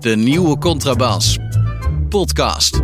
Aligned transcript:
De 0.00 0.16
nieuwe 0.16 0.58
Contrabas. 0.58 1.38
Podcast. 2.08 2.80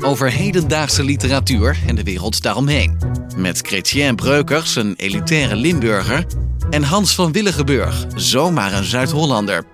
Over 0.00 0.32
hedendaagse 0.32 1.04
literatuur 1.04 1.78
en 1.86 1.94
de 1.94 2.02
wereld 2.02 2.42
daaromheen. 2.42 2.98
Met 3.36 3.60
Chrétien 3.60 4.16
Breukers, 4.16 4.76
een 4.76 4.94
elitaire 4.96 5.56
Limburger. 5.56 6.26
En 6.70 6.82
Hans 6.82 7.14
van 7.14 7.32
Willigenburg, 7.32 8.06
zomaar 8.14 8.72
een 8.72 8.84
Zuid-Hollander. 8.84 9.64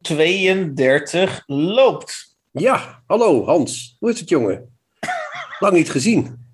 32 0.00 1.42
loopt. 1.46 2.36
Ja, 2.52 3.02
hallo 3.06 3.44
Hans. 3.44 3.96
Hoe 3.98 4.10
is 4.10 4.20
het 4.20 4.28
jongen? 4.28 4.78
Lang 5.58 5.74
niet 5.74 5.90
gezien. 5.90 6.45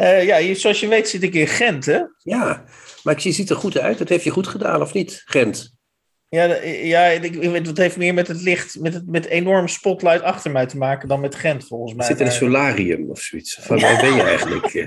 Uh, 0.00 0.24
ja, 0.24 0.36
je- 0.36 0.54
zoals 0.54 0.80
je 0.80 0.88
weet 0.88 1.08
zit 1.08 1.22
ik 1.22 1.34
in 1.34 1.46
Gent, 1.46 1.86
hè? 1.86 1.98
Ja, 2.18 2.64
maar 3.02 3.14
ik 3.14 3.20
zie, 3.20 3.32
ziet 3.32 3.50
er 3.50 3.56
goed 3.56 3.78
uit. 3.78 3.98
Dat 3.98 4.08
heeft 4.08 4.24
je 4.24 4.30
goed 4.30 4.46
gedaan, 4.46 4.80
of 4.82 4.92
niet, 4.92 5.22
Gent? 5.24 5.76
Ja, 6.28 6.44
ja 6.62 7.04
ik, 7.06 7.42
het 7.66 7.76
heeft 7.78 7.96
meer 7.96 8.14
met 8.14 8.28
het 8.28 8.40
licht, 8.40 8.80
met 8.80 8.94
het 8.94 9.06
met 9.06 9.26
enorm 9.26 9.68
spotlight 9.68 10.22
achter 10.22 10.50
mij 10.50 10.66
te 10.66 10.76
maken 10.76 11.08
dan 11.08 11.20
met 11.20 11.34
Gent, 11.34 11.66
volgens 11.66 11.90
Je 11.90 11.96
mij. 11.96 12.06
zit 12.06 12.16
in 12.20 12.22
een 12.26 12.28
Maar- 12.30 12.40
solarium 12.40 13.10
of 13.10 13.20
zoiets. 13.20 13.58
Van 13.60 13.80
waar 13.80 14.00
ben 14.00 14.14
je 14.14 14.22
eigenlijk? 14.22 14.64
Eh, 14.74 14.86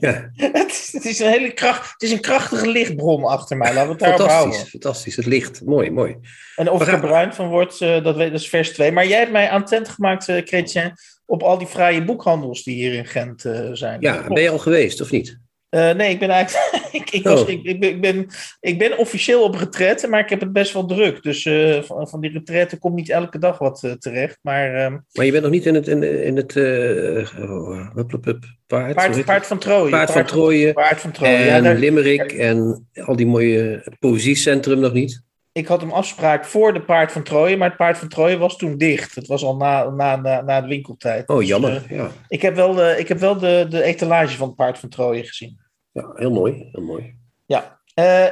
Ja, 0.00 0.30
het, 0.52 0.70
is, 0.70 0.88
het 0.92 1.04
is 1.04 1.18
een 1.18 1.30
hele 1.30 1.52
kracht, 1.52 1.92
het 1.92 2.02
is 2.02 2.10
een 2.12 2.20
krachtige 2.20 2.66
lichtbron 2.68 3.24
achter 3.24 3.56
mij. 3.56 3.68
Laten 3.74 3.84
we 3.86 3.90
het 3.90 3.98
daarop 4.00 4.18
fantastisch. 4.20 4.50
houden. 4.54 4.70
Fantastisch, 4.70 5.16
het 5.16 5.26
licht. 5.26 5.64
Mooi, 5.64 5.90
mooi. 5.90 6.16
En 6.56 6.70
of 6.70 6.86
er 6.86 7.00
bruin 7.00 7.32
van 7.34 7.48
word, 7.48 7.80
eh, 7.80 8.04
dat, 8.04 8.16
weet, 8.16 8.30
dat 8.30 8.40
is 8.40 8.48
vers 8.48 8.72
2. 8.72 8.92
Maar 8.92 9.06
jij 9.06 9.18
hebt 9.18 9.32
mij 9.32 9.50
attent 9.50 9.88
gemaakt, 9.88 10.28
eh 10.28 10.42
Chrétien, 10.44 10.92
op 11.32 11.42
al 11.42 11.58
die 11.58 11.66
fraaie 11.66 12.04
boekhandels 12.04 12.62
die 12.62 12.74
hier 12.74 12.92
in 12.92 13.06
Gent 13.06 13.44
eh, 13.44 13.68
zijn. 13.72 14.00
Ja, 14.00 14.28
ben 14.28 14.42
je 14.42 14.50
al 14.50 14.58
geweest, 14.58 15.00
of 15.00 15.10
niet? 15.10 15.38
Eh, 15.68 15.90
nee, 15.90 16.10
ik 16.10 16.18
ben 16.18 16.28
eigenlijk. 16.30 16.84
ik, 17.02 17.10
ik, 17.10 17.22
was, 17.24 17.40
Oh. 17.42 17.48
ik, 17.48 17.62
ik, 17.62 17.80
ben, 17.80 17.88
ik, 17.90 18.00
ben, 18.00 18.26
ik 18.60 18.78
ben 18.78 18.98
officieel 18.98 19.42
op 19.42 19.54
retraite, 19.54 20.08
maar 20.08 20.20
ik 20.20 20.28
heb 20.28 20.40
het 20.40 20.52
best 20.52 20.72
wel 20.72 20.86
druk. 20.86 21.22
Dus 21.22 21.44
eh, 21.44 21.82
van, 21.82 22.08
van 22.08 22.20
die 22.20 22.30
retraite 22.30 22.78
komt 22.78 22.94
niet 22.94 23.08
elke 23.10 23.38
dag 23.38 23.58
wat 23.58 23.96
terecht. 23.98 24.38
Maar 24.42 24.74
ehm, 24.74 24.98
Maar 25.12 25.24
je 25.24 25.30
bent 25.30 25.42
nog 25.42 25.52
niet 25.52 25.66
in 25.66 25.74
het, 25.74 25.88
in, 25.88 26.24
in 26.24 26.36
het 26.36 26.54
hup, 26.54 27.30
hup, 27.94 28.24
hup, 28.24 28.44
paard, 28.66 28.94
paard, 29.24 29.46
van 29.46 29.58
Troje. 29.58 29.82
het? 29.84 29.90
paard 29.90 30.10
van 30.10 30.24
Troje 30.24 30.72
Paard 30.72 31.00
van 31.00 31.10
Troje. 31.12 31.32
Ja, 31.32 31.56
en 31.56 31.62
daar- 31.62 31.76
Limerick 31.76 32.32
en 32.32 32.88
al 32.94 33.16
die 33.16 33.26
mooie 33.26 33.86
poëziecentrum 33.98 34.80
nog 34.80 34.92
niet. 34.92 35.22
Ik 35.52 35.66
had 35.66 35.82
een 35.82 35.92
afspraak 35.92 36.44
voor 36.44 36.72
de 36.72 36.82
Paard 36.82 37.12
van 37.12 37.22
Troje, 37.22 37.56
maar 37.56 37.68
het 37.68 37.76
Paard 37.76 37.98
van 37.98 38.08
Troje 38.08 38.38
was 38.38 38.56
toen 38.56 38.78
dicht. 38.78 39.14
Het 39.14 39.26
was 39.26 39.44
al 39.44 39.56
na, 39.56 39.90
na, 39.90 40.16
na, 40.16 40.40
na 40.40 40.60
de 40.60 40.66
winkeltijd. 40.68 41.28
Oh, 41.28 41.36
Dus, 41.38 41.46
jammer. 41.48 41.84
eh, 41.88 41.96
Ja, 41.96 42.10
ik 42.28 42.42
heb 42.42 42.54
wel, 42.54 42.74
de, 42.74 42.94
ik 42.98 43.08
heb 43.08 43.18
wel 43.18 43.38
de, 43.38 43.66
de 43.68 43.82
etalage 43.82 44.36
van 44.36 44.46
het 44.46 44.56
Paard 44.56 44.78
van 44.78 44.88
Troje 44.88 45.24
gezien. 45.24 45.58
ja 45.92 46.10
heel 46.14 46.30
mooi, 46.32 46.68
heel 46.72 46.84
mooi. 46.84 47.14
Ja. 47.46 47.80
Eh, 47.94 48.26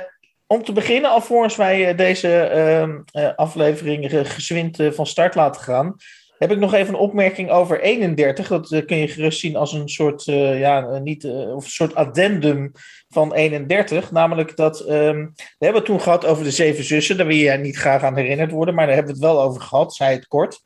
om 0.47 0.65
te 0.65 0.73
beginnen, 0.73 1.11
alvorens 1.11 1.57
wij 1.57 1.89
eh, 1.89 1.97
deze 1.97 2.37
ehm, 2.39 2.99
eh, 3.13 3.35
aflevering 3.37 4.11
gezwind 4.33 4.79
van 4.91 5.07
start 5.07 5.35
laten 5.35 5.61
gaan, 5.63 5.97
heb 6.39 6.51
ik 6.51 6.59
nog 6.59 6.75
even 6.75 6.95
een 6.95 7.01
opmerking 7.01 7.51
over 7.51 7.81
31. 7.81 8.49
Dat 8.49 8.85
kun 8.85 8.97
je 8.97 9.09
gerust 9.09 9.41
zien 9.41 9.57
als 9.57 9.73
een 9.73 9.89
soort, 9.89 10.25
ja, 10.25 10.99
niet, 10.99 11.25
of 11.25 11.65
een 11.65 11.71
soort 11.71 11.95
addendum 11.95 12.73
van 13.13 13.35
31. 13.35 14.11
Namelijk 14.11 14.57
dat, 14.57 14.81
ehm, 14.81 15.19
we 15.35 15.65
hebben 15.65 15.81
het 15.81 15.85
toen 15.85 16.01
gehad 16.01 16.27
over 16.27 16.45
de 16.45 16.51
zeven 16.51 16.85
zussen. 16.85 17.17
Daar 17.17 17.27
wil 17.27 17.37
jij 17.37 17.57
niet 17.57 17.77
graag 17.77 18.03
aan 18.03 18.17
herinnerd 18.17 18.51
worden, 18.51 18.75
maar 18.75 18.87
daar 18.87 18.95
hebben 18.95 19.15
we 19.15 19.21
het 19.21 19.33
wel 19.33 19.43
over 19.43 19.61
gehad, 19.61 19.95
zei 19.95 20.15
het 20.15 20.27
kort. 20.27 20.61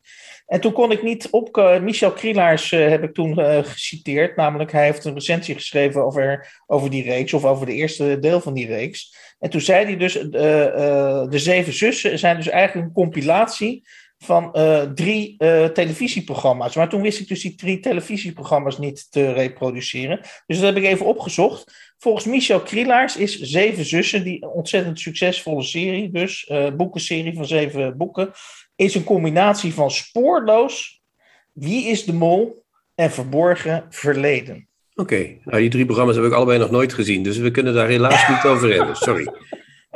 En 0.46 0.60
toen 0.60 0.72
kon 0.72 0.90
ik 0.90 1.02
niet 1.02 1.28
op. 1.30 1.78
Michel 1.82 2.12
Krielaars 2.12 2.72
eh, 2.72 2.88
heb 2.88 3.02
ik 3.02 3.14
toen 3.14 3.38
eh, 3.38 3.64
geciteerd. 3.64 4.36
Namelijk, 4.36 4.72
hij 4.72 4.84
heeft 4.84 5.04
een 5.04 5.14
recensie 5.14 5.54
geschreven 5.54 6.04
over, 6.04 6.60
over 6.66 6.90
die 6.90 7.02
reeks, 7.02 7.32
of 7.32 7.44
over 7.44 7.66
de 7.66 7.74
eerste 7.74 8.18
deel 8.18 8.40
van 8.40 8.54
die 8.54 8.66
reeks. 8.66 9.24
En 9.44 9.50
toen 9.50 9.60
zei 9.60 9.84
hij 9.84 9.96
dus: 9.96 10.30
eh, 10.30 10.66
eh, 10.66 11.30
De 11.30 11.38
Zeven 11.38 11.72
Zussen 11.72 12.18
zijn 12.18 12.36
dus 12.36 12.48
eigenlijk 12.48 12.86
een 12.86 12.92
compilatie 12.92 13.86
van 14.24 14.52
eh, 14.52 14.82
drie 14.82 15.34
eh, 15.38 15.64
televisieprogramma's. 15.64 16.76
Maar 16.76 16.88
toen 16.88 17.02
wist 17.02 17.20
ik 17.20 17.28
dus 17.28 17.42
die 17.42 17.54
drie 17.54 17.80
televisieprogramma's 17.80 18.78
niet 18.78 19.10
te 19.10 19.32
reproduceren. 19.32 20.20
Dus 20.46 20.56
dat 20.60 20.74
heb 20.74 20.76
ik 20.76 20.90
even 20.90 21.06
opgezocht. 21.06 21.94
Volgens 21.98 22.24
Michel 22.24 22.60
Krielaars 22.60 23.16
is 23.16 23.40
Zeven 23.40 23.84
Zussen, 23.84 24.24
die 24.24 24.48
ontzettend 24.48 25.00
succesvolle 25.00 25.62
serie, 25.62 26.10
dus 26.10 26.46
eh 26.46 26.74
boekenserie 26.74 27.34
van 27.34 27.46
zeven 27.46 27.96
boeken, 27.96 28.32
is 28.76 28.94
een 28.94 29.04
combinatie 29.04 29.74
van 29.74 29.90
spoorloos, 29.90 31.02
Wie 31.52 31.86
is 31.86 32.04
de 32.04 32.12
Mol 32.12 32.64
en 32.94 33.10
Verborgen 33.10 33.86
Verleden. 33.90 34.68
Oké, 34.94 35.38
nou 35.44 35.60
die 35.60 35.70
drie 35.70 35.84
programma's 35.84 36.16
heb 36.16 36.24
ik 36.24 36.32
allebei 36.32 36.58
nog 36.58 36.70
nooit 36.70 36.92
gezien, 36.92 37.22
dus 37.22 37.38
we 37.38 37.50
kunnen 37.50 37.74
daar 37.74 37.88
helaas 37.88 38.28
niet 38.28 38.44
over 38.52 38.74
hebben. 38.74 38.96
Sorry. 38.96 39.28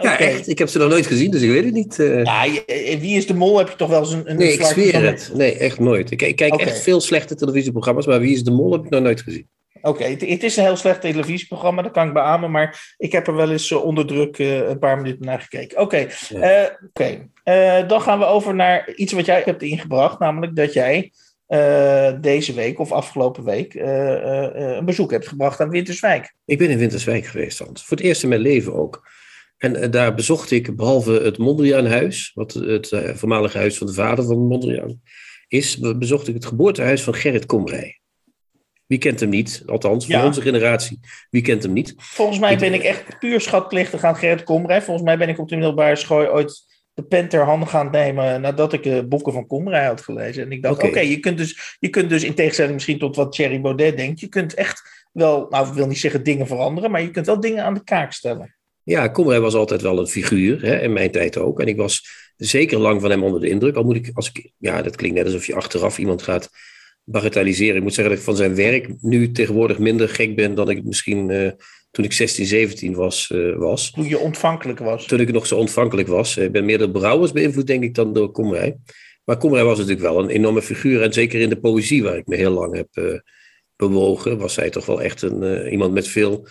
Ja, 0.01 0.19
echt. 0.19 0.49
Ik 0.49 0.59
heb 0.59 0.69
ze 0.69 0.79
nog 0.79 0.89
nooit 0.89 1.07
gezien, 1.07 1.31
dus 1.31 1.43
ik 1.43 1.51
weet 1.51 1.65
het 1.65 1.75
niet. 1.75 1.99
eh. 1.99 2.23
Ja, 2.25 2.45
je- 2.45 2.65
eh, 2.65 2.99
Wie 3.01 3.17
is 3.17 3.27
de 3.27 3.35
Mol 3.35 3.59
heb 3.59 3.69
je 3.69 3.77
toch 3.77 3.89
wel 3.91 3.99
eens 4.01 4.13
een, 4.13 4.31
een 4.31 4.37
nee, 4.37 4.53
ik 4.53 4.63
zweer 4.65 4.93
van- 4.93 5.03
het. 5.03 5.31
Nee, 5.35 5.57
echt 5.59 5.79
nooit. 5.79 6.11
Ik, 6.11 6.23
ik 6.23 6.37
kijk 6.37 6.55
echt 6.55 6.79
veel 6.83 7.01
slechte 7.01 7.35
televisieprogramma's, 7.35 8.07
maar 8.07 8.21
Wie 8.21 8.35
is 8.35 8.45
de 8.45 8.51
Mol 8.51 8.73
heb 8.73 8.85
ik 8.85 8.91
nog 8.91 9.03
nooit 9.03 9.21
gezien. 9.23 9.49
Oké, 9.83 10.05
het, 10.05 10.21
het 10.21 10.43
is 10.43 10.57
een 10.57 10.65
heel 10.65 10.77
slecht 10.77 11.01
televisieprogramma, 11.01 11.83
dat 11.83 11.93
kan 11.93 12.07
ik 12.07 12.13
beamen, 12.13 12.51
maar 12.51 12.95
ik 12.97 13.13
heb 13.13 13.27
er 13.27 13.35
wel 13.35 13.51
eens 13.51 13.71
eh, 13.71 13.85
onder 13.85 14.07
druk 14.07 14.39
eh, 14.39 14.69
een 14.69 14.79
paar 14.79 14.97
minuten 14.97 15.27
naar 15.27 15.41
gekeken. 15.41 15.79
Oké, 15.81 16.07
Ja. 16.29 16.41
eh, 16.41 16.71
oké. 16.89 17.29
Eh, 17.45 17.89
dan 17.89 18.01
gaan 18.01 18.19
we 18.19 18.25
over 18.25 18.55
naar 18.55 18.93
iets 18.95 19.13
wat 19.13 19.25
jij 19.27 19.43
hebt 19.45 19.63
ingebracht, 19.63 20.19
namelijk 20.19 20.57
dat 20.57 20.73
jij 20.73 21.13
eh, 21.47 22.13
deze 22.21 22.53
week 22.55 22.79
of 22.79 22.93
afgelopen 22.93 23.45
week 23.45 23.75
eh, 23.75 24.13
eh, 24.15 24.45
eh, 24.45 24.77
een 24.77 24.85
bezoek 24.85 25.11
hebt 25.11 25.29
gebracht 25.29 25.61
aan 25.61 25.69
Winterswijk. 25.71 26.35
Ik 26.45 26.59
ben 26.59 26.71
in 26.71 26.79
Winterswijk 26.79 27.27
geweest, 27.27 27.59
Hans. 27.59 27.85
Voor 27.85 27.97
het 27.97 28.07
eerst 28.07 28.23
in 28.23 28.29
mijn 28.29 28.41
leven 28.41 28.75
ook. 28.75 29.09
En 29.59 29.77
eh, 29.77 29.91
daar 29.91 30.15
bezocht 30.15 30.51
ik, 30.51 30.77
behalve 30.77 31.13
het 31.13 31.39
Mondriaanhuis, 31.39 32.31
wat 32.35 32.53
het 32.53 32.93
eh, 32.93 33.15
voormalige 33.15 33.59
huis 33.59 33.79
van 33.79 33.87
de 33.87 33.93
vader 33.93 34.25
van 34.25 34.39
Mondriaan 34.47 35.01
is, 35.49 35.79
be- 35.79 35.97
bezocht 35.99 36.29
ik 36.29 36.35
het 36.35 36.47
geboortehuis 36.47 37.03
van 37.03 37.15
Gerrit 37.15 37.47
Komrij. 37.47 38.01
Wie 38.87 38.99
kent 38.99 39.21
hem 39.21 39.29
niet? 39.29 39.63
Althans, 39.67 40.07
voor 40.07 40.15
Ja. 40.15 40.27
onze 40.27 40.41
generatie. 40.41 41.01
Wie 41.31 41.43
kent 41.43 41.63
hem 41.63 41.73
niet? 41.73 41.95
Volgens 41.97 42.39
mij 42.39 42.59
ben 42.59 42.75
ik 42.75 42.83
echt 42.83 43.19
puur 43.19 43.41
schatplichtig 43.41 44.05
aan 44.05 44.17
Gerrit 44.17 44.43
Komrij. 44.43 44.83
Volgens 44.83 45.07
mij 45.07 45.19
ben 45.19 45.29
ik 45.29 45.39
op 45.39 45.49
de 45.49 45.57
middelbare 45.57 45.97
school 45.97 46.27
ooit 46.27 46.67
de 46.95 47.03
pen 47.03 47.29
ter 47.29 47.45
handen 47.45 47.69
gaan 47.69 47.91
nemen 47.91 48.41
nadat 48.41 48.73
ik 48.73 48.83
de 48.83 49.07
boeken 49.09 49.33
van 49.33 49.47
Komrij 49.47 49.87
had 49.87 50.01
gelezen. 50.01 50.43
En 50.45 50.53
ik 50.53 50.63
dacht, 50.63 50.77
oké, 50.77 50.87
Oké. 50.87 51.01
je, 51.01 51.19
kunt 51.21 51.39
dus, 51.39 51.77
je 51.79 51.89
kunt 51.89 52.09
dus 52.11 52.25
in 52.25 52.35
tegenstelling 52.35 52.75
misschien 52.75 52.99
tot 52.99 53.17
wat 53.17 53.33
Thierry 53.33 53.61
Baudet 53.61 53.97
denkt, 53.97 54.21
je 54.21 54.29
kunt 54.29 54.55
echt 54.55 55.07
wel, 55.13 55.47
nou 55.49 55.69
ik 55.69 55.73
wil 55.75 55.87
niet 55.87 55.99
zeggen 55.99 56.23
dingen 56.23 56.47
veranderen, 56.47 56.91
maar 56.91 57.03
je 57.03 57.11
kunt 57.11 57.27
wel 57.27 57.41
dingen 57.41 57.65
aan 57.65 57.75
de 57.75 57.85
kaak 57.85 58.13
stellen. 58.13 58.57
Ja, 58.89 59.09
Komrij 59.09 59.41
was 59.41 59.55
altijd 59.55 59.83
wel 59.83 59.99
een 59.99 60.07
figuur, 60.07 60.63
hè, 60.63 60.81
in 60.81 60.93
mijn 60.93 61.11
tijd 61.11 61.39
ook. 61.39 61.61
En 61.61 61.67
ik 61.67 61.77
was 61.77 62.07
zeker 62.37 62.79
lang 62.79 63.01
van 63.01 63.11
hem 63.11 63.23
onder 63.23 63.41
de 63.41 63.49
indruk. 63.49 63.77
Al 63.77 63.85
moet 63.85 63.97
ik, 63.97 64.11
als 64.13 64.31
ik, 64.33 64.51
ja, 64.59 64.83
dat 64.83 64.97
klinkt 64.97 65.17
net 65.17 65.27
alsof 65.27 65.47
je 65.47 65.55
achteraf 65.55 65.99
iemand 65.99 66.23
gaat 66.23 66.51
bagatelliseren. 67.05 67.77
Ik 67.77 67.83
moet 67.83 67.95
zeggen 67.95 68.13
dat 68.15 68.23
ik 68.23 68.29
van 68.29 68.37
zijn 68.37 68.55
werk 68.55 68.89
nu 69.01 69.33
tegenwoordig 69.33 69.79
minder 69.79 70.09
gek 70.09 70.37
ben 70.37 70.55
dan 70.55 70.71
ik 70.71 70.85
misschien 70.85 71.31
eh, 71.31 71.51
toen 71.91 72.05
ik 72.05 72.13
16, 72.13 72.47
17 72.47 72.95
was. 72.95 73.31
eh, 73.31 73.57
was. 73.57 73.91
Toen 73.91 74.09
je 74.09 74.19
ontvankelijk 74.19 74.79
was. 74.79 75.07
Toen 75.07 75.21
ik 75.21 75.33
nog 75.33 75.47
zo 75.47 75.57
ontvankelijk 75.57 76.09
was. 76.09 76.37
Ik 76.37 76.53
ben 76.53 76.65
meer 76.65 76.79
door 76.79 76.91
Brouwers 76.91 77.33
beïnvloed, 77.33 77.67
denk 77.67 77.83
ik, 77.83 77.95
dan 77.95 78.13
door 78.13 78.31
Komrij. 78.31 78.77
Maar 79.25 79.37
Komrij 79.37 79.65
was 79.65 79.79
natuurlijk 79.79 80.07
wel 80.07 80.19
een 80.23 80.29
enorme 80.29 80.63
figuur. 80.63 81.03
En 81.03 81.13
zeker 81.13 81.41
in 81.41 81.49
de 81.49 81.61
poëzie, 81.61 82.03
waar 82.03 82.17
ik 82.17 82.27
me 82.27 82.37
heel 82.37 82.53
lang 82.53 82.75
heb 82.75 82.89
eh, 82.93 83.19
bewogen, 83.77 84.39
was 84.39 84.57
hij 84.57 84.71
toch 84.71 84.87
wel 84.87 85.03
echt 85.03 85.23
een, 85.23 85.43
eh, 85.43 85.73
iemand 85.73 85.93
met 85.93 86.09
veel. 86.09 86.47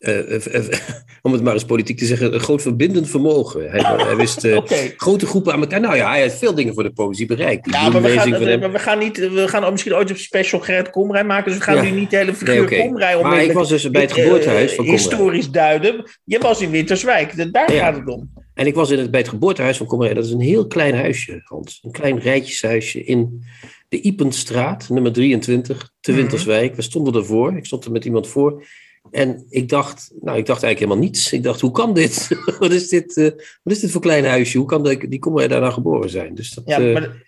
Eh, 0.00 0.18
eh, 0.34 0.54
eh, 0.54 0.64
om 1.22 1.32
het 1.32 1.42
maar 1.42 1.52
eens 1.52 1.64
politiek 1.64 1.98
te 1.98 2.04
zeggen, 2.04 2.34
een 2.34 2.40
groot 2.40 2.62
verbindend 2.62 3.08
vermogen. 3.08 3.70
Hij, 3.70 3.80
hij 4.04 4.16
wist 4.16 4.48
grote 4.96 5.26
groepen 5.26 5.52
aan 5.52 5.60
elkaar. 5.60 5.80
Nou 5.80 5.96
ja, 5.96 6.10
hij 6.10 6.20
heeft 6.20 6.38
veel 6.38 6.54
dingen 6.54 6.74
voor 6.74 6.82
de 6.82 6.90
poëzie 6.90 7.26
bereikt. 7.26 7.64
Die 7.64 7.72
Ja, 7.72 7.88
maar 7.88 8.02
we 8.02 8.08
gaan, 8.08 8.32
hem. 8.32 8.60
we, 8.60 8.68
we 8.70 8.78
gaan 8.78 8.98
niet, 8.98 9.16
we 9.18 9.48
gaan 9.48 9.70
misschien 9.72 9.94
ooit 9.94 10.10
een 10.10 10.16
special 10.18 10.60
Gerrit 10.60 10.90
Komrij 10.90 11.24
maken, 11.24 11.44
dus 11.50 11.58
we 11.58 11.64
gaan 11.64 11.76
Ja. 11.76 11.82
nu 11.82 11.90
niet 11.90 12.10
de 12.10 12.16
hele 12.16 12.34
figuur 12.34 12.70
Nee. 12.70 12.80
Komrij 12.86 13.22
Maar 13.22 13.42
ik 13.42 13.52
was 13.52 13.68
dus 13.68 13.90
bij 13.90 14.00
het 14.00 14.10
eh, 14.16 14.22
geboortehuis 14.22 14.68
van 14.74 14.76
Komrij. 14.84 14.94
historisch 14.94 15.50
duiden. 15.50 16.04
Je 16.24 16.38
was 16.38 16.60
in 16.60 16.70
Winterswijk, 16.70 17.52
daar 17.52 17.72
Ja. 17.72 17.78
gaat 17.84 17.96
het 17.96 18.08
om. 18.08 18.30
En 18.54 18.66
ik 18.66 18.74
was 18.74 18.90
in 18.90 18.98
het, 18.98 19.10
bij 19.10 19.20
het 19.20 19.28
geboortehuis 19.28 19.76
van 19.76 19.86
Komrij. 19.86 20.14
Dat 20.14 20.24
is 20.24 20.30
een 20.30 20.40
heel 20.40 20.66
klein 20.66 20.94
huisje, 20.94 21.40
Hans. 21.44 21.78
Een 21.82 21.90
klein 21.92 22.18
rijtjeshuisje 22.18 23.04
in 23.04 23.44
de 23.88 24.00
Ipenstraat, 24.00 24.88
nummer 24.88 25.12
23, 25.12 25.90
te 26.00 26.10
Mhm. 26.10 26.20
Winterswijk. 26.20 26.74
We 26.76 26.82
stonden 26.82 27.14
ervoor. 27.14 27.56
Ik 27.56 27.66
stond 27.66 27.84
er 27.84 27.90
met 27.90 28.04
iemand 28.04 28.28
voor. 28.28 28.64
En 29.10 29.46
ik 29.48 29.68
dacht, 29.68 30.12
nou, 30.20 30.38
ik 30.38 30.46
dacht 30.46 30.62
eigenlijk 30.62 30.78
helemaal 30.78 31.10
niets. 31.10 31.32
Ik 31.32 31.42
dacht, 31.42 31.60
hoe 31.60 31.70
kan 31.70 31.94
dit? 31.94 32.28
wat, 32.58 32.72
is 32.72 32.88
dit 32.88 33.16
eh, 33.16 33.24
wat 33.62 33.74
is 33.74 33.80
dit 33.80 33.90
voor 33.90 34.00
klein 34.00 34.24
huisje? 34.24 34.58
Hoe 34.58 34.66
kan 34.66 34.82
de, 34.82 35.08
die 35.08 35.18
Komrij 35.18 35.48
daar 35.48 35.60
nou 35.60 35.72
geboren 35.72 36.10
zijn? 36.10 36.34
Dus 36.34 36.50
dat, 36.50 36.64
Ja, 36.66 36.80
eh, 36.80 36.92
maar 36.92 37.22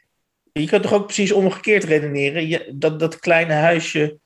je 0.53 0.67
kunt 0.67 0.83
toch 0.83 0.93
ook 0.93 1.05
precies 1.05 1.33
omgekeerd 1.33 1.85
redeneren. 1.85 2.49
Je, 2.49 2.73
dat, 2.75 3.01
dat 3.01 3.19
kleine 3.19 3.53
huisje, 3.53 4.19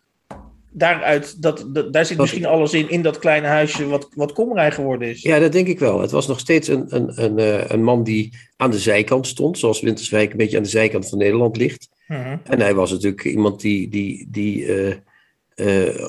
daaruit, 0.70 1.42
dat, 1.42 1.66
dat- 1.72 1.92
daar 1.92 2.06
zit 2.06 2.18
misschien 2.18 2.46
alles 2.46 2.72
in, 2.72 2.90
in 2.90 3.02
dat 3.02 3.18
kleine 3.18 3.46
huisje 3.46 3.86
wat, 3.86 4.08
wat 4.14 4.32
Komrij 4.32 4.70
geworden 4.72 5.08
is. 5.08 5.22
Ja, 5.22 5.38
dat 5.38 5.52
denk 5.52 5.66
ik 5.66 5.78
wel. 5.78 6.00
Het 6.00 6.10
was 6.10 6.26
nog 6.26 6.38
steeds 6.38 6.68
een, 6.68 6.84
een, 6.88 7.22
een, 7.24 7.38
eh, 7.38 7.64
een 7.70 7.82
man 7.82 8.02
die 8.04 8.36
aan 8.56 8.70
de 8.70 8.78
zijkant 8.78 9.26
stond, 9.26 9.58
zoals 9.58 9.80
Winterswijk 9.80 10.30
een 10.30 10.36
beetje 10.36 10.56
aan 10.56 10.62
de 10.62 10.68
zijkant 10.68 11.08
van 11.08 11.18
Nederland 11.18 11.56
ligt. 11.56 11.88
Mhm. 12.06 12.36
En 12.44 12.60
hij 12.60 12.74
was 12.74 12.90
natuurlijk 12.90 13.24
iemand 13.24 13.60
die, 13.60 13.88
die, 13.88 14.26
die 14.30 14.66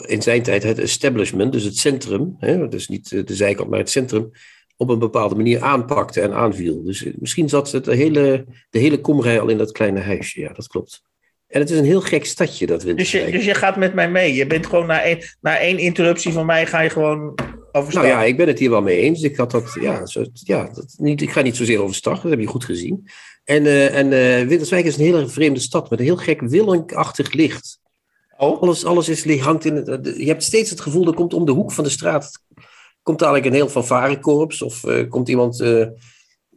in 0.06 0.22
zijn 0.22 0.44
tijd 0.44 0.64
het 0.64 0.80
establishment, 0.80 1.52
dus 1.52 1.64
het 1.64 1.78
centrum, 1.78 2.36
hè, 2.40 2.68
dus 2.68 2.88
niet 2.88 3.10
de 3.10 3.36
zijkant, 3.36 3.70
maar 3.70 3.80
het 3.80 3.90
centrum, 3.90 4.32
op 4.78 4.90
een 4.90 5.00
bepaalde 5.00 5.36
manier 5.36 5.62
aanpakte 5.62 6.22
en 6.22 6.34
aanviel. 6.34 6.84
Dus 6.84 7.06
misschien 7.16 7.50
zat 7.50 7.72
het 7.72 7.86
de 7.86 7.96
hele, 7.96 8.46
de 8.70 8.80
hele 8.80 9.02
komrij 9.02 9.40
al 9.40 9.48
in 9.48 9.58
dat 9.58 9.72
kleine 9.72 10.00
huisje, 10.00 10.40
ja, 10.40 10.54
dat 10.54 10.68
klopt. 10.68 11.02
En 11.48 11.60
het 11.60 11.70
is 11.70 11.78
een 11.78 11.86
heel 11.86 12.02
gek 12.02 12.26
stadje, 12.26 12.66
dat 12.66 12.84
Winterswijk. 12.84 13.26
Dus 13.26 13.32
je, 13.32 13.38
dus 13.38 13.48
je 13.48 13.54
gaat 13.54 13.78
met 13.78 13.94
mij 13.94 14.10
mee? 14.10 14.34
Je 14.34 14.48
bent 14.48 14.66
gewoon 14.66 14.88
na 14.88 15.02
één, 15.02 15.20
na 15.42 15.60
één 15.60 15.78
interruptie 15.78 16.32
van 16.32 16.46
mij 16.46 16.66
ga 16.66 16.82
je 16.82 16.90
gewoon 16.90 17.36
overstag? 17.72 18.04
Nou 18.04 18.16
ja, 18.16 18.24
ik 18.24 18.38
ben 18.38 18.48
het 18.48 18.60
hier 18.60 18.70
wel 18.70 18.82
mee 18.82 19.00
eens. 19.00 19.22
Ik 19.22 19.36
had 19.36 19.52
dat, 19.52 19.78
ja, 19.82 20.06
zo, 20.06 20.26
ja 20.34 20.70
dat, 20.74 20.96
niet, 20.98 21.22
ik 21.22 21.32
ga 21.32 21.42
niet 21.42 21.56
zozeer 21.56 21.82
overstag, 21.82 22.22
dat 22.22 22.32
heb 22.32 22.40
je 22.40 22.48
goed 22.48 22.66
gezien. 22.66 23.08
En, 23.44 23.66
uh, 23.66 23.98
en 23.98 24.12
uh, 24.12 24.48
Winterswijk 24.48 24.86
is 24.86 24.98
een 24.98 25.06
hele 25.06 25.28
vreemde 25.28 25.60
stad 25.60 25.90
met 25.90 26.00
een 26.00 26.06
heel 26.06 26.18
gek 26.18 26.42
willingachtig 26.42 27.32
licht. 27.32 27.80
Oh. 28.38 28.62
Alles, 28.62 28.86
alles 28.86 29.10
is, 29.10 29.40
hangt 29.40 29.66
in 29.66 29.76
het, 29.76 30.14
je 30.18 30.28
hebt 30.28 30.44
steeds 30.44 30.70
het 30.70 30.82
gevoel, 30.82 31.06
dat 31.06 31.16
komt 31.16 31.34
om 31.34 31.46
de 31.46 31.52
hoek 31.52 31.72
van 31.72 31.84
de 31.84 31.90
straat. 31.90 32.32
Komt 33.02 33.20
dadelijk 33.20 33.46
een 33.46 33.54
heel 33.54 33.70
fanfarekorps 33.70 34.62
of 34.62 34.84
uh, 34.84 35.10
komt 35.10 35.30
iemand 35.30 35.62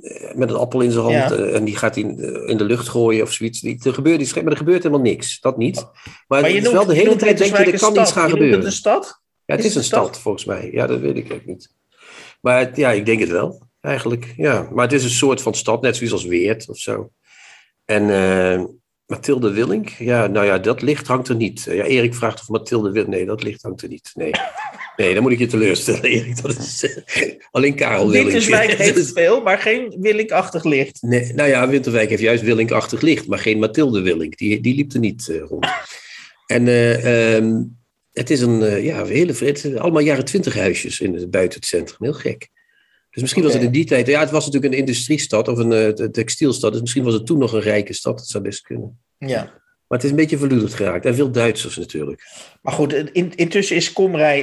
eh, 0.00 0.34
met 0.34 0.50
een 0.50 0.56
appel 0.56 0.80
in 0.80 0.90
zijn 0.90 1.04
hand 1.04 1.32
eh, 1.32 1.54
en 1.54 1.64
die 1.64 1.76
gaat 1.76 1.96
in, 1.96 2.18
eh, 2.18 2.48
in 2.48 2.56
de 2.56 2.64
lucht 2.64 2.88
gooien 2.88 3.22
of 3.22 3.32
zoiets. 3.32 3.62
er, 3.62 3.94
gebeurt 3.94 4.20
iets, 4.20 4.34
maar 4.34 4.52
er 4.52 4.56
gebeurt 4.56 4.82
helemaal 4.82 5.04
niks. 5.04 5.40
Dat 5.40 5.56
niet. 5.56 5.86
Maar, 6.28 6.40
maar 6.40 6.50
je 6.50 6.60
noemt, 6.60 6.74
wel 6.74 6.86
de 6.86 6.94
hele 6.94 7.16
tijd 7.16 7.38
denk 7.38 7.56
je, 7.56 7.64
er 7.64 7.78
kan 7.78 7.98
iets 7.98 8.12
gaan 8.12 8.26
je 8.26 8.32
gebeuren. 8.32 8.56
Het 8.56 8.66
een 8.66 8.72
stad? 8.72 9.20
Ja, 9.44 9.56
het 9.56 9.64
is, 9.64 9.74
een 9.74 9.84
stad? 9.84 10.20
volgens 10.20 10.44
mij. 10.44 10.70
Ja, 10.72 10.86
dat 10.86 11.00
weet 11.00 11.16
ik 11.16 11.32
ook 11.32 11.44
niet. 11.44 11.74
Maar 12.40 12.78
ja, 12.78 12.90
ik 12.90 13.06
denk 13.06 13.20
het 13.20 13.28
wel, 13.28 13.62
eigenlijk. 13.80 14.34
Ja. 14.36 14.68
Maar 14.72 14.84
het 14.84 14.92
is 14.92 15.04
een 15.04 15.10
soort 15.10 15.42
van 15.42 15.54
stad, 15.54 15.82
net 15.82 15.96
zoals 15.96 16.12
als 16.12 16.24
Weert 16.24 16.68
of 16.68 16.78
zo. 16.78 17.10
En 17.84 18.02
Mathilde 19.10 19.50
Willink, 19.50 19.88
ja, 19.88 20.26
nou 20.26 20.46
ja, 20.46 20.58
dat 20.58 20.82
licht 20.82 21.06
hangt 21.06 21.28
er 21.28 21.34
niet. 21.34 21.62
Ja, 21.62 21.84
Erik 21.84 22.14
vraagt 22.14 22.40
of 22.40 22.48
Mathilde 22.48 22.90
Willink, 22.90 23.10
nee, 23.10 23.24
dat 23.24 23.42
licht 23.42 23.62
hangt 23.62 23.82
er 23.82 23.88
niet. 23.88 24.10
Nee. 24.14 24.30
Nee, 24.96 25.14
dan 25.14 25.22
moet 25.22 25.32
ik 25.32 25.38
je 25.38 25.46
teleurstellen, 25.46 26.02
Erik. 26.02 26.42
Dat 26.42 26.58
is, 26.58 26.84
uh, 27.16 27.32
alleen 27.50 27.74
Karel 27.74 28.06
Willink. 28.10 28.30
Winterswijk 28.30 28.70
heeft 28.82 29.12
veel, 29.12 29.42
maar 29.42 29.58
geen 29.58 29.96
Willinkachtig 30.00 30.64
licht. 30.64 31.02
Nee, 31.02 31.32
nou 31.32 31.48
ja, 31.48 31.68
Winterwijk 31.68 32.08
heeft 32.08 32.22
juist 32.22 32.42
Willinkachtig 32.42 33.00
licht, 33.00 33.26
maar 33.26 33.38
geen 33.38 33.58
Mathilde 33.58 34.00
Willink. 34.00 34.36
Die, 34.36 34.60
die 34.60 34.74
liep 34.74 34.92
er 34.92 34.98
niet 34.98 35.28
uh, 35.30 35.42
rond. 35.42 35.66
En 36.46 36.66
uh, 36.66 37.34
um, 37.34 37.78
het 38.12 38.30
is 38.30 38.40
een 38.40 38.82
ja, 38.82 39.04
hele, 39.04 39.34
het, 39.38 39.76
allemaal 39.76 40.02
jaren 40.02 40.24
twintig 40.24 40.54
huisjes 40.54 41.00
in, 41.00 41.30
buiten 41.30 41.58
het 41.58 41.68
centrum. 41.68 41.98
Heel 42.00 42.12
gek. 42.12 42.48
Dus 43.10 43.22
misschien 43.22 43.42
okay. 43.42 43.54
was 43.54 43.64
het 43.64 43.74
in 43.74 43.80
die 43.80 43.88
tijd, 43.88 44.06
ja, 44.06 44.20
het 44.20 44.30
was 44.30 44.46
natuurlijk 44.46 44.72
een 44.72 44.78
industriestad 44.78 45.48
of 45.48 45.58
een 45.58 46.12
textielstad, 46.12 46.72
dus 46.72 46.80
misschien 46.80 47.04
was 47.04 47.14
het 47.14 47.26
toen 47.26 47.38
nog 47.38 47.52
een 47.52 47.60
rijke 47.60 47.92
stad. 47.92 48.18
Dat 48.18 48.28
zou 48.28 48.44
best 48.44 48.62
kunnen. 48.62 49.00
Ja. 49.18 49.42
Maar 49.42 49.98
het 49.98 50.04
is 50.04 50.10
een 50.10 50.16
beetje 50.16 50.38
verloederd 50.38 50.74
geraakt. 50.74 51.06
En 51.06 51.14
veel 51.14 51.30
Duitsers 51.30 51.76
natuurlijk. 51.76 52.22
Maar 52.62 52.72
goed, 52.72 52.92
in, 52.92 53.34
intussen 53.34 53.76
is 53.76 53.92
Komrij 53.92 54.38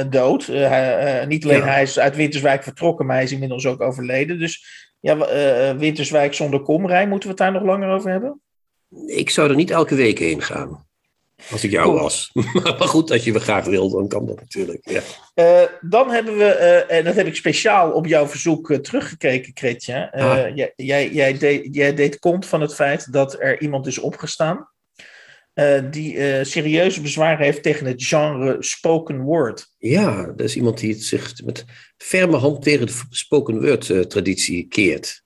uh, 0.00 0.10
dood. 0.10 0.48
Uh, 0.48 1.26
niet 1.26 1.44
alleen 1.44 1.62
hij 1.62 1.82
is 1.82 1.98
uit 1.98 2.16
Winterswijk 2.16 2.62
vertrokken, 2.62 3.06
maar 3.06 3.14
hij 3.14 3.24
is 3.24 3.32
inmiddels 3.32 3.66
ook 3.66 3.80
overleden. 3.80 4.38
Dus 4.38 4.64
ja, 5.00 5.16
Winterswijk 5.76 6.34
zonder 6.34 6.60
Komrij, 6.60 7.08
moeten 7.08 7.28
we 7.28 7.34
het 7.34 7.42
daar 7.42 7.52
nog 7.52 7.62
langer 7.62 7.88
over 7.88 8.10
hebben? 8.10 8.40
Ik 9.06 9.30
zou 9.30 9.50
er 9.50 9.56
niet 9.56 9.70
elke 9.70 9.94
week 9.94 10.18
heen 10.18 10.42
gaan. 10.42 10.88
Als 11.50 11.64
ik 11.64 11.70
jou 11.70 11.92
was. 11.92 12.30
maar 12.78 12.80
goed, 12.80 13.10
als 13.10 13.24
je 13.24 13.32
we 13.32 13.40
graag 13.40 13.64
wil, 13.64 13.90
dan 13.90 14.08
kan 14.08 14.26
dat 14.26 14.40
natuurlijk. 14.40 14.90
Ja. 14.90 15.02
dan 15.80 16.10
hebben 16.10 16.36
we, 16.36 16.48
en 16.88 17.04
dat 17.04 17.14
heb 17.14 17.26
ik 17.26 17.36
speciaal 17.36 17.90
op 17.90 18.06
jouw 18.06 18.26
verzoek 18.26 18.72
teruggekeken, 18.74 19.52
Kretje. 19.52 20.12
Ah. 20.12 20.56
Jij, 20.56 20.72
jij, 20.76 21.10
jij, 21.10 21.38
deed, 21.38 21.74
jij 21.74 21.94
deed 21.94 22.18
kont 22.18 22.46
van 22.46 22.60
het 22.60 22.74
feit 22.74 23.12
dat 23.12 23.40
er 23.40 23.60
iemand 23.60 23.86
is 23.86 23.98
opgestaan. 23.98 24.68
Eh, 25.52 25.80
die 25.90 26.14
uh, 26.14 26.44
serieuze 26.44 27.00
bezwaren 27.00 27.44
heeft 27.44 27.62
tegen 27.62 27.86
het 27.86 28.04
genre 28.04 28.56
spoken 28.58 29.20
word. 29.20 29.74
Ja, 29.78 30.24
dat 30.26 30.40
is 30.40 30.56
iemand 30.56 30.78
die 30.78 30.94
zich 30.94 31.32
met 31.44 31.64
ferme 31.96 32.36
hand 32.36 32.62
tegen 32.62 32.86
de 32.86 32.92
spoken 33.10 33.60
word 33.60 33.88
uh, 33.88 34.00
traditie 34.00 34.66
keert. 34.68 35.22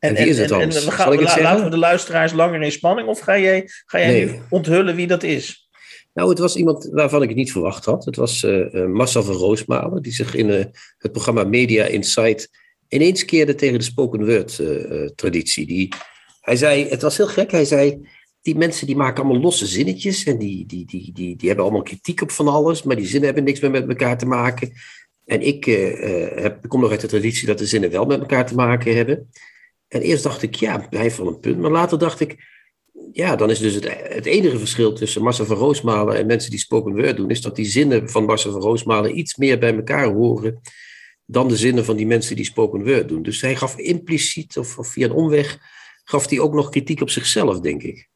En, 0.00 0.16
en, 0.16 0.26
is 0.26 0.38
het 0.38 0.50
en, 0.50 0.60
en 0.60 0.68
we 0.68 0.90
gaan, 0.90 1.10
we 1.10 1.40
laten 1.42 1.64
we 1.64 1.70
de 1.70 1.76
luisteraars 1.76 2.32
langer 2.32 2.62
in 2.62 2.72
spanning 2.72 3.08
of 3.08 3.20
ga 3.20 3.38
jij, 3.38 3.68
ga 3.86 3.98
jij 3.98 4.10
nee. 4.10 4.24
nu 4.24 4.40
onthullen 4.48 4.96
wie 4.96 5.06
dat 5.06 5.22
is? 5.22 5.68
Nou, 6.14 6.28
het 6.28 6.38
was 6.38 6.56
iemand 6.56 6.88
waarvan 6.92 7.22
ik 7.22 7.28
het 7.28 7.36
niet 7.36 7.52
verwacht 7.52 7.84
had. 7.84 8.04
Het 8.04 8.16
was 8.16 8.46
Marcel 8.72 9.22
van 9.22 9.34
Roosmalen, 9.34 10.02
die 10.02 10.12
zich 10.12 10.34
in 10.34 10.48
het 10.98 11.12
programma 11.12 11.44
Media 11.44 11.84
Insight 11.84 12.50
ineens 12.88 13.24
keerde 13.24 13.54
tegen 13.54 13.78
de 13.78 13.84
spoken 13.84 14.26
word 14.26 14.62
traditie. 15.14 15.66
Die, 15.66 15.92
hij 16.40 16.56
zei, 16.56 16.88
het 16.88 17.02
was 17.02 17.16
heel 17.16 17.26
gek, 17.26 17.50
hij 17.50 17.64
zei 17.64 18.00
die 18.42 18.56
mensen 18.56 18.86
die 18.86 18.96
maken 18.96 19.22
allemaal 19.22 19.42
losse 19.42 19.66
zinnetjes 19.66 20.24
en 20.24 20.38
die, 20.38 20.66
die, 20.66 20.86
die, 20.86 21.12
die, 21.12 21.36
die 21.36 21.48
hebben 21.48 21.64
allemaal 21.64 21.82
kritiek 21.82 22.22
op 22.22 22.30
van 22.30 22.48
alles, 22.48 22.82
maar 22.82 22.96
die 22.96 23.06
zinnen 23.06 23.24
hebben 23.24 23.44
niks 23.44 23.60
meer 23.60 23.70
met 23.70 23.88
elkaar 23.88 24.18
te 24.18 24.26
maken. 24.26 24.72
En 25.24 25.40
ik, 25.40 25.66
uh, 25.66 26.42
heb, 26.42 26.68
kom 26.68 26.80
nog 26.80 26.90
uit 26.90 27.00
de 27.00 27.06
traditie 27.06 27.46
dat 27.46 27.58
de 27.58 27.66
zinnen 27.66 27.90
wel 27.90 28.04
met 28.04 28.20
elkaar 28.20 28.46
te 28.46 28.54
maken 28.54 28.96
hebben. 28.96 29.30
En 29.90 30.00
eerst 30.00 30.22
dacht 30.22 30.42
ik, 30.42 30.54
ja, 30.54 30.86
hij 30.90 31.00
heeft 31.00 31.16
wel 31.16 31.26
een 31.26 31.40
punt. 31.40 31.58
Maar 31.58 31.70
later 31.70 31.98
dacht 31.98 32.20
ik, 32.20 32.36
ja, 33.12 33.36
dan 33.36 33.50
is 33.50 33.58
dus 33.58 33.74
het, 33.74 33.84
het 34.02 34.26
enige 34.26 34.58
verschil 34.58 34.92
tussen 34.92 35.22
Marcel 35.22 35.44
van 35.44 35.56
Roosmalen 35.56 36.16
en 36.16 36.26
mensen 36.26 36.50
die 36.50 36.58
spoken 36.58 36.94
word 36.94 37.16
doen, 37.16 37.30
is 37.30 37.40
dat 37.40 37.56
die 37.56 37.66
zinnen 37.66 38.10
van 38.10 38.24
Marcel 38.24 38.52
van 38.52 38.60
Roosmalen 38.60 39.18
iets 39.18 39.36
meer 39.36 39.58
bij 39.58 39.74
elkaar 39.74 40.06
horen 40.12 40.60
dan 41.24 41.48
de 41.48 41.56
zinnen 41.56 41.84
van 41.84 41.96
die 41.96 42.06
mensen 42.06 42.36
die 42.36 42.44
spoken 42.44 42.84
word 42.84 43.08
doen. 43.08 43.22
Dus 43.22 43.40
hij 43.40 43.56
gaf 43.56 43.78
impliciet 43.78 44.58
of, 44.58 44.78
of 44.78 44.88
via 44.88 45.06
een 45.06 45.12
omweg, 45.12 45.58
gaf 46.04 46.28
hij 46.28 46.40
ook 46.40 46.54
nog 46.54 46.68
kritiek 46.68 47.00
op 47.00 47.10
zichzelf, 47.10 47.60
denk 47.60 47.82
ik. 47.82 48.08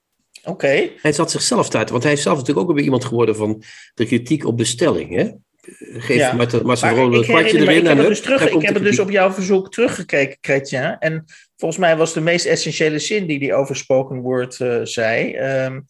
Oké. 0.44 0.90
Hij 0.96 1.12
zat 1.12 1.30
zichzelf 1.30 1.68
te 1.68 1.84
want 1.90 2.02
hij 2.02 2.12
is 2.12 2.22
zelf 2.22 2.38
natuurlijk 2.38 2.68
ook 2.68 2.74
weer 2.74 2.84
iemand 2.84 3.04
geworden 3.04 3.36
van 3.36 3.62
de 3.94 4.06
kritiek 4.06 4.44
op 4.44 4.58
de 4.58 4.64
stelling. 4.64 5.14
Hè? 5.14 5.30
Geef 5.78 6.16
ja. 6.16 6.32
met, 6.32 6.64
met 6.64 6.78
zijn 6.78 6.94
rol 6.94 7.14
een 7.14 7.22
kwartje 7.22 7.58
erin. 7.58 7.76
Ik 7.78 7.86
heb, 7.86 7.98
het 7.98 8.06
dus, 8.06 8.20
terug, 8.20 8.48
ik 8.48 8.62
heb 8.62 8.74
het 8.74 8.82
dus 8.82 8.98
op 8.98 9.10
jouw 9.10 9.32
verzoek 9.32 9.72
teruggekeken, 9.72 10.36
Kretja. 10.40 10.98
En 10.98 11.24
volgens 11.56 11.80
mij 11.80 11.96
was 11.96 12.12
de 12.12 12.20
meest 12.20 12.46
essentiële 12.46 12.98
zin 12.98 13.26
die 13.26 13.38
hij 13.38 13.54
over 13.54 13.76
spoken 13.76 14.20
word 14.20 14.58
uh, 14.58 14.80
zei. 14.82 15.36
Um, 15.64 15.86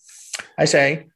hij 0.54 0.66
zei, 0.66 1.12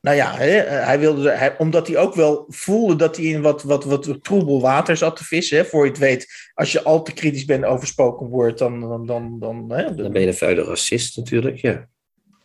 nou 0.00 0.16
ja, 0.16 0.34
hè, 0.34 0.58
eh, 0.58 0.86
hij 0.86 0.98
wilde, 0.98 1.30
hij, 1.30 1.58
omdat 1.58 1.86
hij 1.86 1.96
ook 1.96 2.14
wel 2.14 2.44
voelde 2.48 2.96
dat 2.96 3.16
hij 3.16 3.24
in 3.24 3.42
wat, 3.42 3.62
wat, 3.62 3.84
wat 3.84 4.18
troebel 4.22 4.60
water 4.60 4.96
zat 4.96 5.16
te 5.16 5.24
vissen. 5.24 5.56
Hè, 5.56 5.64
voor 5.64 5.84
je 5.84 5.90
het 5.90 6.00
weet, 6.00 6.50
als 6.54 6.72
je 6.72 6.82
al 6.82 7.02
te 7.02 7.12
kritisch 7.12 7.44
bent 7.44 7.64
over 7.64 7.86
spoken 7.86 8.26
word, 8.26 8.58
dan... 8.58 8.80
Dan, 8.80 9.06
dan, 9.06 9.38
dan, 9.40 9.72
hè, 9.72 9.94
dan 9.94 10.12
ben 10.12 10.20
je 10.20 10.26
een 10.26 10.34
vuile 10.34 10.62
racist 10.62 11.16
natuurlijk, 11.16 11.58
ja. 11.58 11.88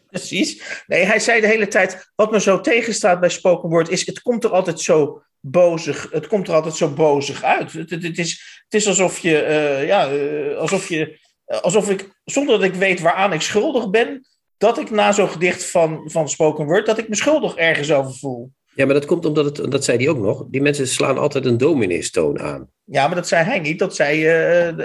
Precies. 0.09 0.83
Nee, 0.87 1.03
hij 1.03 1.19
zei 1.19 1.41
de 1.41 1.47
hele 1.47 1.67
tijd, 1.67 2.11
wat 2.15 2.31
me 2.31 2.41
zo 2.41 2.61
tegenstaat 2.61 3.19
bij 3.19 3.29
spoken 3.29 3.69
word, 3.69 3.89
is 3.89 4.05
het 4.05 4.21
komt 4.21 4.43
er 4.43 4.49
altijd 4.49 4.79
zo 4.79 5.21
bozig, 5.51 6.07
het 6.11 6.27
komt 6.27 6.47
er 6.47 6.53
altijd 6.53 6.75
zo 6.75 6.89
bozig 6.89 7.43
uit. 7.43 7.73
Het, 7.73 7.89
het, 7.89 8.03
het 8.03 8.17
is, 8.17 8.61
het 8.63 8.81
is 8.81 8.87
alsof 8.87 9.19
je, 9.19 9.45
uh, 9.47 9.87
ja, 9.87 10.11
uh, 10.11 10.57
alsof 10.57 10.89
je, 10.89 11.19
uh, 11.47 11.59
alsof 11.59 11.89
ik, 11.89 12.09
zonder 12.23 12.59
dat 12.59 12.67
ik 12.67 12.73
weet 12.73 12.99
waaraan 12.99 13.33
ik 13.33 13.41
schuldig 13.41 13.89
ben, 13.89 14.27
dat 14.57 14.77
ik 14.77 14.89
na 14.89 15.11
zo'n 15.11 15.29
gedicht 15.29 15.65
van, 15.65 16.01
van 16.05 16.29
spoken 16.29 16.65
word, 16.65 16.85
dat 16.85 16.97
ik 16.97 17.09
me 17.09 17.15
schuldig 17.15 17.55
ergens 17.55 17.91
over 17.91 18.13
voel. 18.13 18.51
Ja, 18.75 18.85
maar 18.85 18.93
dat 18.93 19.05
komt 19.05 19.25
omdat 19.25 19.45
het, 19.45 19.71
dat 19.71 19.83
zei 19.83 19.97
hij 19.97 20.09
ook 20.09 20.17
nog, 20.17 20.45
die 20.49 20.61
mensen 20.61 20.87
slaan 20.87 21.17
altijd 21.17 21.45
een 21.45 21.57
domineestoon 21.57 22.39
aan. 22.39 22.69
Ja, 22.83 23.07
maar 23.07 23.15
dat 23.15 23.27
zei 23.27 23.45
hij 23.45 23.59
niet, 23.59 23.79
dat 23.79 23.95
zei 23.95 24.27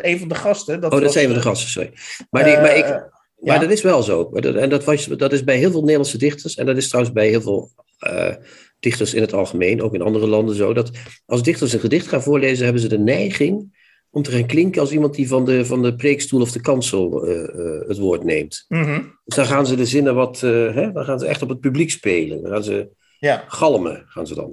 een 0.02 0.19
van 0.19 0.29
de 0.29 0.35
gasten. 0.35 0.81
Dat 0.81 0.93
oh, 0.93 1.00
dat 1.00 1.12
zei 1.12 1.25
een 1.25 1.31
van 1.33 1.40
de 1.40 1.49
gasten, 1.49 1.71
sorry. 1.71 1.93
Maar, 2.31 2.45
die, 2.45 2.57
maar 2.57 2.76
ik, 2.76 3.11
maar 3.37 3.61
dat 3.61 3.71
is 3.71 3.83
wel 3.83 4.02
zo. 4.02 4.31
En 4.33 4.69
dat, 4.69 4.85
was, 4.85 5.07
dat 5.07 5.33
is 5.33 5.45
bij 5.45 5.57
heel 5.57 5.71
veel 5.71 5.81
Nederlandse 5.81 6.19
dichters, 6.19 6.55
en 6.55 6.67
dat 6.67 6.76
is 6.76 6.88
trouwens 6.88 7.14
bij 7.14 7.29
heel 7.29 7.43
veel 7.43 7.71
uh, 8.00 8.35
dichters 8.81 9.15
in 9.15 9.21
het 9.21 9.33
algemeen, 9.33 9.83
ook 9.83 9.95
in 9.95 10.03
andere 10.03 10.27
landen 10.27 10.55
zo, 10.55 10.73
dat 10.73 10.91
als 11.27 11.43
dichters 11.43 11.73
een 11.73 11.81
gedicht 11.81 12.09
gaan 12.09 12.23
voorlezen, 12.23 12.65
hebben 12.65 12.83
ze 12.83 12.89
de 12.89 12.99
neiging 12.99 13.79
om 14.11 14.23
te 14.23 14.31
gaan 14.31 14.47
klinken 14.47 14.81
als 14.81 14.93
iemand 14.93 15.15
die 15.15 15.29
van 15.29 15.45
de, 15.45 15.65
van 15.65 15.83
de 15.83 15.95
preekstoel 15.95 16.41
of 16.41 16.53
de 16.53 16.61
kansel 16.61 17.29
uh, 17.29 17.35
uh, 17.37 17.89
het 17.89 17.99
woord 17.99 18.25
neemt. 18.25 18.65
Mm 18.69 18.83
-hmm. 18.83 19.19
Dus 19.25 19.37
dan 19.37 19.47
gaan 19.47 19.67
ze 19.67 19.77
de 19.77 19.87
zinnen 19.87 20.15
wat, 20.15 20.41
hè, 20.41 20.93
dan 20.93 21.05
gaan 21.05 21.19
ze 21.19 21.27
echt 21.27 21.43
op 21.43 21.49
het 21.49 21.61
publiek 21.61 21.91
spelen. 21.91 22.43
Dan 22.43 22.53
gaan 22.53 22.65
ze 22.65 22.91
ja. 23.21 23.45
Galmen 23.49 24.05
gaan 24.07 24.27
ze 24.27 24.35
dan. 24.35 24.50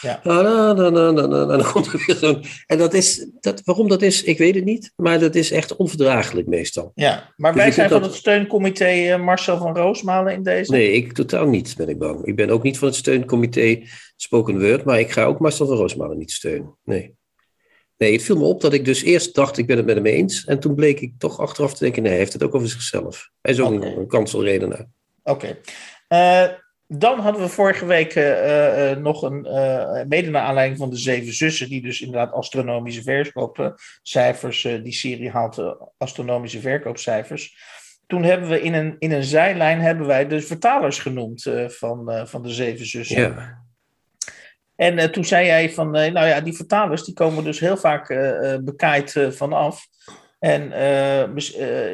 Ja. 0.00 0.20
En 2.66 2.78
dat 2.78 2.94
is, 2.94 3.28
dat, 3.40 3.60
waarom 3.64 3.88
dat 3.88 4.02
is, 4.02 4.22
ik 4.22 4.38
weet 4.38 4.54
het 4.54 4.64
niet. 4.64 4.92
Maar 4.96 5.18
dat 5.18 5.34
is 5.34 5.50
echt 5.50 5.76
onverdraaglijk 5.76 6.46
meestal. 6.46 6.90
Ja, 6.94 7.32
maar 7.36 7.52
dus 7.52 7.62
wij 7.62 7.72
zijn 7.72 7.88
van 7.88 8.02
het 8.02 8.14
steuncomité 8.14 9.16
Marcel 9.16 9.58
van 9.58 9.76
Roosmalen 9.76 10.32
in 10.32 10.42
deze? 10.42 10.70
Nee, 10.70 10.92
ik 10.92 11.12
totaal 11.12 11.46
niet, 11.46 11.74
ben 11.76 11.88
ik 11.88 11.98
bang. 11.98 12.24
Ik 12.24 12.36
ben 12.36 12.50
ook 12.50 12.62
niet 12.62 12.78
van 12.78 12.88
het 12.88 12.96
steuncomité 12.96 13.82
Spoken 14.16 14.60
Word. 14.60 14.84
Maar 14.84 15.00
ik 15.00 15.10
ga 15.10 15.24
ook 15.24 15.40
Marcel 15.40 15.66
van 15.66 15.76
Roosmalen 15.76 16.18
niet 16.18 16.32
steunen. 16.32 16.76
Nee. 16.84 17.14
Nee, 17.96 18.12
het 18.12 18.22
viel 18.22 18.36
me 18.36 18.44
op 18.44 18.60
dat 18.60 18.72
ik 18.72 18.84
dus 18.84 19.02
eerst 19.02 19.34
dacht, 19.34 19.58
ik 19.58 19.66
ben 19.66 19.76
het 19.76 19.86
met 19.86 19.94
hem 19.94 20.06
eens. 20.06 20.44
En 20.44 20.60
toen 20.60 20.74
bleek 20.74 21.00
ik 21.00 21.12
toch 21.18 21.38
achteraf 21.38 21.74
te 21.74 21.84
denken, 21.84 22.02
nee, 22.02 22.10
hij 22.10 22.20
heeft 22.20 22.32
het 22.32 22.42
ook 22.42 22.54
over 22.54 22.68
zichzelf. 22.68 23.30
Hij 23.40 23.52
is 23.52 23.60
ook 23.60 23.72
okay. 23.72 23.92
een, 23.92 23.98
een 23.98 24.06
kanselredenaar. 24.06 24.88
Oké. 25.22 25.56
Okay. 26.08 26.48
Uh, 26.48 26.52
dan 26.86 27.18
hadden 27.18 27.42
we 27.42 27.48
vorige 27.48 27.86
week 27.86 28.14
uh, 28.14 28.90
uh, 28.90 28.96
nog 28.96 29.22
een, 29.22 29.40
mede 30.08 30.30
naar 30.30 30.42
aanleiding 30.42 30.78
van 30.78 30.90
de 30.90 30.96
Zeven 30.96 31.34
Zussen, 31.34 31.68
die 31.68 31.82
dus 31.82 32.00
inderdaad 32.00 32.32
astronomische 32.32 33.02
verkoopcijfers, 33.02 34.62
die 34.62 34.92
serie 34.92 35.30
haalt 35.30 35.76
astronomische 35.98 36.60
verkoopcijfers. 36.60 37.56
toen 38.06 38.22
hebben 38.22 38.48
we 38.48 38.60
in 38.60 38.74
een, 38.74 38.96
in 38.98 39.12
een 39.12 39.24
zijlijn 39.24 39.80
hebben 39.80 40.06
wij 40.06 40.26
de 40.26 40.40
vertalers 40.40 40.98
genoemd 40.98 41.50
van, 41.66 42.26
van 42.28 42.42
de 42.42 42.50
Zeven 42.50 42.86
Zussen. 42.86 43.20
Ja. 43.20 43.60
En 44.76 45.12
toen 45.12 45.24
zei 45.24 45.46
jij 45.46 45.70
van, 45.70 45.90
nou 45.90 46.26
ja, 46.26 46.40
die 46.40 46.56
vertalers 46.56 47.04
die 47.04 47.14
komen 47.14 47.44
dus 47.44 47.60
heel 47.60 47.76
vaak 47.76 48.08
bekaaid 48.64 49.26
vanaf. 49.30 49.86
En 50.42 50.72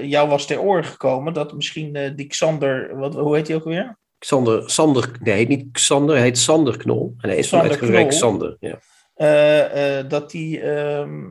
jou 0.09 0.29
was 0.29 0.47
ter 0.47 0.61
oren 0.61 0.85
gekomen 0.85 1.33
dat 1.33 1.53
misschien 1.53 2.13
die 2.17 2.27
Xander, 2.27 2.97
wat, 2.97 3.15
hoe 3.15 3.37
heet 3.37 3.49
hij 3.49 3.57
ook 3.57 3.65
weer? 3.65 3.97
Xander, 4.19 4.71
Sander, 4.71 5.11
nee, 5.21 5.35
hij 5.35 5.37
heet 5.37 5.49
niet 5.49 5.67
Xander, 5.73 6.15
hij 6.15 6.25
heet 6.25 6.39
Sander 6.39 6.77
Knol. 6.77 7.15
En 7.21 7.29
hij 7.29 7.39
is 7.39 7.49
Sander 7.49 7.79
vanuit 7.79 8.09
Knol. 8.09 8.13
Sander. 8.13 8.57
Ja. 8.61 10.03
dat 10.03 10.31
die 10.31 10.61
ehm, 10.61 11.25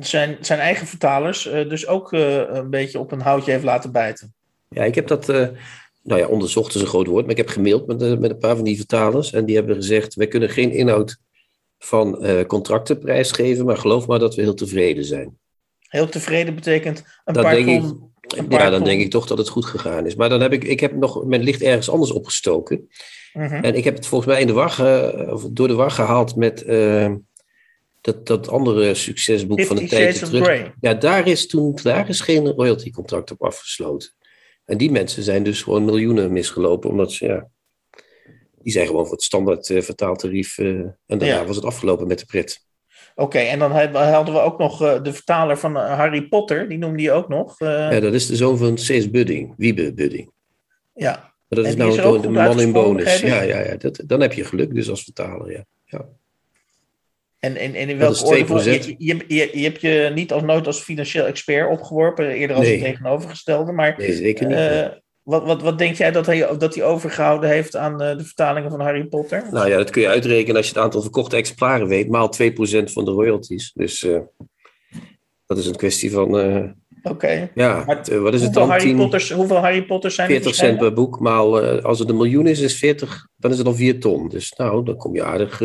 zijn, 0.00 0.36
zijn 0.40 0.58
eigen 0.58 0.86
vertalers 0.86 1.42
dus 1.42 1.86
ook 1.86 2.12
een 2.12 2.70
beetje 2.70 2.98
op 2.98 3.12
een 3.12 3.20
houtje 3.20 3.50
heeft 3.50 3.64
laten 3.64 3.92
bijten. 3.92 4.34
Ja, 4.68 4.84
ik 4.84 4.94
heb 4.94 5.06
dat, 5.06 5.26
nou 6.02 6.20
ja, 6.20 6.26
onderzocht 6.26 6.74
is 6.74 6.80
een 6.80 6.86
groot 6.86 7.06
woord, 7.06 7.22
maar 7.22 7.30
ik 7.30 7.46
heb 7.46 7.48
gemaild 7.48 7.86
met, 7.86 8.20
met 8.20 8.30
een 8.30 8.38
paar 8.38 8.56
van 8.56 8.64
die 8.64 8.76
vertalers. 8.76 9.32
En 9.32 9.44
die 9.44 9.56
hebben 9.56 9.74
gezegd, 9.74 10.14
wij 10.14 10.28
kunnen 10.28 10.48
geen 10.48 10.70
inhoud 10.70 11.16
van 11.78 12.26
contracten 12.46 12.98
prijsgeven, 12.98 13.64
maar 13.64 13.76
geloof 13.76 14.06
maar 14.06 14.18
dat 14.18 14.34
we 14.34 14.42
heel 14.42 14.54
tevreden 14.54 15.04
zijn. 15.04 15.40
Heel 15.92 16.08
tevreden 16.08 16.54
betekent 16.54 16.98
een 17.24 17.34
dat 17.34 17.42
paar 17.42 17.54
denk 17.54 17.66
ton, 17.66 18.10
ik, 18.22 18.38
een 18.38 18.48
paar 18.48 18.58
Ja, 18.62 18.70
dan 18.70 18.78
ton. 18.78 18.88
denk 18.88 19.00
ik 19.00 19.10
toch 19.10 19.26
dat 19.26 19.38
het 19.38 19.48
goed 19.48 19.64
gegaan 19.64 20.06
is. 20.06 20.14
Maar 20.14 20.28
dan 20.28 20.40
heb 20.40 20.52
ik, 20.52 20.64
ik 20.64 20.80
heb 20.80 20.94
nog 20.94 21.24
mijn 21.24 21.42
licht 21.42 21.62
ergens 21.62 21.90
anders 21.90 22.10
opgestoken. 22.12 22.88
Mhm. 23.32 23.54
En 23.64 23.74
ik 23.74 23.84
heb 23.84 23.94
het 23.94 24.06
volgens 24.06 24.30
mij 24.32 24.40
in 24.40 24.46
de 24.46 24.52
war, 24.52 24.70
ge- 24.70 25.28
of 25.32 25.44
door 25.50 25.68
de 25.68 25.74
war 25.74 25.90
gehaald 25.90 26.36
met 26.36 26.64
dat, 28.00 28.26
dat 28.26 28.48
andere 28.48 28.94
succesboek 28.94 29.62
van 29.62 29.76
de 29.76 29.86
tijd 29.86 30.18
terug. 30.24 30.44
Grey. 30.44 30.74
Ja, 30.80 30.94
daar 30.94 31.26
is 31.28 31.46
toen 31.46 31.78
daar 31.82 32.08
is 32.08 32.20
geen 32.20 32.46
royalty-contract 32.48 33.30
op 33.30 33.42
afgesloten. 33.42 34.10
En 34.64 34.78
die 34.78 34.90
mensen 34.90 35.22
zijn 35.22 35.42
dus 35.42 35.62
gewoon 35.62 35.84
miljoenen 35.84 36.32
misgelopen, 36.32 36.90
omdat 36.90 37.12
ze, 37.12 37.26
ja, 37.26 37.48
die 38.62 38.72
zijn 38.72 38.86
gewoon 38.86 39.04
voor 39.04 39.14
het 39.14 39.22
standaard 39.22 39.70
eh, 39.70 39.82
vertaaltarief. 39.82 40.58
eh, 40.58 40.66
en 40.66 40.94
daarna 41.06 41.26
Ja. 41.26 41.44
was 41.46 41.56
het 41.56 41.64
afgelopen 41.64 42.06
met 42.06 42.18
de 42.18 42.26
pret. 42.26 42.64
Oké, 43.22 43.38
en 43.38 43.58
dan 43.58 43.70
hadden 43.72 44.34
we 44.34 44.40
ook 44.40 44.58
nog 44.58 44.82
eh, 44.82 45.02
de 45.02 45.12
vertaler 45.12 45.58
van 45.58 45.76
eh, 45.76 45.96
Harry 45.96 46.22
Potter, 46.28 46.68
die 46.68 46.78
noemde 46.78 47.02
je 47.02 47.12
ook 47.12 47.28
nog. 47.28 47.60
eh, 47.60 47.68
Ja, 47.68 48.00
dat 48.00 48.14
is 48.14 48.26
de 48.26 48.36
zoon 48.36 48.58
van 48.58 48.74
C.S. 48.74 49.10
Budding, 49.10 49.54
Wiebe 49.56 49.92
Budding. 49.94 50.30
ja. 50.94 51.30
Maar 51.48 51.62
dat 51.62 51.66
is 51.70 51.76
nou 51.76 51.90
is 52.16 52.22
de 52.22 52.28
man 52.30 52.60
in 52.60 52.72
bonus. 52.72 53.20
Ja, 53.20 53.40
ik? 53.40 53.48
ja, 53.48 53.58
ja 53.60 53.76
dat, 53.76 54.02
dan 54.06 54.20
heb 54.20 54.32
je 54.32 54.44
geluk 54.44 54.74
dus 54.74 54.90
als 54.90 55.02
vertaler, 55.02 55.52
ja. 55.52 55.64
ja. 55.84 56.04
En, 57.38 57.56
en, 57.56 57.74
en 57.74 57.88
in 57.88 57.98
welke 57.98 58.24
orde? 58.24 58.44
2%. 58.46 58.48
Je, 58.64 58.94
je, 58.98 59.24
je, 59.28 59.50
je 59.58 59.64
hebt 59.64 59.80
je 59.80 60.10
niet 60.14 60.32
als 60.32 60.42
nooit 60.42 60.66
als 60.66 60.80
financieel 60.80 61.24
expert 61.26 61.70
opgeworpen, 61.70 62.28
eerder 62.28 62.56
als 62.56 62.66
Nee. 62.66 62.74
het 62.78 62.84
tegenovergestelde. 62.84 63.72
Maar 63.72 63.94
Nee, 63.98 64.12
zeker 64.14 64.46
niet. 64.46 64.56
Wat, 65.22 65.44
wat, 65.44 65.62
wat 65.62 65.78
denk 65.78 65.96
jij 65.96 66.10
dat 66.10 66.26
hij, 66.26 66.56
dat 66.58 66.74
hij 66.74 66.84
overgehouden 66.84 67.50
heeft 67.50 67.76
aan 67.76 68.00
eh, 68.02 68.16
de 68.16 68.24
vertalingen 68.24 68.70
van 68.70 68.80
Harry 68.80 69.04
Potter? 69.04 69.44
Nou 69.50 69.68
ja, 69.68 69.76
dat 69.76 69.90
kun 69.90 70.02
je 70.02 70.08
uitrekenen 70.08 70.56
als 70.56 70.66
je 70.66 70.72
het 70.74 70.82
aantal 70.82 71.02
verkochte 71.02 71.36
exemplaren 71.36 71.86
weet, 71.86 72.08
maal 72.08 72.30
2% 72.42 72.48
van 72.84 73.04
de 73.04 73.10
royalties. 73.10 73.72
Dus 73.74 74.04
eh, 74.04 74.20
dat 75.46 75.58
is 75.58 75.66
een 75.66 75.76
kwestie 75.76 76.10
van, 76.10 76.38
eh, 76.38 76.64
Oké. 77.02 77.50
ja, 77.54 77.84
Maar 77.86 77.96
wat 77.96 78.08
is 78.08 78.12
het 78.12 78.24
Hoeveel 78.24 78.52
dan? 78.52 78.68
Harry, 78.68 78.84
10, 78.84 78.96
Potters, 78.96 79.30
hoeveel 79.32 79.56
Harry 79.56 79.84
Potters 79.84 80.14
zijn 80.14 80.28
er 80.28 80.34
40 80.34 80.54
cent 80.54 80.78
per 80.78 80.92
boek, 80.92 81.20
maal 81.20 81.60
als 81.62 81.98
het 81.98 82.08
een 82.08 82.16
miljoen 82.16 82.46
is, 82.46 82.60
is 82.60 82.78
40, 82.78 83.28
dan 83.36 83.50
is 83.50 83.58
het 83.58 83.66
al 83.66 83.74
4 83.74 84.00
ton. 84.00 84.28
Dus 84.28 84.52
nou, 84.52 84.84
dan 84.84 84.96
kom 84.96 85.14
je 85.14 85.24
aardig. 85.24 85.58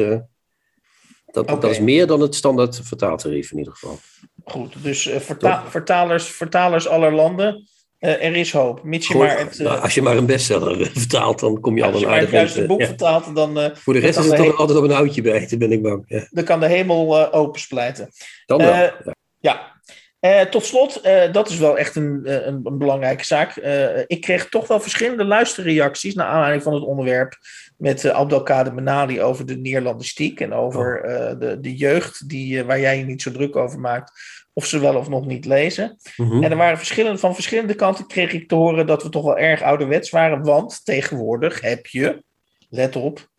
dat, 1.26 1.48
dat 1.48 1.64
is 1.64 1.80
meer 1.80 2.08
dan 2.08 2.22
het 2.22 2.36
standaard 2.36 2.80
vertaaltarief 2.84 3.52
in 3.52 3.58
ieder 3.58 3.74
geval. 3.74 4.00
Goed, 4.46 4.84
dus 4.84 5.10
verta- 5.18 5.64
vertalers, 5.70 6.26
vertalers 6.28 6.88
aller 6.88 7.14
landen. 7.14 7.68
Eh, 8.00 8.26
er 8.26 8.36
is 8.36 8.52
hoop. 8.52 8.84
Mits 8.84 9.08
je 9.08 9.16
maar 9.18 9.40
het, 9.40 9.60
eh, 9.60 9.66
nou, 9.66 9.80
als 9.80 9.94
je 9.94 10.02
maar 10.02 10.18
een 10.18 10.26
bestseller 10.26 10.82
eh, 10.82 10.88
vertaalt, 10.94 11.40
dan 11.40 11.60
kom 11.60 11.78
je 11.78 11.84
al 11.84 11.92
als 11.92 11.96
een 11.96 12.02
je 12.02 12.08
maar 12.08 12.16
het 12.16 12.26
aardig 12.34 12.40
juiste 12.40 12.66
boek 12.66 12.80
eh, 12.80 12.86
ja. 12.86 12.96
vertaalt, 12.96 13.36
dan, 13.36 13.60
eh, 13.60 13.70
Voor 13.76 13.94
de 13.94 14.00
rest 14.00 14.20
is 14.20 14.26
het 14.26 14.36
toch 14.36 14.58
altijd 14.58 14.78
op 14.78 14.84
een 14.84 14.92
houtje 14.92 15.22
bij, 15.22 15.48
daar 15.48 15.60
ben 15.60 15.72
ik 15.72 15.82
bang. 15.82 16.04
Ja. 16.08 16.28
dan 16.30 16.44
kan 16.44 16.60
de 16.60 16.68
hemel 16.68 17.20
eh 17.20 17.40
opensplijten. 17.40 18.10
Dan 18.46 18.58
wel. 18.58 18.72
Eh, 18.74 18.80
ja. 19.04 19.14
Ja. 19.40 19.76
Eh, 20.20 20.42
tot 20.42 20.66
slot, 20.66 21.02
eh, 21.02 21.32
dat 21.32 21.50
is 21.50 21.58
wel 21.58 21.78
echt 21.78 21.96
een, 21.96 22.22
eh, 22.26 22.46
een, 22.46 22.62
een 22.64 22.78
belangrijke 22.78 23.26
zaak. 23.26 23.56
Eh, 23.56 24.00
ik 24.08 24.22
kreeg 24.22 24.50
toch 24.50 24.68
wel 24.68 24.80
verschillende 24.80 25.24
luisterreacties 25.26 26.14
naar 26.14 26.28
aanleiding 26.28 26.64
van 26.64 26.74
het 26.74 26.84
onderwerp 26.84 27.38
met 27.78 28.04
uh, 28.04 28.12
Abdelkader 28.12 28.74
Benali 28.74 29.22
over 29.22 29.46
de 29.46 29.58
Neerlandistiek 29.58 30.40
en 30.40 30.54
over 30.54 31.04
Oh. 31.04 31.30
eh, 31.30 31.40
de, 31.40 31.60
de 31.60 31.76
jeugd 31.76 32.30
die, 32.30 32.60
eh, 32.60 32.66
waar 32.66 32.80
jij 32.80 32.98
je 32.98 33.04
niet 33.06 33.22
zo 33.22 33.32
druk 33.32 33.56
over 33.56 33.80
maakt, 33.80 34.12
of 34.58 34.66
ze 34.66 34.80
wel 34.80 34.96
of 34.96 35.10
nog 35.10 35.26
niet 35.26 35.46
lezen. 35.46 35.98
Mhm. 36.16 36.44
En 36.44 36.52
er 36.52 36.58
waren 36.58 36.78
verschillende, 36.78 37.18
van 37.18 37.34
verschillende 37.34 37.76
kanten 37.76 38.08
kreeg 38.08 38.32
ik 38.32 38.48
te 38.48 38.56
horen 38.56 38.88
dat 38.88 39.04
we 39.04 39.10
toch 39.10 39.24
wel 39.24 39.38
erg 39.38 39.62
ouderwets 39.62 40.10
waren, 40.10 40.44
want 40.44 40.86
tegenwoordig 40.86 41.62
heb 41.62 41.86
je, 41.86 42.24
let 42.70 42.96
op, 42.96 43.30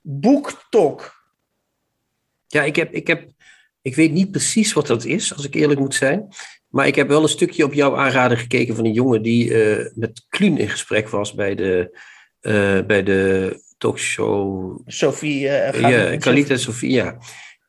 BookTok. 0.00 1.22
Ja, 2.46 2.62
ik, 2.62 2.76
heb, 2.76 2.92
ik, 2.92 3.06
heb, 3.06 3.30
ik 3.82 3.94
weet 3.94 4.12
niet 4.12 4.30
precies 4.30 4.72
wat 4.72 4.86
dat 4.86 5.04
is, 5.04 5.34
als 5.34 5.44
ik 5.44 5.54
eerlijk 5.54 5.80
moet 5.80 5.94
zijn. 5.94 6.28
Maar 6.68 6.86
ik 6.86 6.94
heb 6.94 7.08
wel 7.08 7.22
een 7.22 7.28
stukje 7.28 7.64
op 7.64 7.74
jouw 7.74 7.96
aanraden 7.96 8.38
gekeken 8.38 8.74
van 8.76 8.84
een 8.84 8.92
jongen 8.92 9.22
die 9.22 9.62
eh, 9.62 9.90
met 9.94 10.24
Kluun 10.28 10.58
in 10.58 10.68
gesprek 10.68 11.08
was 11.08 11.34
bij 11.34 11.54
de, 11.54 11.98
eh, 12.40 12.80
bij 12.86 13.02
de 13.02 13.60
talkshow. 13.78 14.78
Sophie 14.86 15.48
gaat 15.48 15.76
Ja, 15.76 15.88
met- 15.88 16.20
Khalid 16.20 16.50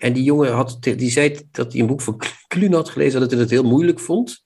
en 0.06 0.14
die 0.14 0.24
jongen 0.24 0.52
had, 0.52 0.78
die 0.80 1.12
zei 1.12 1.40
dat 1.52 1.72
hij 1.72 1.82
een 1.82 1.88
boek 1.88 2.02
van 2.02 2.22
Kluun 2.48 2.74
had 2.74 2.90
gelezen, 2.90 3.20
dat 3.20 3.32
hij 3.32 3.40
het 3.40 3.50
heel 3.50 3.64
moeilijk 3.64 4.00
vond. 4.00 4.44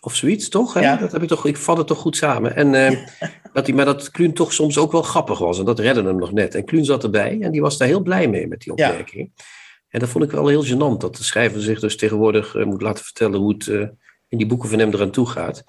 Of 0.00 0.14
zoiets, 0.16 0.48
toch? 0.48 0.74
Hè? 0.74 0.80
Ja. 0.80 0.96
Dat 0.96 1.12
heb 1.12 1.22
ik 1.22 1.28
toch, 1.28 1.46
ik 1.46 1.56
vat 1.56 1.76
het 1.76 1.86
toch 1.86 1.98
goed 1.98 2.16
samen. 2.16 2.56
En, 2.56 2.74
eh, 2.74 3.06
dat 3.52 3.66
hij, 3.66 3.74
maar 3.74 3.84
dat 3.84 4.10
Kluun 4.10 4.32
toch 4.34 4.52
soms 4.52 4.78
ook 4.78 4.92
wel 4.92 5.02
grappig 5.02 5.38
was. 5.38 5.58
En 5.58 5.64
dat 5.64 5.78
redde 5.78 6.02
hem 6.02 6.18
nog 6.18 6.32
net. 6.32 6.54
En 6.54 6.64
Kluun 6.64 6.84
zat 6.84 7.04
erbij 7.04 7.38
en 7.40 7.50
die 7.50 7.60
was 7.60 7.78
daar 7.78 7.88
heel 7.88 8.00
blij 8.00 8.28
mee 8.28 8.46
met 8.46 8.60
die 8.60 8.72
Ja. 8.76 8.88
opmerking. 8.88 9.32
En 9.88 10.00
dat 10.00 10.08
vond 10.08 10.24
ik 10.24 10.30
wel 10.30 10.46
heel 10.46 10.64
gênant. 10.64 10.98
Dat 10.98 11.16
de 11.16 11.24
schrijver 11.24 11.60
zich 11.60 11.80
dus 11.80 11.96
tegenwoordig 11.96 12.54
eh, 12.54 12.64
moet 12.64 12.82
laten 12.82 13.04
vertellen 13.04 13.38
hoe 13.40 13.52
het 13.52 13.68
eh, 13.68 13.88
in 14.28 14.38
die 14.38 14.46
boeken 14.46 14.68
van 14.68 14.78
hem 14.78 14.92
eraan 14.92 15.10
toe 15.10 15.26
gaat. 15.26 15.64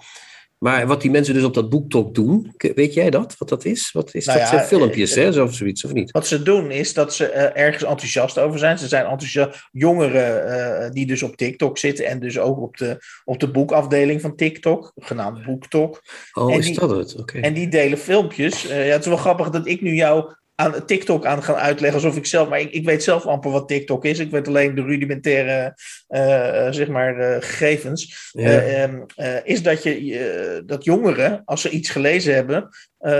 Maar 0.63 0.87
wat 0.87 1.01
die 1.01 1.11
mensen 1.11 1.33
dus 1.33 1.43
op 1.43 1.53
dat 1.53 1.69
boektok 1.69 2.15
doen, 2.15 2.53
weet 2.57 2.93
jij 2.93 3.09
dat? 3.09 3.35
Wat 3.37 3.49
dat 3.49 3.65
is? 3.65 3.91
Wat 3.91 4.13
is 4.13 4.25
Nou 4.25 4.39
dat? 4.39 4.47
ja, 4.47 4.53
zijn 4.55 4.67
filmpjes, 4.67 5.15
eh, 5.15 5.23
hè? 5.23 5.31
Zo, 5.31 5.43
of 5.43 5.53
zoiets, 5.53 5.85
of 5.85 5.93
niet? 5.93 6.11
Wat 6.11 6.27
ze 6.27 6.43
doen 6.43 6.71
is 6.71 6.93
dat 6.93 7.13
ze 7.13 7.25
eh, 7.29 7.63
ergens 7.63 7.83
enthousiast 7.83 8.39
over 8.39 8.59
zijn. 8.59 8.77
Ze 8.77 8.87
zijn 8.87 9.05
enthousiast 9.05 9.67
jongeren 9.71 10.47
eh, 10.83 10.89
die 10.91 11.05
dus 11.05 11.23
op 11.23 11.35
TikTok 11.35 11.77
zitten 11.77 12.05
en 12.05 12.19
dus 12.19 12.39
ook 12.39 12.59
op 12.59 12.77
de, 12.77 12.97
op 13.25 13.39
de 13.39 13.51
boekafdeling 13.51 14.21
van 14.21 14.35
TikTok, 14.35 14.91
genaamd 14.95 15.45
BookTok. 15.45 16.01
Oh, 16.33 16.51
en 16.53 16.59
is 16.59 16.65
die- 16.65 16.79
dat 16.79 16.89
het? 16.89 17.15
Oké. 17.19 17.39
En 17.39 17.53
die 17.53 17.67
delen 17.67 17.97
filmpjes. 17.97 18.67
Eh, 18.67 18.85
ja, 18.87 18.91
het 18.91 19.01
is 19.01 19.07
wel 19.07 19.17
grappig 19.17 19.49
dat 19.49 19.67
ik 19.67 19.81
nu 19.81 19.93
jou 19.93 20.33
aan 20.61 20.85
TikTok 20.85 21.25
aan 21.25 21.43
ga 21.43 21.53
uitleggen 21.53 22.01
alsof 22.01 22.17
ik 22.17 22.25
zelf, 22.25 22.49
maar 22.49 22.59
ik, 22.59 22.71
ik 22.71 22.85
weet 22.85 23.03
zelf 23.03 23.25
amper 23.25 23.51
wat 23.51 23.67
TikTok 23.67 24.05
is. 24.05 24.19
Ik 24.19 24.31
weet 24.31 24.47
alleen 24.47 24.75
de 24.75 24.83
rudimentaire 24.83 25.77
eh, 26.07 26.67
eh, 26.67 26.73
zeg 26.73 26.87
maar, 26.87 27.19
eh, 27.19 27.35
gegevens. 27.39 28.29
Ja. 28.31 28.43
Eh, 28.43 28.83
ehm, 28.83 29.01
eh, 29.15 29.35
is 29.43 29.63
dat, 29.63 29.83
je, 29.83 30.63
dat 30.65 30.83
jongeren, 30.83 31.41
als 31.45 31.61
ze 31.61 31.69
iets 31.69 31.89
gelezen 31.89 32.33
hebben, 32.33 32.69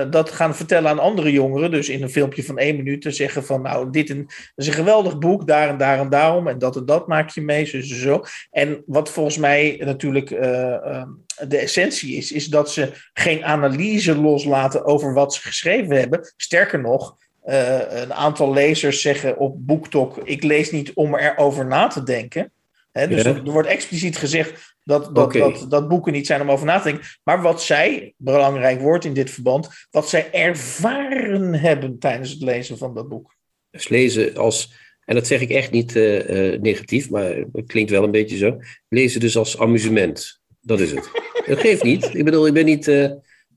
dat 0.10 0.32
gaan 0.32 0.56
vertellen 0.56 0.90
aan 0.90 1.00
andere 1.00 1.32
jongeren. 1.32 1.72
Dus 1.72 1.90
in 1.90 2.02
een 2.02 2.10
filmpje 2.10 2.44
van 2.44 2.58
één 2.58 2.76
minuut 2.76 3.02
te 3.02 3.12
zeggen 3.12 3.46
van 3.46 3.62
nou, 3.62 3.92
dit 3.92 4.10
is 4.56 4.68
een 4.68 4.74
geweldig 4.74 5.18
boek, 5.18 5.48
daar 5.48 5.70
en 5.70 5.78
daar 5.78 6.00
en 6.00 6.10
daarom. 6.10 6.48
En 6.48 6.58
dat 6.58 6.76
en 6.76 6.86
dat 6.86 7.08
maak 7.08 7.30
je 7.30 7.42
mee, 7.42 7.66
zo 7.66 7.78
en 7.78 7.84
zo. 7.84 8.24
En 8.52 8.84
wat 8.86 9.10
volgens 9.10 9.38
mij 9.38 9.82
natuurlijk 9.86 10.32
eh, 10.32 10.74
ehm, 10.74 11.10
de 11.48 11.58
essentie 11.58 12.16
is, 12.16 12.32
is 12.32 12.48
dat 12.48 12.72
ze 12.72 12.92
geen 13.14 13.44
analyse 13.44 14.18
loslaten 14.18 14.86
over 14.86 15.14
wat 15.14 15.34
ze 15.34 15.42
geschreven 15.42 15.96
hebben. 15.96 16.34
Sterker 16.38 16.82
nog, 16.82 17.16
eh, 17.42 18.02
een 18.02 18.14
aantal 18.14 18.54
lezers 18.54 19.02
zeggen 19.02 19.38
op 19.38 19.66
BookTok, 19.66 20.18
ik 20.24 20.44
lees 20.44 20.72
niet 20.72 20.94
om 20.94 21.16
erover 21.16 21.66
na 21.66 21.88
te 21.88 22.04
denken. 22.04 22.52
Dus 22.92 23.24
er, 23.24 23.44
wordt 23.44 23.68
expliciet 23.68 24.18
gezegd 24.18 24.76
dat, 24.84 25.16
dat, 25.16 25.34
dat, 25.34 25.66
dat 25.70 25.88
boeken 25.88 26.14
niet 26.14 26.28
zijn 26.28 26.42
om 26.42 26.52
over 26.52 26.66
na 26.66 26.78
te 26.78 26.84
denken. 26.84 27.08
Maar 27.24 27.42
wat 27.42 27.64
zij, 27.64 28.14
belangrijk 28.18 28.82
woord 28.82 29.06
in 29.06 29.14
dit 29.14 29.30
verband, 29.30 29.70
wat 29.92 30.10
zij 30.10 30.32
ervaren 30.32 31.54
hebben 31.54 32.00
tijdens 32.00 32.32
het 32.32 32.42
lezen 32.42 32.78
van 32.78 32.94
dat 32.94 33.10
boek. 33.10 33.36
Dus 33.72 33.88
lezen 33.88 34.36
als, 34.36 34.74
en 35.06 35.16
dat 35.16 35.28
zeg 35.28 35.42
ik 35.42 35.50
echt 35.50 35.72
niet 35.72 35.96
eh, 35.96 36.54
eh, 36.54 36.62
negatief, 36.62 37.10
maar 37.10 37.36
het 37.54 37.66
klinkt 37.68 37.92
wel 37.92 38.04
een 38.04 38.12
beetje 38.12 38.38
zo. 38.38 38.58
Lezen 38.90 39.20
dus 39.20 39.38
als 39.38 39.60
amusement. 39.60 40.40
Dat 40.62 40.80
is 40.80 40.92
het. 40.92 41.10
dat 41.48 41.60
geeft 41.60 41.84
niet. 41.84 42.10
Ik 42.14 42.26
bedoel, 42.26 42.48
ik 42.48 42.54
ben 42.54 42.66
niet, 42.66 42.86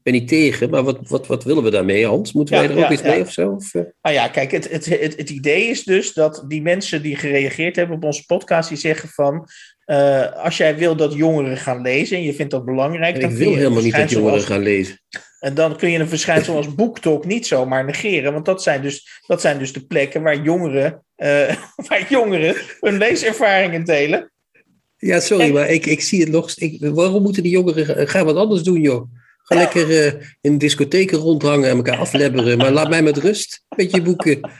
ben 0.05 0.13
niet 0.13 0.29
tegen, 0.29 0.71
maar 0.71 0.83
wat, 0.83 0.99
wat, 1.09 1.27
wat 1.27 1.45
willen 1.45 1.63
we 1.63 1.71
daarmee, 1.71 2.07
Hans? 2.07 2.33
Moeten 2.33 2.55
Ja, 2.57 2.69
wij 2.69 2.77
er 2.77 2.85
ook 2.85 2.91
iets 2.91 3.03
ja. 3.03 3.09
mee 3.09 3.21
of 3.21 3.33
zo? 3.33 3.51
Of, 3.51 3.75
eh? 3.75 3.83
Nou 4.03 4.15
ja, 4.15 4.29
kijk, 4.29 4.51
het, 4.51 4.71
het, 4.71 4.85
het, 4.87 5.17
het 5.17 5.31
idee 5.31 5.65
is 5.67 5.83
dus 5.85 6.13
dat 6.13 6.45
die 6.49 6.63
mensen 6.63 7.03
die 7.03 7.17
gereageerd 7.17 7.77
hebben 7.77 7.97
op 7.97 8.05
onze 8.05 8.27
podcast, 8.27 8.69
die 8.69 8.79
zeggen 8.79 9.09
van, 9.09 9.49
eh, 9.85 10.33
als 10.33 10.57
jij 10.57 10.77
wil 10.77 10.97
dat 10.97 11.15
jongeren 11.15 11.57
gaan 11.57 11.83
lezen 11.83 12.17
en 12.17 12.23
je 12.23 12.35
vindt 12.35 12.51
dat 12.53 12.65
belangrijk, 12.65 13.15
En 13.15 13.21
dan 13.21 13.31
ik 13.31 13.37
wil 13.37 13.55
helemaal 13.55 13.83
niet 13.83 13.97
dat 13.97 14.11
jongeren 14.11 14.35
als- 14.35 14.45
gaan 14.45 14.63
lezen. 14.63 15.01
En 15.41 15.55
dan 15.55 15.77
kun 15.77 15.91
je 15.91 15.99
een 15.99 16.09
verschijnsel 16.09 16.57
als 16.57 16.75
BookTok 16.75 17.25
niet 17.27 17.47
zomaar 17.47 17.85
negeren. 17.85 18.33
Want 18.33 18.45
dat 18.45 18.63
zijn 18.63 18.83
dus, 18.83 19.21
dat 19.27 19.41
zijn 19.41 19.59
dus 19.59 19.73
de 19.73 19.87
plekken 19.87 20.23
waar 20.23 20.43
jongeren, 20.43 21.05
eh, 21.15 21.57
waar 21.89 22.07
jongeren 22.09 22.55
hun 22.81 22.99
leeservaringen 22.99 23.85
delen. 23.85 24.33
Ja, 24.97 25.21
sorry, 25.21 25.45
En- 25.47 25.53
maar 25.53 25.69
ik, 25.69 25.87
ik 25.87 26.01
zie 26.01 26.21
het 26.21 26.29
nog. 26.31 26.51
Ik, 26.57 26.77
waarom 26.81 27.23
moeten 27.23 27.43
die 27.43 27.53
jongeren 27.53 28.09
gaan 28.09 28.25
wat 28.25 28.37
anders 28.37 28.63
doen, 28.63 28.81
joh? 28.81 29.11
Ga 29.45 29.55
lekker 29.55 29.91
uh, 29.91 30.13
in 30.41 30.59
discotheken 30.59 31.19
rondhangen 31.19 31.71
en 31.71 31.77
elkaar 31.77 31.99
aflebberen. 31.99 32.59
Maar 32.59 32.71
laat 32.71 32.89
mij 32.89 33.03
met 33.03 33.17
rust 33.17 33.65
met 33.77 33.91
je 33.91 34.03
boeken. 34.03 34.51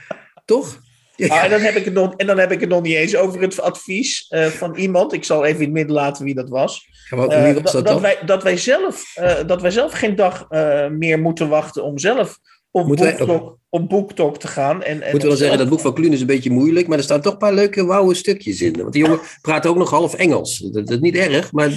Toch? 0.45 0.83
Ja. 1.15 1.27
Ah, 1.27 1.43
en, 1.43 1.49
dan 1.49 1.59
heb 1.59 1.75
ik 1.75 1.85
het 1.85 1.93
nog, 1.93 2.15
en 2.15 2.27
dan 2.27 2.37
heb 2.37 2.51
ik 2.51 2.59
het 2.59 2.69
nog 2.69 2.81
niet 2.81 2.95
eens 2.95 3.15
over 3.15 3.41
het 3.41 3.61
advies 3.61 4.25
uh, 4.29 4.45
van 4.45 4.75
iemand. 4.75 5.13
Ik 5.13 5.23
zal 5.23 5.45
even 5.45 5.59
in 5.59 5.65
het 5.65 5.73
midden 5.73 5.95
laten 5.95 6.25
wie 6.25 6.35
dat 6.35 6.49
was. 6.49 6.87
Ja, 7.09 7.17
wat, 7.17 7.33
wie 7.33 7.53
was 7.53 7.71
dat, 7.71 7.87
dat, 7.87 8.01
wij, 8.01 8.17
dat, 8.25 8.43
wij 8.43 8.57
zelf, 8.57 9.13
dat 9.45 9.61
wij 9.61 9.71
zelf 9.71 9.91
geen 9.91 10.15
dag 10.15 10.47
meer 10.89 11.19
moeten 11.19 11.49
wachten 11.49 11.83
om 11.83 11.97
zelf 11.97 12.39
op 12.71 12.87
BookTok, 12.87 13.57
op 13.75 13.89
BookTok 13.89 14.37
te 14.39 14.47
gaan. 14.47 14.83
En, 14.83 15.01
en 15.01 15.11
Moeten 15.11 15.19
we 15.21 15.27
wel 15.27 15.37
zeggen, 15.37 15.57
dat 15.57 15.69
boek 15.69 15.79
van 15.79 15.93
Kluun 15.93 16.13
is 16.13 16.21
een 16.21 16.27
beetje 16.27 16.51
moeilijk, 16.51 16.87
maar 16.87 16.97
er 16.97 17.03
staan 17.03 17.21
toch 17.21 17.33
een 17.33 17.37
paar 17.39 17.53
leuke 17.53 17.85
wauwe 17.85 18.13
stukjes 18.13 18.61
in. 18.61 18.77
Want 18.77 18.93
die 18.93 19.03
jongen 19.03 19.19
praat 19.41 19.65
ook 19.65 19.75
nog 19.75 19.89
half 19.89 20.13
Engels. 20.13 20.57
Dat, 20.57 20.89
is 20.89 20.99
niet 20.99 21.15
erg, 21.15 21.51
maar 21.51 21.69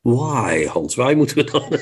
why, 0.00 0.64
Hans? 0.66 0.94
Why 0.94 1.12
moeten 1.16 1.36
we 1.36 1.44
dan, 1.44 1.62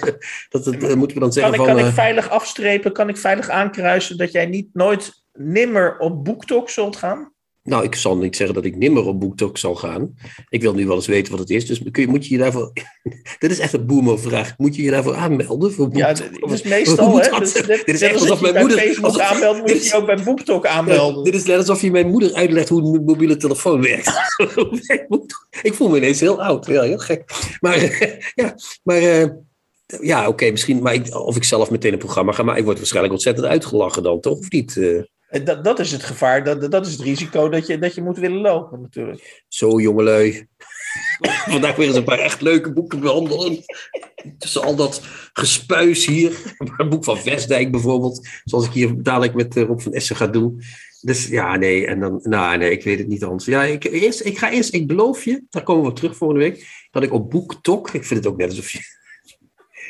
dat, 0.49 0.65
dat, 0.65 0.95
moeten 0.95 1.17
we 1.17 1.23
dan 1.23 1.33
zeggen 1.33 1.53
kan 1.53 1.61
ik, 1.61 1.69
van... 1.69 1.79
Kan 1.79 1.89
ik 1.89 1.95
veilig 1.95 2.31
afstrepen, 2.31 2.93
kan 2.93 3.09
ik 3.09 3.17
veilig 3.17 3.49
aankruisen 3.49 4.17
dat 4.17 4.33
jij 4.33 4.47
niet 4.47 4.69
nooit 4.73 5.25
nimmer 5.33 5.99
op 5.99 6.25
BookTok 6.25 6.71
zult 6.71 6.97
gaan? 6.97 7.33
Nou, 7.67 7.85
ik 7.85 7.95
zal 7.95 8.17
niet 8.17 8.37
zeggen 8.37 8.55
dat 8.55 8.65
ik 8.65 8.77
nimmer 8.77 9.07
op 9.07 9.21
BookTok 9.21 9.59
zal 9.59 9.75
gaan. 9.75 10.15
Ik 10.49 10.63
wil 10.63 10.75
nu 10.75 10.87
wel 10.87 10.97
eens 10.97 11.07
weten 11.07 11.31
wat 11.31 11.41
het 11.41 11.51
is. 11.51 11.67
Dus 11.67 11.83
kun 11.91 12.03
je, 12.03 12.09
moet 12.09 12.27
je 12.27 12.35
je 12.35 12.41
daarvoor... 12.41 12.73
dit 13.39 13.51
is 13.51 13.59
echt 13.59 13.73
een 13.73 13.87
boomervraag. 13.87 14.55
Moet 14.57 14.77
je 14.77 14.83
je 14.83 14.91
daarvoor 14.91 15.15
aanmelden? 15.15 15.73
Voor 15.73 15.89
ja, 15.93 16.13
dit 16.13 16.31
is 16.51 16.63
meestal, 16.63 17.21
hè. 17.21 17.39
Dus 17.39 17.53
dit, 17.53 17.67
dit, 17.67 17.89
is 17.95 18.03
echt 18.03 18.21
alsof 18.21 18.41
mijn 18.41 18.55
moeder... 18.55 18.79
Facebook 18.79 19.19
aanmeldt, 19.19 19.59
moet 19.59 19.71
je 19.71 19.85
je 19.85 19.95
ook 19.95 20.07
bij 20.07 20.23
BookTok 20.25 20.67
aanmelden. 20.67 21.25
dit 21.25 21.35
is 21.35 21.45
net 21.45 21.59
alsof 21.59 21.81
je 21.81 21.91
mijn 21.91 22.11
moeder 22.11 22.35
uitlegt 22.35 22.69
hoe 22.69 22.97
een 22.97 23.05
mobiele 23.05 23.37
telefoon 23.37 23.83
werkt. 23.83 24.13
ik 25.63 25.75
voel 25.75 25.89
me 25.89 25.97
ineens 25.97 26.21
heel 26.21 26.43
oud. 26.43 26.67
Ja, 26.67 26.83
heel 26.83 26.99
gek. 26.99 27.25
Maar, 27.61 27.79
ja, 28.35 28.55
maar... 28.83 29.03
Uh, 29.03 29.27
ja, 30.01 30.29
oké, 30.29 30.51
misschien. 30.51 30.83
Maar 30.83 30.95
ik, 30.95 31.15
of 31.15 31.37
ik 31.37 31.45
zelf 31.45 31.71
meteen 31.71 31.93
een 31.93 31.99
programma 31.99 32.33
ga, 32.33 32.43
maar 32.43 32.59
ik 32.59 32.65
word 32.65 32.77
waarschijnlijk 32.77 33.15
ontzettend 33.15 33.47
uitgelachen 33.47 34.03
dan, 34.03 34.21
toch? 34.21 34.39
Of 34.39 34.51
niet? 34.51 34.77
Dat, 35.45 35.65
dat 35.65 35.79
is 35.79 35.93
het 35.93 36.03
gevaar, 36.03 36.45
dat, 36.45 36.71
dat 36.71 36.87
is 36.87 36.93
het 36.93 37.01
risico 37.01 37.49
dat 37.49 37.67
je, 37.67 37.79
dat 37.79 37.95
je 37.95 38.03
moet 38.03 38.19
willen 38.19 38.41
lopen 38.41 38.81
natuurlijk. 38.81 39.45
Zo 39.49 39.81
jongelui. 39.81 40.47
Vandaag 41.49 41.77
weer 41.77 41.87
eens 41.87 41.97
een 41.97 42.05
paar 42.05 42.19
echt 42.19 42.41
leuke 42.41 42.73
boeken 42.73 43.01
behandelen. 43.01 43.65
Tussen 44.39 44.63
al 44.63 44.77
dat 44.77 45.03
gespuis 45.33 46.07
hier. 46.07 46.55
Een 46.77 46.89
boek 46.89 47.05
van 47.05 47.19
Vestdijk 47.19 47.71
bijvoorbeeld. 47.71 48.29
Zoals 48.45 48.67
ik 48.67 48.73
hier 48.73 49.03
dadelijk 49.03 49.35
met 49.35 49.57
eh, 49.57 49.65
Rob 49.65 49.81
van 49.81 49.93
Essen 49.93 50.17
ga 50.17 50.27
doen. 50.27 50.63
Dus 51.01 51.27
ja, 51.27 51.57
nee, 51.57 51.87
en 51.87 52.01
dan, 52.01 52.21
nou 52.23 52.59
nee, 52.59 52.71
ik 52.71 52.85
weet 52.85 52.99
het 52.99 53.09
niet 53.09 53.25
anders. 53.25 53.45
Ja, 53.45 53.63
ik, 53.63 53.85
eerst, 53.85 54.25
ik 54.25 54.39
ga 54.39 54.51
eerst, 54.51 54.75
ik 54.75 54.87
beloof 54.87 55.25
je, 55.25 55.43
daar 55.51 55.63
komen 55.63 55.85
we 55.85 55.93
terug 55.93 56.17
volgende 56.17 56.43
week, 56.43 56.87
dat 56.91 57.03
ik 57.03 57.13
op 57.13 57.31
BookTok, 57.31 57.91
ik 57.91 58.05
vind 58.05 58.25
het 58.25 58.33
ook 58.33 58.39
net 58.39 58.49
alsof 58.49 58.71
je, 58.71 58.81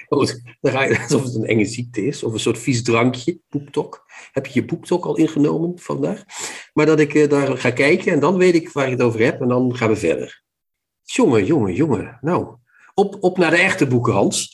dan 0.08 0.72
ga 0.72 0.82
je, 0.82 0.98
alsof 1.02 1.22
het 1.22 1.34
een 1.34 1.46
enge 1.46 1.64
ziekte 1.64 2.06
is, 2.06 2.22
of 2.22 2.32
een 2.32 2.40
soort 2.40 2.58
vies 2.58 2.82
drankje, 2.82 3.40
BookTok. 3.48 4.04
Heb 4.32 4.46
je 4.46 4.60
je 4.60 4.66
BookTok 4.66 5.04
al 5.04 5.16
ingenomen 5.16 5.78
vandaag? 5.78 6.24
Maar 6.72 6.86
dat 6.86 7.00
ik 7.00 7.14
uh, 7.14 7.28
daar 7.28 7.58
ga 7.58 7.70
kijken 7.70 8.12
en 8.12 8.20
dan 8.20 8.36
weet 8.36 8.54
ik 8.54 8.72
waar 8.72 8.84
ik 8.84 8.90
het 8.90 9.02
over 9.02 9.20
heb 9.20 9.40
en 9.40 9.48
dan 9.48 9.76
gaan 9.76 9.88
we 9.88 9.96
verder. 9.96 10.42
Jongen, 11.02 11.44
jongen, 11.44 11.74
jongen. 11.74 12.18
Nou, 12.20 12.56
op, 12.94 13.16
op 13.20 13.38
naar 13.38 13.50
de 13.50 13.56
echte 13.56 13.86
boeken, 13.86 14.12
Hans. 14.12 14.52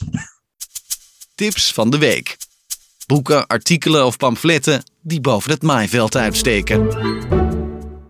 Tips 1.35 1.73
van 1.73 1.91
de 1.91 1.99
week. 1.99 2.37
Boeken, 3.07 3.47
artikelen 3.47 4.07
of 4.07 4.17
pamfletten 4.17 4.83
die 5.01 5.21
boven 5.21 5.51
het 5.51 5.63
maaiveld 5.63 6.17
uitsteken. 6.17 7.42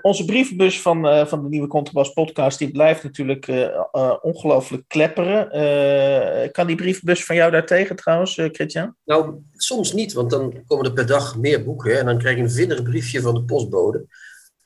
Onze 0.02 0.24
brievenbus 0.24 0.80
van, 0.80 1.06
uh, 1.06 1.26
van 1.26 1.42
de 1.42 1.48
nieuwe 1.48 1.66
Contrabas 1.66 2.12
podcast 2.12 2.58
die 2.58 2.70
blijft 2.70 3.02
natuurlijk 3.02 3.46
uh, 3.46 3.56
uh, 3.92 4.14
ongelooflijk 4.20 4.84
klepperen. 4.88 6.50
kan 6.52 6.66
die 6.66 6.76
brievenbus 6.76 7.24
van 7.24 7.36
jou 7.36 7.50
daartegen 7.50 7.96
trouwens, 7.96 8.34
Christian? 8.34 8.96
Nou, 9.04 9.34
soms 9.52 9.92
niet, 9.92 10.12
want 10.12 10.30
dan 10.30 10.64
komen 10.66 10.84
er 10.86 10.92
per 10.92 11.06
dag 11.06 11.36
meer 11.36 11.64
boeken 11.64 11.98
en 11.98 12.06
dan 12.06 12.18
krijg 12.18 12.36
je 12.36 12.42
een 12.42 12.50
vinnig 12.50 12.82
briefje 12.82 13.20
van 13.20 13.34
de 13.34 13.42
postbode. 13.42 14.06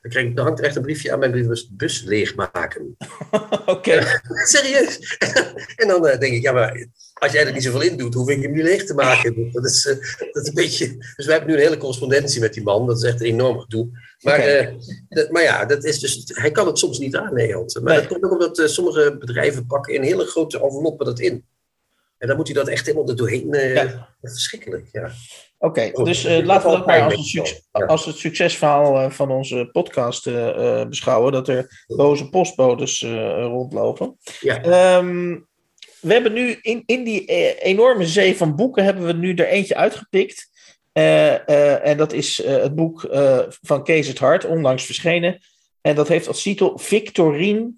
Dan, 0.01 0.11
krijg 0.11 0.25
ik, 0.25 0.35
dan 0.35 0.45
hangt 0.45 0.59
er 0.59 0.65
echt 0.65 0.75
een 0.75 0.81
briefje 0.81 1.11
aan 1.11 1.19
mijn 1.19 1.31
brievenbus, 1.31 1.69
bus 1.69 2.03
leegmaken. 2.03 2.97
Oké. 3.65 4.03
serieus. 4.53 5.17
en 5.81 5.87
dan 5.87 6.01
denk 6.01 6.23
ik, 6.23 6.41
ja 6.41 6.51
maar 6.51 6.87
als 7.19 7.31
jij 7.31 7.45
er 7.45 7.53
niet 7.53 7.63
zoveel 7.63 7.81
in 7.81 7.97
doet, 7.97 8.13
hoef 8.13 8.29
ik 8.29 8.41
hem 8.41 8.51
niet 8.51 8.63
leeg 8.63 8.85
te 8.85 8.93
maken. 8.93 9.35
Dat 9.51 9.65
is, 9.65 9.83
dat 10.31 10.43
is 10.43 10.47
een 10.47 10.53
beetje... 10.53 10.97
Dus 11.15 11.25
wij 11.25 11.35
hebben 11.35 11.47
nu 11.47 11.53
een 11.53 11.67
hele 11.67 11.77
correspondentie 11.77 12.41
met 12.41 12.53
die 12.53 12.63
man. 12.63 12.87
Dat 12.87 12.97
is 12.97 13.03
echt 13.03 13.21
een 13.21 13.27
enorm 13.27 13.59
gedoe. 13.59 13.89
Maar, 14.21 14.39
okay. 14.39 14.77
uh, 15.09 15.29
maar 15.29 15.43
ja, 15.43 15.65
dat 15.65 15.83
is 15.83 15.99
dus, 15.99 16.31
hij 16.33 16.51
kan 16.51 16.67
het 16.67 16.77
soms 16.77 16.99
niet 16.99 17.15
aan, 17.15 17.33
Nederland. 17.33 17.73
Maar 17.73 17.83
nee. 17.83 17.95
dat 17.97 18.07
komt 18.07 18.23
ook 18.23 18.31
omdat 18.31 18.59
uh, 18.59 18.67
sommige 18.67 19.15
bedrijven 19.19 19.65
pakken 19.65 19.93
in 19.93 20.01
hele 20.01 20.25
grote 20.25 20.61
enveloppen 20.61 21.05
dat 21.05 21.19
in. 21.19 21.45
En 22.17 22.27
dan 22.27 22.37
moet 22.37 22.47
hij 22.47 22.55
dat 22.55 22.67
echt 22.67 22.85
helemaal 22.85 23.07
er 23.07 23.15
doorheen. 23.15 23.53
Ja. 23.53 24.15
Verschrikkelijk, 24.21 24.87
ja. 24.91 25.11
Oké, 25.59 25.91
okay, 25.91 26.03
dus 26.03 26.23
laten 26.23 26.69
we 26.69 26.77
dat 26.77 26.85
maar 26.85 27.01
als, 27.01 27.13
een 27.13 27.23
succes, 27.23 27.67
als 27.71 28.05
het 28.05 28.15
succesverhaal 28.15 29.11
van 29.11 29.31
onze 29.31 29.69
podcast 29.71 30.23
beschouwen. 30.89 31.31
Dat 31.31 31.47
er 31.47 31.83
boze 31.87 32.29
postbodes 32.29 33.01
rondlopen. 33.37 34.17
Ja. 34.39 34.97
Um, 34.97 35.47
we 36.01 36.13
hebben 36.13 36.33
nu 36.33 36.57
in, 36.61 36.83
in 36.85 37.03
die 37.03 37.25
enorme 37.61 38.05
zee 38.05 38.37
van 38.37 38.55
boeken 38.55 38.83
hebben 38.83 39.05
we 39.05 39.13
nu 39.13 39.33
er 39.33 39.47
eentje 39.47 39.75
uitgepikt. 39.75 40.49
Uh, 40.93 41.03
uh, 41.31 41.85
en 41.87 41.97
dat 41.97 42.13
is 42.13 42.43
het 42.43 42.75
boek 42.75 43.07
van 43.61 43.83
Kees 43.83 44.07
het 44.07 44.19
Hart, 44.19 44.45
onlangs 44.45 44.85
verschenen. 44.85 45.39
En 45.81 45.95
dat 45.95 46.07
heeft 46.07 46.27
als 46.27 46.41
titel 46.41 46.77
Victorine, 46.77 47.71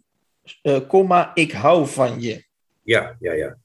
ik 1.34 1.52
hou 1.52 1.88
van 1.88 2.22
je. 2.22 2.48
Ja, 2.90 3.16
ja, 3.20 3.34
ja. 3.34 3.58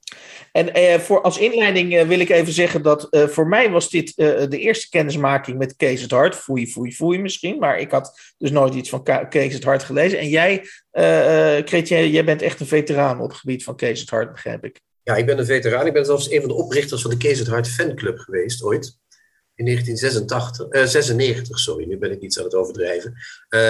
En 0.51 1.01
voor, 1.01 1.21
als 1.21 1.37
inleiding 1.37 2.07
wil 2.07 2.19
ik 2.19 2.29
even 2.29 2.53
zeggen 2.53 2.81
dat 2.81 3.07
voor 3.11 3.47
mij 3.47 3.69
was 3.69 3.89
dit 3.89 4.15
de 4.15 4.57
eerste 4.59 4.89
kennismaking 4.89 5.57
met 5.57 5.75
Kees 5.75 6.01
het 6.01 6.11
Hart. 6.11 6.35
Foei, 6.35 6.67
foei, 6.67 6.93
foei 6.93 7.19
misschien. 7.19 7.59
Maar 7.59 7.79
ik 7.79 7.91
had 7.91 8.19
dus 8.37 8.51
nooit 8.51 8.73
iets 8.73 8.89
van 8.89 9.03
Kees 9.29 9.53
het 9.53 9.63
Hart 9.63 9.83
gelezen. 9.83 10.19
En 10.19 10.29
jij, 10.29 10.67
Kretje, 11.63 12.11
jij 12.11 12.23
bent 12.25 12.41
echt 12.41 12.59
een 12.59 12.67
veteraan 12.67 13.21
op 13.21 13.29
het 13.29 13.37
gebied 13.37 13.63
van 13.63 13.75
Kees 13.75 13.99
het 13.99 14.09
Hart, 14.09 14.31
begrijp 14.31 14.65
ik. 14.65 14.79
Ja, 15.03 15.15
ik 15.15 15.25
ben 15.25 15.39
een 15.39 15.45
veteraan. 15.45 15.85
Ik 15.85 15.93
ben 15.93 16.05
zelfs 16.05 16.31
een 16.31 16.39
van 16.39 16.49
de 16.49 16.55
oprichters 16.55 17.01
van 17.01 17.11
de 17.11 17.17
Kees 17.17 17.39
het 17.39 17.47
Hart 17.47 17.67
fanclub 17.67 18.17
geweest 18.17 18.63
ooit 18.63 18.97
in 19.55 19.65
1986, 19.65 20.71
uh, 20.71 20.85
96, 20.85 21.59
sorry, 21.59 21.85
nu 21.85 21.97
ben 21.97 22.11
ik 22.11 22.21
iets 22.21 22.37
aan 22.37 22.43
het 22.43 22.55
overdrijven. 22.55 23.13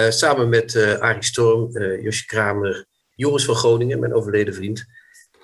Samen 0.08 0.48
met 0.48 0.76
Arie 1.00 1.24
Storm, 1.24 1.70
Josje 2.02 2.26
Kramer, 2.26 2.86
Joris 3.14 3.44
van 3.44 3.54
Groningen, 3.54 4.00
mijn 4.00 4.14
overleden 4.14 4.54
vriend. 4.54 4.84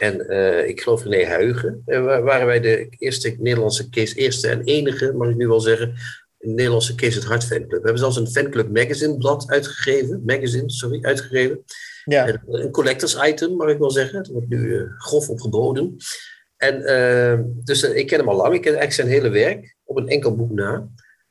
En 0.02 0.30
ik 0.68 0.80
geloof 0.80 1.04
René 1.04 1.24
Huigen. 1.24 1.82
waren 2.24 2.46
wij 2.46 2.60
de 2.60 2.86
eerste 2.98 3.36
Nederlandse 3.38 3.88
Kees, 3.88 4.14
eerste 4.14 4.48
en 4.48 4.62
enige, 4.64 5.12
mag 5.12 5.28
ik 5.28 5.36
nu 5.36 5.48
wel 5.48 5.60
zeggen, 5.60 5.94
Nederlandse 6.38 6.94
Kees 6.94 7.14
het 7.14 7.24
Hart 7.24 7.44
fanclub. 7.44 7.70
We 7.70 7.76
hebben 7.76 7.98
zelfs 7.98 8.16
een 8.16 8.30
fanclub 8.30 8.68
magazine 8.68 9.16
blad 9.16 9.50
uitgegeven, 9.50 10.22
magazine, 10.26 10.70
sorry, 10.70 11.04
uitgegeven. 11.04 11.64
Ja. 12.04 12.42
Een 12.46 12.70
collectors 12.70 13.16
item, 13.22 13.56
mag 13.56 13.68
ik 13.68 13.78
wel 13.78 13.90
zeggen. 13.90 14.18
Het 14.18 14.28
wordt 14.28 14.48
nu 14.48 14.86
grof 14.98 15.28
opgeboden. 15.28 15.96
En 16.56 16.82
dus 17.64 17.82
ik 17.82 18.06
ken 18.06 18.18
hem 18.18 18.28
al 18.28 18.36
lang. 18.36 18.54
Ik 18.54 18.60
ken 18.60 18.76
eigenlijk 18.76 18.92
zijn 18.92 19.22
hele 19.22 19.28
werk 19.28 19.76
op 19.84 19.96
een 19.96 20.08
enkel 20.08 20.36
boek 20.36 20.50
na. 20.50 20.88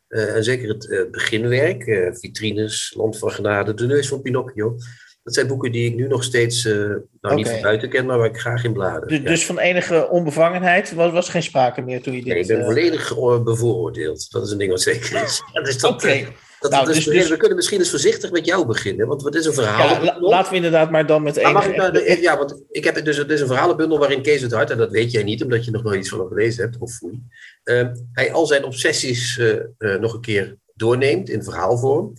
En 0.07 0.43
zeker 0.43 0.69
het 0.69 1.11
beginwerk, 1.11 1.83
Vitrines, 2.19 2.93
Land 2.97 3.17
van 3.17 3.31
Genade, 3.31 3.73
De 3.73 3.85
Neus 3.85 4.07
van 4.07 4.21
Pinocchio. 4.21 4.75
Dat 5.23 5.33
zijn 5.33 5.47
boeken 5.47 5.71
die 5.71 5.89
ik 5.89 5.95
nu 5.95 6.07
nog 6.07 6.23
steeds, 6.23 6.63
nou 6.63 7.01
okay. 7.21 7.35
niet 7.35 7.49
van 7.49 7.61
buiten 7.61 7.89
ken, 7.89 8.05
maar 8.05 8.17
waar 8.17 8.29
ik 8.29 8.39
graag 8.39 8.63
in 8.63 8.73
blader. 8.73 9.07
Dus, 9.07 9.17
ja. 9.17 9.23
dus 9.23 9.45
van 9.45 9.59
enige 9.59 10.09
onbevangenheid 10.09 10.93
was, 10.93 11.11
was 11.11 11.29
geen 11.29 11.43
sprake 11.43 11.81
meer 11.81 12.01
toen 12.01 12.13
je 12.13 12.23
dit... 12.23 12.33
Nee, 12.33 12.41
ik 12.41 12.47
ben 12.47 12.63
volledig 12.63 13.15
bevooroordeeld. 13.43 14.31
Dat 14.31 14.45
is 14.45 14.51
een 14.51 14.57
ding 14.57 14.71
wat 14.71 14.81
zeker 14.81 15.23
is. 15.23 15.41
Oké. 15.83 15.87
Okay. 15.87 16.27
Nou, 16.69 16.85
dus, 16.85 17.05
dus, 17.05 17.29
we 17.29 17.37
kunnen 17.37 17.57
misschien 17.57 17.79
eens 17.79 17.89
voorzichtig 17.89 18.31
met 18.31 18.45
jou 18.45 18.65
beginnen, 18.65 19.07
want 19.07 19.21
wat 19.21 19.35
is 19.35 19.45
een 19.45 19.53
verhaal? 19.53 20.03
Ja, 20.03 20.19
laten 20.19 20.49
we 20.49 20.55
inderdaad 20.55 20.91
maar 20.91 21.05
dan 21.05 21.23
met 21.23 21.37
één. 21.37 21.53
Nou, 21.53 22.21
ja, 22.21 22.37
want 22.37 22.63
ik 22.69 22.83
heb 22.83 23.05
dus 23.05 23.17
het 23.17 23.31
is 23.31 23.41
een 23.41 23.47
verhalenbundel 23.47 23.99
waarin 23.99 24.21
Kees 24.21 24.41
het 24.41 24.51
Hart, 24.51 24.69
en 24.69 24.77
dat 24.77 24.91
weet 24.91 25.11
jij 25.11 25.23
niet 25.23 25.43
omdat 25.43 25.65
je 25.65 25.71
nog 25.71 25.83
nooit 25.83 25.99
iets 25.99 26.09
van 26.09 26.19
hem 26.19 26.27
gelezen 26.27 26.63
hebt, 26.63 26.77
of 26.79 26.97
voel 26.97 27.19
uh, 27.63 27.87
hij 28.11 28.33
al 28.33 28.45
zijn 28.45 28.63
obsessies 28.63 29.37
uh, 29.37 29.55
uh, 29.77 29.99
nog 29.99 30.13
een 30.13 30.21
keer 30.21 30.57
doorneemt 30.73 31.29
in 31.29 31.43
verhaalvorm. 31.43 32.13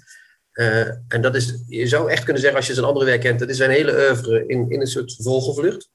En 1.08 1.20
dat 1.20 1.34
is, 1.34 1.64
je 1.68 1.86
zou 1.86 2.10
echt 2.10 2.24
kunnen 2.24 2.42
zeggen, 2.42 2.58
als 2.58 2.68
je 2.68 2.74
zijn 2.74 2.86
andere 2.86 3.04
werk 3.04 3.20
kent, 3.20 3.38
dat 3.38 3.48
is 3.48 3.56
zijn 3.56 3.70
hele 3.70 3.92
oeuvre 3.92 4.46
in, 4.46 4.70
in 4.70 4.80
een 4.80 4.86
soort 4.86 5.16
vogelvlucht. 5.18 5.90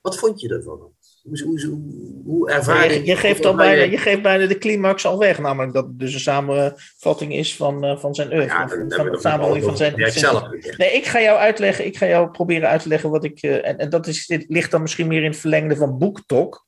Wat 0.00 0.18
vond 0.18 0.40
je 0.40 0.48
ervan? 0.48 0.94
Hoe, 1.22 1.42
hoe, 1.44 1.80
hoe 2.24 2.50
ervaar 2.50 2.92
je... 2.92 3.04
Je 3.04 3.16
geeft, 3.16 3.44
al 3.44 3.54
bijna, 3.54 3.82
je 3.82 3.98
geeft 3.98 4.22
bijna 4.22 4.46
de 4.46 4.58
climax 4.58 5.06
al 5.06 5.18
weg, 5.18 5.38
namelijk 5.38 5.72
dat 5.72 5.84
het 5.84 5.98
dus 5.98 6.14
een 6.14 6.20
samenvatting 6.20 7.34
is 7.34 7.56
van, 7.56 7.84
uh, 7.84 7.98
van 7.98 8.14
zijn 8.14 8.32
oeuvre. 8.32 8.58
Ja, 8.58 8.68
van, 8.68 8.90
van 8.90 9.20
samenvatting 9.20 9.64
van 9.64 9.76
zijn... 9.76 9.96
Ja, 9.96 10.10
zelf. 10.10 10.48
Nee, 10.76 10.92
ik 10.92 11.06
ga 11.06 11.20
jou 11.20 11.38
uitleggen, 11.38 11.86
ik 11.86 11.96
ga 11.96 12.06
jou 12.06 12.30
proberen 12.30 12.68
uit 12.68 12.82
te 12.82 12.88
leggen 12.88 13.10
wat 13.10 13.24
ik... 13.24 13.42
Uh, 13.42 13.68
en, 13.68 13.78
en 13.78 13.90
dat 13.90 14.06
is, 14.06 14.26
dit 14.26 14.44
ligt 14.48 14.70
dan 14.70 14.82
misschien 14.82 15.06
meer 15.06 15.22
in 15.22 15.30
het 15.30 15.40
verlengde 15.40 15.76
van 15.76 15.98
BookTok. 15.98 16.65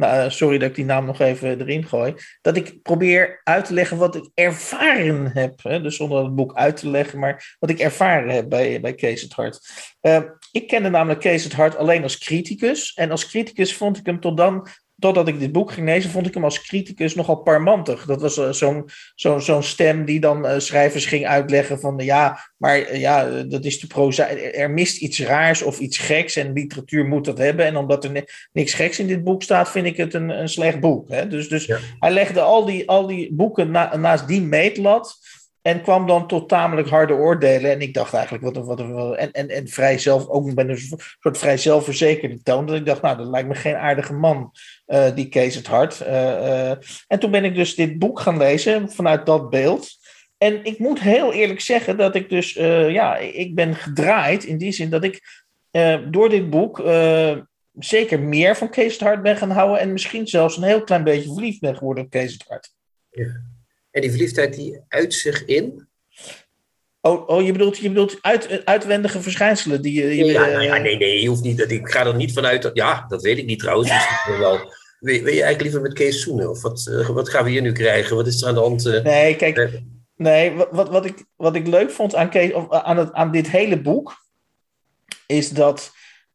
Nou, 0.00 0.30
sorry 0.30 0.58
dat 0.58 0.68
ik 0.68 0.74
die 0.74 0.84
naam 0.84 1.04
nog 1.04 1.20
even 1.20 1.60
erin 1.60 1.84
gooi. 1.84 2.14
Dat 2.40 2.56
ik 2.56 2.82
probeer 2.82 3.40
uit 3.44 3.64
te 3.64 3.74
leggen 3.74 3.96
wat 3.96 4.14
ik 4.14 4.30
ervaren 4.34 5.30
heb. 5.34 5.62
Hè? 5.62 5.80
Dus 5.80 5.96
zonder 5.96 6.22
het 6.22 6.34
boek 6.34 6.54
uit 6.54 6.76
te 6.76 6.88
leggen, 6.88 7.18
maar 7.18 7.56
wat 7.58 7.70
ik 7.70 7.78
ervaren 7.78 8.34
heb 8.34 8.48
bij, 8.48 8.80
bij 8.80 8.94
Kees 8.94 9.22
het 9.22 9.32
Hart. 9.32 9.60
Uh, 10.02 10.20
ik 10.52 10.66
kende 10.66 10.88
namelijk 10.88 11.20
Kees 11.20 11.44
het 11.44 11.52
Hart 11.52 11.76
alleen 11.76 12.02
als 12.02 12.18
criticus. 12.18 12.94
En 12.94 13.10
als 13.10 13.28
criticus 13.28 13.76
vond 13.76 13.96
ik 13.96 14.06
hem 14.06 14.20
tot 14.20 14.36
dan 14.36 14.68
totdat 15.00 15.28
ik 15.28 15.38
dit 15.38 15.52
boek 15.52 15.72
ging 15.72 15.86
lezen, 15.86 16.10
vond 16.10 16.26
ik 16.26 16.34
hem 16.34 16.44
als 16.44 16.62
criticus 16.62 17.14
nogal 17.14 17.36
parmantig. 17.36 18.04
Dat 18.04 18.20
was 18.20 18.38
uh, 18.38 18.52
zo'n 18.52 18.88
zo'n 19.14 19.40
zo'n 19.40 19.62
stem 19.62 20.04
die 20.04 20.20
dan 20.20 20.46
uh, 20.46 20.58
schrijvers 20.58 21.06
ging 21.06 21.26
uitleggen 21.26 21.80
van 21.80 21.98
ja, 21.98 22.38
maar 22.56 22.96
ja, 22.96 23.42
dat 23.42 23.64
is 23.64 23.80
de 23.80 23.86
proza. 23.86 24.28
Er 24.30 24.70
mist 24.70 25.00
iets 25.00 25.20
raars 25.20 25.62
of 25.62 25.78
iets 25.78 25.98
geks 25.98 26.36
en 26.36 26.52
literatuur 26.52 27.06
moet 27.06 27.24
dat 27.24 27.38
hebben. 27.38 27.66
En 27.66 27.76
omdat 27.76 28.04
er 28.04 28.24
niks 28.52 28.74
geks 28.74 28.98
in 28.98 29.06
dit 29.06 29.24
boek 29.24 29.42
staat, 29.42 29.70
vind 29.70 29.86
ik 29.86 29.96
het 29.96 30.14
een, 30.14 30.28
een 30.28 30.48
slecht 30.48 30.80
boek. 30.80 31.08
Hè? 31.08 31.28
Dus, 31.28 31.48
dus 31.48 31.64
ja. 31.64 31.78
hij 31.98 32.10
legde 32.10 32.40
al 32.40 32.64
die, 32.64 32.88
al 32.88 33.06
die 33.06 33.34
boeken 33.34 33.70
na, 33.70 33.96
naast 33.96 34.28
die 34.28 34.42
meetlat. 34.42 35.18
En 35.62 35.82
kwam 35.82 36.06
dan 36.06 36.26
tot 36.26 36.48
tamelijk 36.48 36.88
harde 36.88 37.12
oordelen. 37.12 37.70
En 37.70 37.80
ik 37.80 37.94
dacht 37.94 38.14
eigenlijk, 38.14 38.44
wat 38.44 38.56
een. 38.56 38.64
Wat 38.64 38.80
een 38.80 39.16
en, 39.16 39.32
en, 39.32 39.48
en 39.48 39.68
vrij 39.68 39.98
zelf, 39.98 40.28
ook 40.28 40.54
met 40.54 40.68
een 40.68 40.98
soort 41.20 41.38
vrij 41.38 41.56
zelfverzekerde 41.56 42.42
toon. 42.42 42.66
Dat 42.66 42.76
ik 42.76 42.86
dacht, 42.86 43.02
nou, 43.02 43.16
dat 43.16 43.26
lijkt 43.26 43.48
me 43.48 43.54
geen 43.54 43.76
aardige 43.76 44.12
man, 44.12 44.52
uh, 44.86 45.14
die 45.14 45.28
Kees 45.28 45.54
het 45.54 45.66
Hart. 45.66 46.00
Uh, 46.00 46.12
uh, 46.12 46.70
en 47.06 47.18
toen 47.18 47.30
ben 47.30 47.44
ik 47.44 47.54
dus 47.54 47.74
dit 47.74 47.98
boek 47.98 48.20
gaan 48.20 48.36
lezen 48.36 48.92
vanuit 48.92 49.26
dat 49.26 49.50
beeld. 49.50 49.88
En 50.38 50.64
ik 50.64 50.78
moet 50.78 51.00
heel 51.00 51.32
eerlijk 51.32 51.60
zeggen 51.60 51.96
dat 51.96 52.14
ik 52.14 52.28
dus, 52.28 52.52
ja, 52.52 53.16
ik 53.16 53.54
ben 53.54 53.74
gedraaid 53.74 54.44
in 54.44 54.58
die 54.58 54.72
zin 54.72 54.90
dat 54.90 55.04
ik 55.04 55.20
door 56.10 56.28
dit 56.28 56.50
boek 56.50 56.82
zeker 57.72 58.20
meer 58.20 58.56
van 58.56 58.70
Kees 58.70 58.92
het 58.92 59.00
Hart 59.00 59.22
ben 59.22 59.36
gaan 59.36 59.50
houden. 59.50 59.80
En 59.80 59.92
misschien 59.92 60.26
zelfs 60.26 60.56
een 60.56 60.62
heel 60.62 60.84
klein 60.84 61.04
beetje 61.04 61.32
verliefd 61.32 61.60
ben 61.60 61.76
geworden 61.76 62.04
op 62.04 62.10
Kees 62.10 62.32
het 62.32 62.44
Hart. 62.48 62.74
Ja. 63.10 63.58
En 63.90 64.00
die 64.00 64.10
verliefdheid 64.10 64.54
die 64.54 64.80
uit 64.88 65.14
zich 65.14 65.44
in? 65.44 65.88
Oh, 67.00 67.28
oh 67.28 67.42
je 67.42 67.52
bedoelt, 67.52 67.78
je 67.78 67.88
bedoelt 67.88 68.18
uit, 68.20 68.64
uitwendige 68.64 69.20
verschijnselen 69.22 69.82
die 69.82 69.92
je. 69.92 70.24
ja, 70.24 70.46
nou 70.46 70.62
ja, 70.62 70.76
nee, 70.76 70.96
nee, 70.96 71.22
je 71.22 71.28
hoeft 71.28 71.42
niet. 71.42 71.70
Ik 71.70 71.88
ga 71.88 72.06
er 72.06 72.16
niet 72.16 72.32
vanuit. 72.32 72.70
Ja, 72.72 73.04
dat 73.08 73.22
weet 73.22 73.38
ik 73.38 73.46
niet 73.46 73.58
trouwens. 73.58 73.88
Dus 73.88 74.38
wel, 74.38 74.58
wil, 74.58 74.68
wil, 75.00 75.14
je 75.14 75.22
eigenlijk 75.24 75.60
liever 75.60 75.80
met 75.80 75.92
Kees 75.92 76.22
zoenen? 76.22 76.50
Of 76.50 76.62
wat, 76.62 76.86
uh, 76.90 77.08
wat 77.08 77.28
gaan 77.28 77.44
we 77.44 77.50
hier 77.50 77.62
nu 77.62 77.72
krijgen? 77.72 78.16
Wat 78.16 78.26
is 78.26 78.42
er 78.42 78.48
aan 78.48 78.54
de 78.54 78.60
hand? 78.60 78.86
Uh, 78.86 79.02
nee, 79.02 79.36
kijk. 79.36 79.82
Nee, 80.16 80.52
wat, 80.70 80.88
wat, 80.88 81.04
ik, 81.04 81.24
wat 81.36 81.54
ik 81.54 81.66
leuk 81.66 81.90
vond 81.90 82.14
aan, 82.14 82.30
Kees, 82.30 82.52
of 82.52 82.70
aan, 82.70 82.96
het, 82.96 83.12
aan 83.12 83.30
dit 83.30 83.50
hele 83.50 83.80
boek. 83.80 84.16
Is 85.26 85.50
dat 85.50 85.92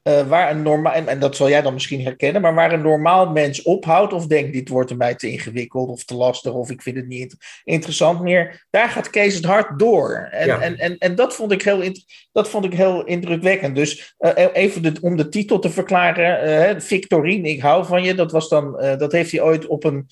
uh, 0.07 0.27
waar 0.27 0.51
een 0.51 0.61
normaal, 0.61 0.93
en, 0.93 1.07
en, 1.07 1.19
dat 1.19 1.35
zal 1.35 1.49
jij 1.49 1.61
dan 1.61 1.73
misschien 1.73 2.01
herkennen, 2.01 2.41
maar 2.41 2.53
waar 2.53 2.73
een 2.73 2.81
normaal 2.81 3.29
mens 3.29 3.61
ophoudt 3.61 4.13
of 4.13 4.27
denkt: 4.27 4.53
dit 4.53 4.69
wordt 4.69 4.89
er 4.89 4.97
mij 4.97 5.15
te 5.15 5.31
ingewikkeld 5.31 5.89
of 5.89 6.03
te 6.03 6.15
lastig 6.15 6.53
of 6.53 6.69
ik 6.69 6.81
vind 6.81 6.95
het 6.95 7.07
niet 7.07 7.35
interessant 7.63 8.21
meer, 8.21 8.65
daar 8.69 8.89
gaat 8.89 9.09
Kees 9.09 9.35
het 9.35 9.45
hart 9.45 9.79
door. 9.79 10.27
En, 10.31 10.47
ja. 10.47 10.59
en, 10.59 10.77
en, 10.77 10.97
en 10.97 11.15
dat, 11.15 11.35
vond 11.35 11.51
ik 11.51 11.61
heel, 11.61 11.91
dat 12.31 12.49
vond 12.49 12.65
ik 12.65 12.73
heel 12.73 13.03
indrukwekkend. 13.03 13.75
Dus 13.75 14.15
uh, 14.19 14.31
even 14.53 14.81
de, 14.81 14.93
om 15.01 15.17
de 15.17 15.29
titel 15.29 15.59
te 15.59 15.69
verklaren: 15.69 16.49
uh, 16.75 16.79
Victorine, 16.79 17.49
ik 17.49 17.61
hou 17.61 17.85
van 17.85 18.03
je. 18.03 18.15
Dat, 18.15 18.31
was 18.31 18.49
dan, 18.49 18.71
dat 18.97 19.11
heeft 19.11 19.31
hij 19.31 19.41
ooit 19.41 19.67
op 19.67 19.83
een. 19.83 20.07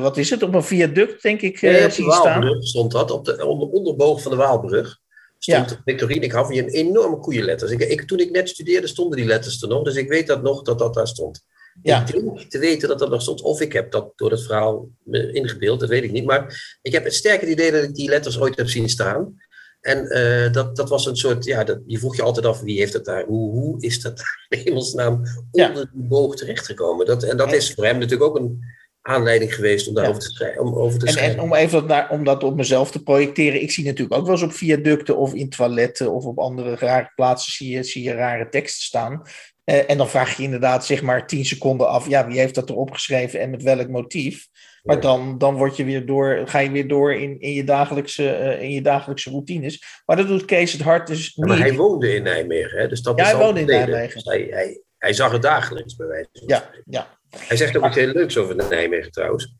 wat 0.00 0.16
is 0.16 0.30
het? 0.30 0.42
Op 0.42 0.54
een 0.54 0.64
viaduct, 0.64 1.22
denk 1.22 1.40
ik. 1.40 1.54
Op 1.54 1.60
de 1.60 2.04
Waalbrug 2.04 2.64
stond 2.64 2.92
dat, 2.92 3.10
op 3.10 3.24
de 3.24 3.46
onder, 3.46 3.68
onderboog 3.68 4.22
van 4.22 4.30
de 4.30 4.38
Waalbrug 4.38 5.00
stond 5.42 5.70
ja. 5.70 5.80
Victorine, 5.84 6.24
ik 6.24 6.32
hou 6.32 6.46
van 6.46 6.54
je 6.54 6.62
een 6.62 6.68
enorme 6.68 7.18
koeienletters. 7.18 7.70
Ik, 7.70 7.80
ik, 7.80 8.02
toen 8.02 8.18
ik 8.18 8.30
net 8.30 8.48
studeerde 8.48 8.86
stonden 8.86 9.16
die 9.16 9.26
letters 9.26 9.62
er 9.62 9.68
nog, 9.68 9.84
dus 9.84 9.96
ik 9.96 10.08
weet 10.08 10.26
dat 10.26 10.42
nog 10.42 10.62
dat 10.62 10.78
dat 10.78 10.94
daar 10.94 11.08
stond. 11.08 11.44
Ja. 11.82 12.06
Ik 12.06 12.12
denk 12.12 12.40
te 12.40 12.58
weten 12.58 12.88
dat 12.88 12.98
dat 12.98 13.10
nog 13.10 13.22
stond, 13.22 13.42
of 13.42 13.60
ik 13.60 13.72
heb 13.72 13.90
dat 13.90 14.12
door 14.16 14.30
het 14.30 14.42
verhaal 14.42 14.88
ingebeeld, 15.32 15.80
dat 15.80 15.88
weet 15.88 16.02
ik 16.02 16.12
niet. 16.12 16.24
Maar 16.24 16.78
ik 16.82 16.92
heb 16.92 17.04
het 17.04 17.14
sterke 17.14 17.50
idee 17.50 17.72
dat 17.72 17.82
ik 17.82 17.94
die 17.94 18.08
letters 18.08 18.40
ooit 18.40 18.56
heb 18.56 18.68
zien 18.68 18.88
staan. 18.88 19.36
En 19.80 20.16
uh, 20.16 20.52
dat, 20.52 20.76
dat 20.76 20.88
was 20.88 21.06
een 21.06 21.16
soort, 21.16 21.44
ja, 21.44 21.64
dat, 21.64 21.78
je 21.86 21.98
vroeg 21.98 22.16
je 22.16 22.22
altijd 22.22 22.46
af 22.46 22.60
wie 22.60 22.78
heeft 22.78 22.92
het 22.92 23.04
daar, 23.04 23.24
hoe, 23.24 23.50
hoe 23.50 23.82
is 23.82 24.00
dat 24.00 24.16
daar 24.16 24.46
in 24.48 24.58
hemelsnaam 24.58 25.14
onder 25.14 25.30
ja. 25.50 25.72
die 25.72 25.88
boog 25.92 26.36
terechtgekomen? 26.36 27.06
Dat, 27.06 27.22
en 27.22 27.36
dat 27.36 27.52
is 27.52 27.74
voor 27.74 27.84
hem 27.84 27.98
natuurlijk 27.98 28.30
ook 28.30 28.38
een 28.38 28.60
aanleiding 29.02 29.54
geweest 29.54 29.88
om 29.88 29.94
daarover 29.94 30.22
ja. 30.22 30.28
te, 30.28 30.34
schrijven, 30.34 30.62
om 30.62 30.74
over 30.74 30.98
te 30.98 31.06
en, 31.06 31.12
schrijven. 31.12 31.36
En 31.36 31.42
om 31.42 31.54
even 31.54 31.86
naar, 31.86 32.10
om 32.10 32.24
dat 32.24 32.44
op 32.44 32.56
mezelf 32.56 32.90
te 32.90 33.02
projecteren. 33.02 33.62
Ik 33.62 33.70
zie 33.70 33.84
natuurlijk 33.84 34.18
ook 34.18 34.24
wel 34.24 34.34
eens 34.34 34.42
op 34.42 34.52
viaducten 34.52 35.16
of 35.16 35.34
in 35.34 35.48
toiletten 35.48 36.12
of 36.12 36.24
op 36.24 36.38
andere 36.38 36.74
rare 36.74 37.12
plaatsen 37.14 37.52
zie 37.52 37.76
je, 37.76 37.82
zie 37.82 38.02
je 38.02 38.12
rare 38.12 38.48
teksten 38.48 38.82
staan. 38.82 39.22
Uh, 39.64 39.90
en 39.90 39.98
dan 39.98 40.08
vraag 40.08 40.36
je 40.36 40.42
inderdaad 40.42 40.86
zeg 40.86 41.02
maar 41.02 41.26
tien 41.26 41.44
seconden 41.44 41.88
af, 41.88 42.08
ja, 42.08 42.26
wie 42.26 42.38
heeft 42.38 42.54
dat 42.54 42.70
erop 42.70 42.90
geschreven 42.90 43.40
en 43.40 43.50
met 43.50 43.62
welk 43.62 43.88
motief. 43.88 44.48
Maar 44.82 44.96
ja. 44.96 45.02
dan, 45.02 45.38
dan 45.38 45.54
word 45.54 45.76
je 45.76 45.84
weer 45.84 46.06
door, 46.06 46.42
ga 46.44 46.58
je 46.58 46.70
weer 46.70 46.88
door 46.88 47.14
in, 47.14 47.40
in, 47.40 47.52
je 47.52 47.64
dagelijkse, 47.64 48.22
uh, 48.22 48.62
in 48.62 48.70
je 48.70 48.82
dagelijkse 48.82 49.30
routines. 49.30 50.02
Maar 50.06 50.16
dat 50.16 50.26
doet 50.26 50.44
Kees 50.44 50.72
het 50.72 50.82
hart 50.82 51.06
dus 51.06 51.34
niet. 51.36 51.46
Maar 51.46 51.58
hij 51.58 51.74
woonde 51.74 52.14
in 52.14 52.22
Nijmegen, 52.22 52.78
hè? 52.78 52.88
Dus 52.88 53.02
dat 53.02 53.18
ja, 53.18 53.24
is 53.24 53.30
hij 53.30 53.40
woonde 53.40 53.60
in 53.60 53.66
Nijmegen. 53.66 54.14
Dus 54.14 54.24
hij, 54.24 54.46
hij, 54.50 54.80
hij, 54.98 55.12
zag 55.12 55.32
het 55.32 55.42
dagelijks 55.42 55.96
bij 55.96 56.06
wijze 56.06 56.28
van 56.32 56.44
Ja, 56.46 56.70
ja. 56.84 57.19
Hij 57.36 57.56
zegt 57.56 57.76
ook 57.76 57.86
iets 57.86 57.96
heel 57.96 58.12
leuks 58.12 58.36
over 58.36 58.56
Nijmegen 58.56 59.12
trouwens. 59.12 59.54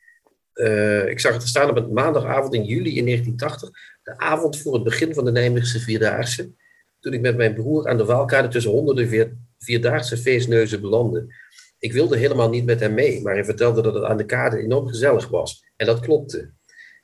Uh, 0.55 1.09
ik 1.09 1.21
zag 1.21 1.33
het 1.33 1.49
staan 1.49 1.71
op 1.71 1.77
een 1.77 1.93
maandagavond 1.93 2.55
in 2.55 2.65
juli 2.65 2.97
in 2.97 3.05
1980. 3.05 3.71
De 4.03 4.19
avond 4.19 4.59
voor 4.59 4.75
het 4.75 4.83
begin 4.83 5.15
van 5.15 5.25
de 5.25 5.31
Nijmeegse 5.31 5.81
Vierdaagse. 5.81 6.51
Toen 7.01 7.13
ik 7.13 7.21
met 7.21 7.37
mijn 7.37 7.55
broer 7.55 7.89
aan 7.89 7.97
de 7.97 8.05
Waalkade 8.05 8.49
tussen 8.49 8.71
honderden 8.71 9.09
vier, 9.09 9.37
Vierdaagse 9.59 10.17
feestneuzen 10.17 10.81
belandde. 10.81 11.35
Ik 11.79 11.93
wilde 11.93 12.17
helemaal 12.17 12.49
niet 12.49 12.65
met 12.65 12.81
hem 12.81 12.95
mee, 12.95 13.23
maar 13.23 13.35
hij 13.35 13.45
vertelde 13.45 13.83
dat 13.83 13.95
het 13.95 14.05
aan 14.05 14.17
de 14.17 14.25
kade 14.25 14.59
enorm 14.59 14.89
gezellig 14.89 15.29
was. 15.29 15.65
En 15.77 15.87
dat 15.87 16.01
klopte. 16.01 16.53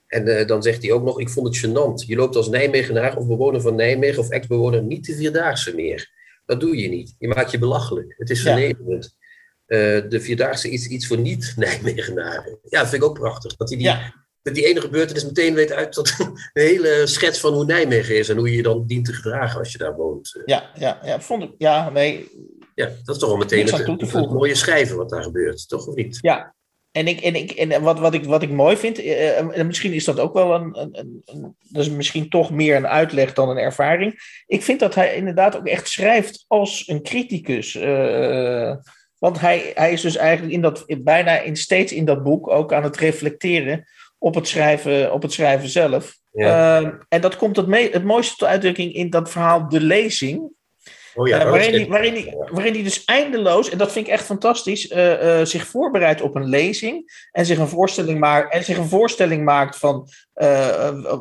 En 0.07 0.26
uh, 0.29 0.46
dan 0.46 0.62
zegt 0.62 0.83
hij 0.83 0.92
ook 0.92 1.05
nog, 1.05 1.20
ik 1.20 1.29
vond 1.29 1.46
het 1.46 1.66
gênant. 1.66 2.07
Je 2.07 2.16
loopt 2.16 2.37
als 2.37 2.48
Nijmegenaar 2.48 3.16
of 3.16 3.26
bewoner 3.26 3.61
van 3.61 3.74
Nijmegen 3.74 4.18
of 4.18 4.31
ex-bewoner 4.31 4.83
niet 4.83 5.07
de 5.07 5.14
Vierdaagse 5.14 5.74
meer. 5.74 6.11
Dat 6.46 6.61
doe 6.61 6.76
je 6.76 6.88
niet. 6.88 7.14
Je 7.18 7.29
maakt 7.29 7.50
je 7.50 7.59
belachelijk. 7.59 8.14
Het 8.18 8.31
is 8.31 8.42
vernederend. 8.42 9.16
Ja. 9.18 9.26
Uh, 9.66 10.02
de 10.09 10.20
Vierdaagse 10.20 10.70
is 10.70 10.87
iets 10.87 11.07
voor 11.07 11.18
niet-Nijmegenaren. 11.18 12.59
Ja, 12.68 12.81
dat 12.81 12.88
vind 12.88 13.02
ik 13.02 13.09
ook 13.09 13.18
prachtig. 13.18 13.57
Dat 13.57 13.68
hij 13.68 13.79
die, 13.79 13.87
ja. 13.87 14.14
dat 14.42 14.55
die 14.55 14.66
ene 14.66 14.81
gebeurtenis 14.81 15.24
meteen 15.24 15.55
weet 15.55 15.72
uit 15.72 15.92
tot 15.92 16.14
een 16.18 16.38
hele 16.52 17.07
schets 17.07 17.40
van 17.40 17.52
hoe 17.52 17.64
Nijmegen 17.64 18.18
is 18.18 18.29
en 18.29 18.37
hoe 18.37 18.50
je 18.50 18.57
je 18.57 18.62
dan 18.62 18.87
dient 18.87 19.05
te 19.05 19.12
gedragen 19.12 19.59
als 19.59 19.72
je 19.72 19.79
daar 19.79 19.96
woont. 19.96 20.42
Ja, 20.44 20.70
ja, 20.79 21.00
ja 21.05 21.20
vond 21.20 21.42
ik, 21.42 21.50
ja, 21.59 21.90
nee. 21.90 22.29
Ja, 22.74 22.87
dat 23.05 23.14
is 23.14 23.20
toch 23.20 23.29
wel 23.29 23.38
meteen 23.38 23.66
het, 23.66 23.87
het, 23.87 24.12
het 24.12 24.31
mooie 24.31 24.55
schrijven 24.55 24.96
wat 24.96 25.11
daar 25.11 25.22
gebeurt, 25.22 25.68
toch 25.68 25.87
of 25.87 25.94
niet? 25.94 26.18
Ja, 26.20 26.55
en, 26.96 27.07
ik, 27.07 27.20
en, 27.20 27.35
ik, 27.35 27.50
en 27.50 27.83
wat, 27.83 27.98
wat, 27.98 28.14
ik, 28.14 28.24
wat 28.24 28.42
ik 28.42 28.50
mooi 28.50 28.76
vind, 28.76 28.98
uh, 29.00 29.59
en 29.59 29.66
misschien 29.66 29.92
is 29.92 30.05
dat 30.05 30.18
ook 30.18 30.33
wel 30.33 30.55
een, 30.55 30.81
een, 30.81 30.88
een, 30.92 31.22
een, 31.24 31.57
dat 31.68 31.83
is 31.83 31.90
misschien 31.90 32.29
toch 32.29 32.50
meer 32.50 32.76
een 32.76 32.87
uitleg 32.87 33.33
dan 33.33 33.48
een 33.48 33.57
ervaring. 33.57 34.42
Ik 34.46 34.62
vind 34.62 34.81
dat 34.81 34.94
hij 34.94 35.14
inderdaad 35.14 35.57
ook 35.57 35.66
echt 35.66 35.88
schrijft 35.88 36.44
als 36.46 36.88
een 36.88 37.02
criticus. 37.02 37.74
Uh, 37.74 38.74
want 39.18 39.40
hij, 39.40 39.72
hij 39.74 39.92
is 39.92 40.00
dus 40.00 40.16
eigenlijk 40.16 40.55
in 40.55 40.61
dat, 40.61 40.85
bijna 40.98 41.38
in, 41.38 41.57
steeds 41.57 41.92
in 41.92 42.05
dat 42.05 42.22
boek 42.22 42.48
ook 42.48 42.72
aan 42.72 42.83
het 42.83 42.96
reflecteren 42.96 43.85
op 44.18 44.35
het 44.35 44.48
schrijven, 44.48 45.12
op 45.12 45.22
het 45.22 45.33
schrijven 45.33 45.68
zelf. 45.68 46.18
Ja. 46.33 46.81
Uh, 46.81 46.88
en 47.09 47.20
dat 47.20 47.37
komt 47.37 47.57
het, 47.57 47.66
me, 47.66 47.88
het 47.92 48.05
mooiste 48.05 48.37
tot 48.37 48.48
uitdrukking 48.48 48.92
in 48.94 49.11
dat 49.11 49.31
verhaal 49.31 49.68
De 49.68 49.81
Lezing. 49.81 50.55
Oh 51.16 51.29
ja, 51.29 51.44
uh, 51.44 51.50
waarin, 51.50 51.72
die, 51.72 51.88
waarin, 51.88 52.14
die, 52.14 52.35
waarin 52.50 52.72
die 52.72 52.83
dus 52.83 53.05
eindeloos, 53.05 53.70
en 53.70 53.79
dat 53.79 53.92
vind 53.92 54.07
ik 54.07 54.12
echt 54.12 54.24
fantastisch, 54.24 54.90
uh, 54.90 55.44
zich 55.44 55.66
voorbereidt 55.66 56.20
op 56.20 56.35
een 56.35 56.48
lezing 56.48 57.29
en 57.33 57.46
zich 57.46 57.59
een 57.59 57.68
voorstelling 57.68 58.18
maakt, 58.18 58.52
en 58.52 58.64
zich 58.64 58.76
een 58.76 58.88
voorstelling 58.88 59.44
maakt 59.44 59.76
van 59.76 60.09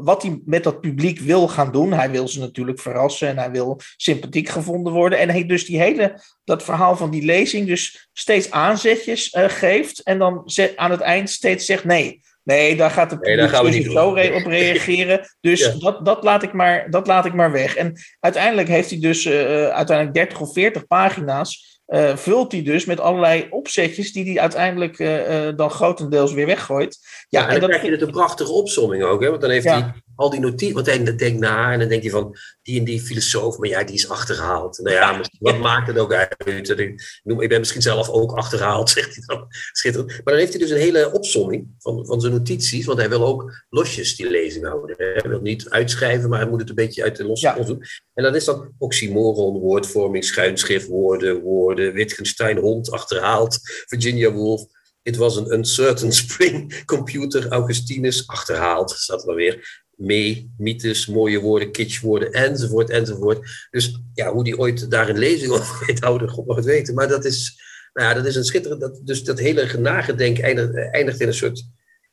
wat 0.04 0.22
hij 0.22 0.42
met 0.46 0.64
dat 0.64 0.82
publiek 0.82 1.20
wil 1.20 1.48
gaan 1.48 1.72
doen. 1.72 1.94
Hij 1.94 2.12
wil 2.12 2.28
ze 2.28 2.40
natuurlijk 2.40 2.80
verrassen 2.80 3.28
en 3.28 3.38
hij 3.38 3.52
wil 3.52 3.80
sympathiek 3.98 4.50
gevonden 4.50 4.94
worden. 4.94 5.20
En 5.20 5.30
hij 5.30 5.46
dus 5.46 5.66
die 5.66 5.80
hele, 5.80 6.22
dat 6.44 6.64
verhaal 6.64 6.96
van 6.96 7.10
die 7.10 7.26
lezing 7.26 7.68
dus 7.68 8.10
steeds 8.14 8.52
aanzetjes 8.52 9.36
geeft 9.36 10.04
en 10.04 10.20
dan 10.20 10.50
aan 10.76 10.92
het 10.92 11.02
eind 11.02 11.30
steeds 11.30 11.66
zegt 11.66 11.84
nee. 11.84 12.22
Nee, 12.46 12.76
daar 12.76 12.92
gaat 12.92 13.10
de 13.10 13.18
nee, 13.20 13.38
daar 13.38 13.50
gaan 13.50 13.66
we 13.66 13.70
niet 13.70 13.92
zo 13.92 14.08
op 14.08 14.46
reageren. 14.46 15.20
Dus 15.42 15.60
ja. 15.60 15.74
dat, 15.80 16.06
dat, 16.06 16.24
laat 16.24 16.44
ik 16.44 16.54
maar, 16.54 16.90
dat 16.90 17.08
laat 17.08 17.26
ik 17.26 17.34
maar 17.34 17.52
weg. 17.52 17.76
En 17.76 17.94
uiteindelijk 18.20 18.68
heeft 18.68 18.90
hij 18.90 19.00
dus 19.00 19.26
uh, 19.26 19.68
uiteindelijk 19.68 20.16
30 20.16 20.42
of 20.42 20.54
40 20.54 20.88
pagina's. 20.88 21.82
Uh, 21.88 22.16
vult 22.16 22.52
hij 22.52 22.64
dus 22.64 22.86
met 22.86 23.00
allerlei 23.00 23.48
opzetjes 23.50 24.14
die 24.14 24.26
hij 24.26 24.42
uiteindelijk 24.42 25.00
uh, 25.00 25.48
dan 25.56 25.70
grotendeels 25.70 26.34
weer 26.34 26.46
weggooit. 26.46 26.98
Ja, 27.30 27.40
ja 27.40 27.48
en, 27.48 27.54
en, 27.54 27.60
dan 27.60 27.70
krijg 27.70 27.86
je 27.86 27.92
het 27.92 28.02
een 28.02 28.12
prachtige 28.12 28.52
opzomming 28.52 29.04
ook. 29.04 29.22
Hè? 29.22 29.30
Want 29.30 29.42
dan 29.42 29.50
heeft 29.50 29.64
ja. 29.64 29.82
hij 29.82 29.94
al 30.16 30.30
die 30.30 30.40
notities, 30.40 30.74
want 30.74 30.86
hij 30.86 31.16
denkt 31.16 31.40
na 31.40 31.72
en 31.72 31.80
dan 31.80 31.88
denkt 31.88 32.04
hij 32.04 32.14
van 32.14 32.38
die 32.62 32.80
en 32.80 32.86
die 32.86 33.02
filosoof, 33.02 33.58
maar 33.58 33.70
ja, 33.70 33.84
die 33.84 33.96
is 33.96 34.10
achterhaald. 34.10 34.78
Nou 34.78 34.96
ja, 34.96 35.22
wat 35.40 35.60
maakt 35.60 35.88
het 35.88 35.98
ook 35.98 36.14
uit? 36.14 36.70
Ik, 36.80 37.20
noem, 37.24 37.42
ik 37.42 37.50
ben 37.50 37.60
misschien 37.60 37.82
zelf 37.82 38.10
ook 38.10 38.32
achterhaald, 38.32 38.90
zegt 39.00 39.16
hij 39.16 39.24
dan. 39.26 39.46
Schitterend. 39.72 40.10
Maar 40.12 40.22
dan 40.24 40.38
heeft 40.38 40.54
hij 40.54 40.62
dus 40.62 40.70
een 40.70 40.78
hele 40.78 41.12
opsomming 41.12 41.68
van, 41.80 42.06
van 42.06 42.22
zijn 42.22 42.34
notities, 42.34 42.86
want 42.86 43.00
hij 43.00 43.10
wil 43.10 43.26
ook 43.26 43.66
losjes 43.70 44.16
die 44.16 44.30
lezing 44.30 44.66
houden. 44.66 44.96
Hij 44.98 45.30
wil 45.30 45.42
niet 45.42 45.70
uitschrijven, 45.70 46.30
maar 46.30 46.40
hij 46.40 46.50
moet 46.50 46.60
het 46.60 46.70
een 46.70 46.76
beetje 46.76 47.04
uit 47.04 47.16
de 47.16 47.24
losse 47.24 47.48
ja. 47.48 47.64
doen. 47.64 47.84
En 48.14 48.24
dan 48.24 48.36
is 48.36 48.46
dat 48.46 48.68
oxymoron, 48.78 49.60
woordvorming, 49.60 50.24
schuinschrift, 50.24 50.88
woorden, 50.88 51.42
woorden, 51.42 51.94
Wittgenstein, 51.94 52.58
hond, 52.58 52.92
achterhaald, 52.92 53.60
Virginia 53.86 54.32
Woolf. 54.32 54.66
Het 55.02 55.16
was 55.16 55.36
een 55.36 55.54
uncertain 55.54 56.14
spring 56.24 56.86
computer, 56.86 57.48
Augustinus, 57.48 58.28
achterhaald, 58.28 58.92
staat 58.92 59.28
er 59.28 59.36
weer 59.36 59.84
mee, 59.98 60.54
mythes, 60.58 61.08
mooie 61.08 61.40
woorden, 61.40 61.72
kitschwoorden, 61.72 62.32
enzovoort, 62.32 62.90
enzovoort. 62.90 63.68
Dus 63.72 64.00
ja, 64.14 64.32
hoe 64.32 64.44
die 64.44 64.58
ooit 64.58 64.92
daar 64.92 65.10
een 65.10 65.18
lezing 65.18 65.52
over 65.52 65.84
weet 65.86 66.00
houden, 66.00 66.30
God 66.30 66.46
mag 66.46 66.56
het 66.56 66.66
weten. 66.66 66.94
Maar 66.94 67.08
dat 67.08 67.26
is, 67.26 67.62
Nou 67.94 68.08
ja, 68.08 68.14
dat 68.14 68.26
is 68.26 68.36
een 68.36 68.44
schitterend. 68.44 68.82
Dat, 68.82 69.02
dus 69.04 69.24
dat 69.24 69.40
hele 69.40 69.68
genagedenk 69.68 70.40
eindigt, 70.40 70.76
eindigt 70.92 71.20
in 71.20 71.28
een 71.28 71.34
soort 71.34 71.64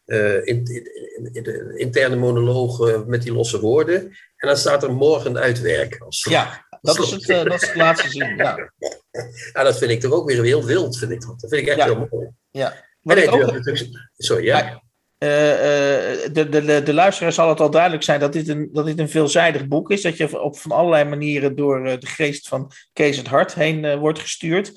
uh, 0.06 0.46
in, 0.46 0.64
in, 0.64 1.28
in, 1.32 1.76
interne 1.76 2.16
monoloog 2.16 2.88
uh, 2.88 3.04
met 3.04 3.22
die 3.22 3.32
losse 3.32 3.60
woorden. 3.60 4.02
En 4.36 4.48
dan 4.48 4.56
staat 4.56 4.82
er 4.82 4.92
morgen 4.92 5.38
uitwerk. 5.38 6.00
Als 6.00 6.26
ja, 6.30 6.66
dat 6.80 6.98
is, 6.98 7.10
het, 7.10 7.28
uh, 7.28 7.44
dat 7.44 7.62
is 7.62 7.68
het 7.68 7.76
laatste 7.76 8.10
zin. 8.10 8.36
Ja. 8.36 8.72
ja, 9.52 9.62
dat 9.68 9.78
vind 9.78 9.90
ik 9.90 10.00
toch 10.00 10.12
ook 10.12 10.28
weer 10.28 10.42
heel 10.42 10.64
wild. 10.64 10.98
Vind 10.98 11.10
ik 11.10 11.20
dat. 11.20 11.40
dat 11.40 11.50
vind 11.50 11.62
ik 11.62 11.68
echt 11.68 11.78
ja. 11.78 11.84
heel 11.84 12.08
mooi. 12.10 12.28
Ja. 12.50 12.74
Nee, 13.02 13.16
nee, 13.16 13.30
ook... 13.30 13.60
Sorry, 14.16 14.44
ja. 14.44 14.82
de, 15.18 15.26
de, 16.32 16.48
de, 16.48 16.82
de 16.82 16.94
luisteraar 16.94 17.32
zal 17.32 17.48
het 17.48 17.60
al 17.60 17.70
duidelijk 17.70 18.02
zijn 18.02 18.20
dat 18.20 18.32
dit, 18.32 18.48
een, 18.48 18.68
dat 18.72 18.84
dit 18.84 18.98
een 18.98 19.08
veelzijdig 19.08 19.68
boek 19.68 19.90
is. 19.90 20.02
Dat 20.02 20.16
je 20.16 20.42
op 20.42 20.58
van 20.58 20.70
allerlei 20.70 21.04
manieren 21.04 21.56
door 21.56 21.84
de 21.84 22.06
geest 22.06 22.48
van 22.48 22.70
Kees 22.92 23.16
het 23.16 23.26
Hart 23.26 23.54
heen 23.54 23.98
wordt 23.98 24.18
gestuurd 24.18 24.72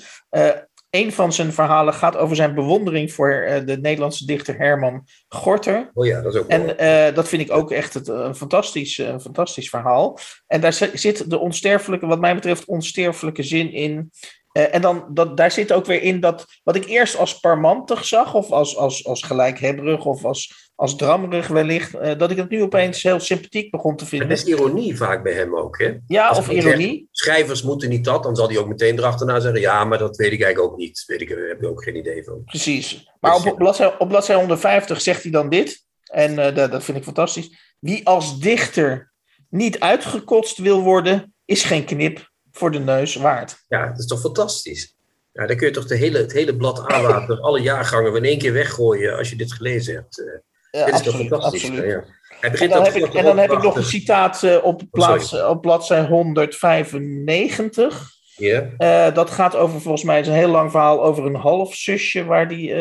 een 0.95 1.11
van 1.11 1.33
zijn 1.33 1.53
verhalen 1.53 1.93
gaat 1.93 2.17
over 2.17 2.35
zijn 2.35 2.55
bewondering 2.55 3.13
voor 3.13 3.45
uh, 3.47 3.65
de 3.65 3.77
Nederlandse 3.77 4.25
dichter 4.25 4.57
Herman 4.57 5.07
Gorter. 5.27 5.91
Oh 5.93 6.05
ja, 6.05 6.21
dat 6.21 6.33
is 6.33 6.39
ook 6.39 6.47
En 6.47 6.83
uh, 7.09 7.15
dat 7.15 7.27
vind 7.27 7.41
ik 7.41 7.51
ook 7.51 7.71
echt 7.71 7.93
het, 7.93 8.07
een, 8.07 8.35
fantastisch, 8.35 8.97
een 8.97 9.21
fantastisch 9.21 9.69
verhaal. 9.69 10.19
En 10.47 10.61
daar 10.61 10.73
zit 10.93 11.29
de 11.29 11.37
onsterfelijke, 11.37 12.05
wat 12.05 12.19
mij 12.19 12.35
betreft, 12.35 12.65
onsterfelijke 12.65 13.43
zin 13.43 13.71
in. 13.71 14.11
Uh, 14.57 14.75
en 14.75 14.81
dan, 14.81 15.05
dat, 15.09 15.37
daar 15.37 15.51
zit 15.51 15.71
ook 15.71 15.85
weer 15.85 16.01
in 16.01 16.19
dat, 16.19 16.45
wat 16.63 16.75
ik 16.75 16.85
eerst 16.85 17.17
als 17.17 17.39
parmantig 17.39 18.05
zag, 18.05 18.33
of 18.33 18.51
als, 18.51 18.77
als, 18.77 19.05
als 19.05 19.23
gelijkhebberig, 19.23 20.05
of 20.05 20.25
als, 20.25 20.64
als 20.75 20.95
drammerig 20.95 21.47
wellicht, 21.47 21.95
uh, 21.95 22.17
dat 22.17 22.31
ik 22.31 22.37
het 22.37 22.49
nu 22.49 22.61
opeens 22.61 23.03
heel 23.03 23.19
sympathiek 23.19 23.71
begon 23.71 23.95
te 23.95 24.05
vinden. 24.05 24.27
Er 24.27 24.33
is 24.33 24.43
ironie 24.43 24.97
vaak 24.97 25.23
bij 25.23 25.33
hem 25.33 25.55
ook, 25.55 25.79
hè? 25.79 25.97
Ja, 26.07 26.27
als 26.27 26.37
of 26.37 26.49
ironie. 26.49 26.97
Zegt, 26.97 27.07
schrijvers 27.11 27.61
moeten 27.61 27.89
niet 27.89 28.03
dat, 28.03 28.23
dan 28.23 28.35
zal 28.35 28.47
hij 28.47 28.57
ook 28.57 28.67
meteen 28.67 28.97
erachterna 28.97 29.39
zeggen, 29.39 29.61
ja, 29.61 29.85
maar 29.85 29.97
dat 29.97 30.17
weet 30.17 30.31
ik 30.31 30.41
eigenlijk 30.43 30.73
ook 30.73 30.79
niet. 30.79 31.03
Weet 31.05 31.21
ik, 31.21 31.29
daar 31.29 31.47
heb 31.47 31.61
ik 31.61 31.69
ook 31.69 31.83
geen 31.83 31.95
idee 31.95 32.23
van. 32.23 32.43
Precies. 32.43 33.11
Maar 33.19 33.35
op, 33.35 33.45
op, 33.45 33.57
bladzij, 33.57 33.97
op 33.97 34.07
bladzij 34.07 34.35
150 34.35 35.01
zegt 35.01 35.23
hij 35.23 35.31
dan 35.31 35.49
dit, 35.49 35.85
en 36.03 36.31
uh, 36.31 36.55
dat, 36.55 36.71
dat 36.71 36.83
vind 36.83 36.97
ik 36.97 37.03
fantastisch. 37.03 37.75
Wie 37.79 38.07
als 38.07 38.39
dichter 38.39 39.13
niet 39.49 39.79
uitgekotst 39.79 40.57
wil 40.57 40.81
worden, 40.81 41.33
is 41.45 41.63
geen 41.63 41.85
knip 41.85 42.31
voor 42.51 42.71
de 42.71 42.79
neus 42.79 43.15
waard. 43.15 43.63
Ja, 43.67 43.87
dat 43.87 43.99
is 43.99 44.05
toch 44.05 44.19
fantastisch? 44.19 44.95
Ja, 45.31 45.47
dan 45.47 45.57
kun 45.57 45.67
je 45.67 45.73
toch 45.73 45.85
de 45.85 45.95
hele, 45.95 46.17
het 46.17 46.33
hele 46.33 46.55
blad 46.55 46.87
aanlaten, 46.87 47.41
alle 47.41 47.61
jaargangen 47.61 48.15
in 48.15 48.23
één 48.23 48.37
keer 48.37 48.53
weggooien 48.53 49.17
als 49.17 49.29
je 49.29 49.35
dit 49.35 49.53
gelezen 49.53 49.95
hebt. 49.95 50.43
Ja, 50.75 50.85
dit 50.85 50.93
is 50.93 50.99
absoluut, 50.99 51.29
toch 51.29 51.41
fantastisch? 51.41 51.69
absoluut. 51.69 51.91
Ja. 51.91 52.03
Hij 52.39 52.51
begint 52.51 52.71
en 52.71 52.77
dan, 52.77 52.85
heb 52.85 52.95
ik, 52.95 53.13
en 53.13 53.23
dan 53.23 53.37
heb 53.37 53.51
ik 53.51 53.61
nog 53.61 53.75
een 53.75 53.83
citaat 53.83 54.43
uh, 54.43 54.63
op, 54.63 54.81
plaats, 54.91 55.33
uh, 55.33 55.49
op 55.49 55.61
bladzij 55.61 56.05
195. 56.05 58.13
Ja. 58.35 58.69
Uh, 58.77 59.13
dat 59.13 59.29
gaat 59.29 59.55
over, 59.55 59.81
volgens 59.81 60.03
mij, 60.03 60.19
is 60.19 60.27
een 60.27 60.33
heel 60.33 60.49
lang 60.49 60.71
verhaal 60.71 61.03
over 61.03 61.25
een 61.25 61.35
halfzusje 61.35 62.25
waar 62.25 62.47
die. 62.47 62.73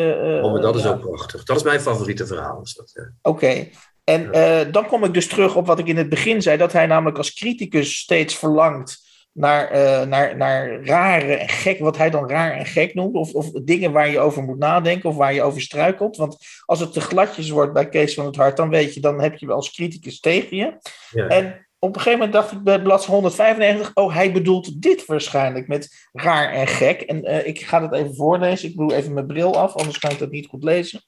oh, 0.43 0.51
maar 0.51 0.61
dat 0.61 0.75
is 0.75 0.85
ook 0.85 0.99
prachtig. 0.99 1.43
Dat 1.43 1.57
is 1.57 1.63
mijn 1.63 1.81
favoriete 1.81 2.27
verhaal. 2.27 2.57
Oké. 2.57 3.11
Okay. 3.21 3.71
En 4.03 4.31
dan 4.71 4.87
kom 4.87 5.03
ik 5.03 5.13
dus 5.13 5.27
terug 5.27 5.55
op 5.55 5.67
wat 5.67 5.79
ik 5.79 5.87
in 5.87 5.97
het 5.97 6.09
begin 6.09 6.41
zei, 6.41 6.57
dat 6.57 6.71
hij 6.71 6.85
namelijk 6.85 7.17
als 7.17 7.33
criticus 7.33 7.97
steeds 7.97 8.35
verlangt 8.35 9.03
naar, 9.35 9.75
uh, 9.75 10.01
naar, 10.01 10.37
naar 10.37 10.83
rare 10.83 11.33
en 11.33 11.49
gek, 11.49 11.79
wat 11.79 11.97
hij 11.97 12.09
dan 12.09 12.29
raar 12.29 12.51
en 12.51 12.65
gek 12.65 12.93
noemt, 12.93 13.15
of, 13.15 13.33
of 13.33 13.51
dingen 13.51 13.91
waar 13.91 14.09
je 14.09 14.19
over 14.19 14.43
moet 14.43 14.57
nadenken 14.57 15.09
of 15.09 15.15
waar 15.15 15.33
je 15.33 15.41
over 15.41 15.61
struikelt. 15.61 16.17
Want 16.17 16.37
als 16.65 16.79
het 16.79 16.93
te 16.93 17.01
gladjes 17.01 17.49
wordt 17.49 17.73
bij 17.73 17.89
Kees 17.89 18.13
van 18.13 18.25
het 18.25 18.35
Hart, 18.35 18.57
dan 18.57 18.69
weet 18.69 18.93
je, 18.93 18.99
dan 18.99 19.21
heb 19.21 19.37
je 19.37 19.51
als 19.51 19.71
criticus 19.71 20.19
tegen 20.19 20.57
je. 20.57 20.77
Ja. 21.11 21.27
En 21.27 21.67
op 21.79 21.95
een 21.95 22.01
gegeven 22.01 22.19
moment 22.19 22.33
dacht 22.33 22.51
ik 22.51 22.63
bij 22.63 22.81
bladzijde 22.81 23.13
195, 23.13 23.91
oh, 23.93 24.13
hij 24.13 24.31
bedoelt 24.31 24.81
dit 24.81 25.05
waarschijnlijk 25.05 25.67
met 25.67 26.09
raar 26.11 26.51
en 26.51 26.67
gek. 26.67 27.01
En 27.01 27.29
uh, 27.29 27.47
ik 27.47 27.61
ga 27.61 27.79
dat 27.79 27.93
even 27.93 28.15
voorlezen, 28.15 28.69
ik 28.69 28.77
doe 28.77 28.95
even 28.95 29.13
mijn 29.13 29.27
bril 29.27 29.57
af, 29.57 29.75
anders 29.75 29.99
kan 29.99 30.11
ik 30.11 30.19
dat 30.19 30.31
niet 30.31 30.47
goed 30.47 30.63
lezen. 30.63 31.03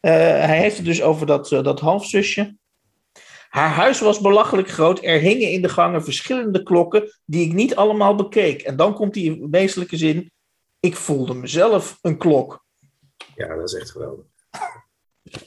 Uh, 0.00 0.12
hij 0.12 0.58
heeft 0.58 0.76
het 0.76 0.86
dus 0.86 1.02
over 1.02 1.26
dat, 1.26 1.48
dat 1.48 1.80
halfzusje. 1.80 2.58
Haar 3.50 3.70
huis 3.70 4.00
was 4.00 4.20
belachelijk 4.20 4.68
groot. 4.68 5.04
Er 5.04 5.18
hingen 5.18 5.50
in 5.50 5.62
de 5.62 5.68
gangen 5.68 6.04
verschillende 6.04 6.62
klokken 6.62 7.20
die 7.24 7.46
ik 7.46 7.52
niet 7.52 7.76
allemaal 7.76 8.14
bekeek. 8.14 8.62
En 8.62 8.76
dan 8.76 8.94
komt 8.94 9.14
die 9.14 9.46
wezenlijke 9.50 9.96
zin. 9.96 10.32
Ik 10.80 10.96
voelde 10.96 11.34
mezelf 11.34 11.98
een 12.02 12.18
klok. 12.18 12.64
Ja, 13.34 13.56
dat 13.56 13.72
is 13.72 13.80
echt 13.80 13.90
geweldig. 13.90 14.24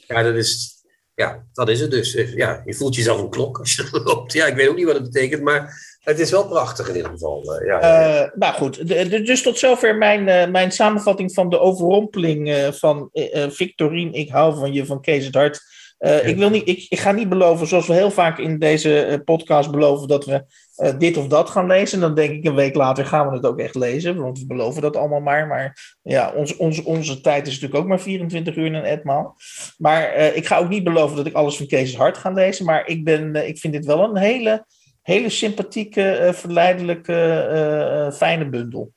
Ja, 0.07 0.23
dat 0.23 0.35
is, 0.35 0.73
ja, 1.15 1.45
dat 1.53 1.69
is 1.69 1.79
het 1.79 1.91
dus. 1.91 2.13
Ja, 2.13 2.61
je 2.65 2.73
voelt 2.73 2.95
jezelf 2.95 3.21
een 3.21 3.29
klok 3.29 3.59
als 3.59 3.75
je 3.75 3.89
loopt. 4.05 4.33
Ja, 4.33 4.45
ik 4.45 4.55
weet 4.55 4.67
ook 4.67 4.75
niet 4.75 4.85
wat 4.85 4.95
het 4.95 5.11
betekent, 5.11 5.41
maar 5.41 5.73
het 5.99 6.19
is 6.19 6.31
wel 6.31 6.47
prachtig 6.47 6.89
in 6.89 6.95
ieder 6.95 7.11
geval. 7.11 7.63
Ja, 7.63 7.79
ja. 7.79 8.23
Uh, 8.23 8.31
nou 8.35 8.53
goed, 8.53 8.87
de, 8.87 9.07
de, 9.07 9.21
dus 9.21 9.41
tot 9.41 9.59
zover 9.59 9.97
mijn, 9.97 10.27
uh, 10.27 10.51
mijn 10.51 10.71
samenvatting 10.71 11.33
van 11.33 11.49
de 11.49 11.59
overrompeling 11.59 12.69
van 12.75 13.09
Victorine, 13.49 14.11
ik 14.11 14.29
hou 14.29 14.55
van 14.59 14.73
je, 14.73 14.85
van 14.85 15.01
Kees 15.01 15.25
het 15.25 15.35
Hart. 15.35 15.61
Uh, 16.03 16.27
ik, 16.27 16.37
wil 16.37 16.49
niet, 16.49 16.67
ik, 16.67 16.85
ik, 16.89 16.99
ga 16.99 17.11
niet 17.11 17.29
beloven, 17.29 17.67
zoals 17.67 17.87
we 17.87 17.93
heel 17.93 18.11
vaak 18.11 18.37
in 18.37 18.59
deze 18.59 19.07
uh, 19.07 19.17
podcast 19.25 19.71
beloven, 19.71 20.07
dat 20.07 20.25
we 20.25 20.45
uh, 20.77 20.99
dit 20.99 21.17
of 21.17 21.27
dat 21.27 21.49
gaan 21.49 21.67
lezen. 21.67 21.99
Dan 21.99 22.15
denk 22.15 22.31
ik 22.31 22.45
een 22.45 22.55
week 22.55 22.75
later 22.75 23.05
gaan 23.05 23.29
we 23.29 23.35
het 23.35 23.45
ook 23.45 23.59
echt 23.59 23.75
lezen, 23.75 24.15
want 24.15 24.39
we 24.39 24.45
beloven 24.45 24.81
dat 24.81 24.95
allemaal 24.95 25.19
maar. 25.19 25.47
Maar 25.47 25.97
ja, 26.01 26.33
ons, 26.35 26.55
ons, 26.55 26.83
onze 26.83 27.21
tijd 27.21 27.47
is 27.47 27.53
natuurlijk 27.53 27.81
ook 27.81 27.87
maar 27.87 27.99
24 27.99 28.55
uur 28.55 28.65
in 28.65 28.73
een 28.73 28.83
etmaal. 28.83 29.37
Maar 29.77 30.15
ik 30.15 30.45
ga 30.45 30.57
ook 30.57 30.69
niet 30.69 30.83
beloven 30.83 31.15
dat 31.15 31.25
ik 31.25 31.33
alles 31.33 31.57
van 31.57 31.67
Kees 31.67 31.95
Hart 31.95 32.17
ga 32.17 32.31
lezen. 32.31 32.65
Maar 32.65 32.87
ik, 32.87 33.03
ben, 33.03 33.47
ik 33.47 33.57
vind 33.57 33.73
dit 33.73 33.85
wel 33.85 34.03
een 34.03 34.17
hele, 34.17 34.65
hele 35.01 35.29
sympathieke, 35.29 36.31
verleidelijke, 36.33 38.11
fijne 38.13 38.49
bundel. 38.49 38.93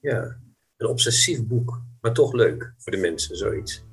Ja, 0.00 0.36
een 0.76 0.88
obsessief 0.88 1.46
boek, 1.46 1.82
maar 2.00 2.12
toch 2.12 2.32
leuk 2.32 2.74
voor 2.78 2.92
de 2.92 2.98
mensen, 2.98 3.36
zoiets. 3.36 3.88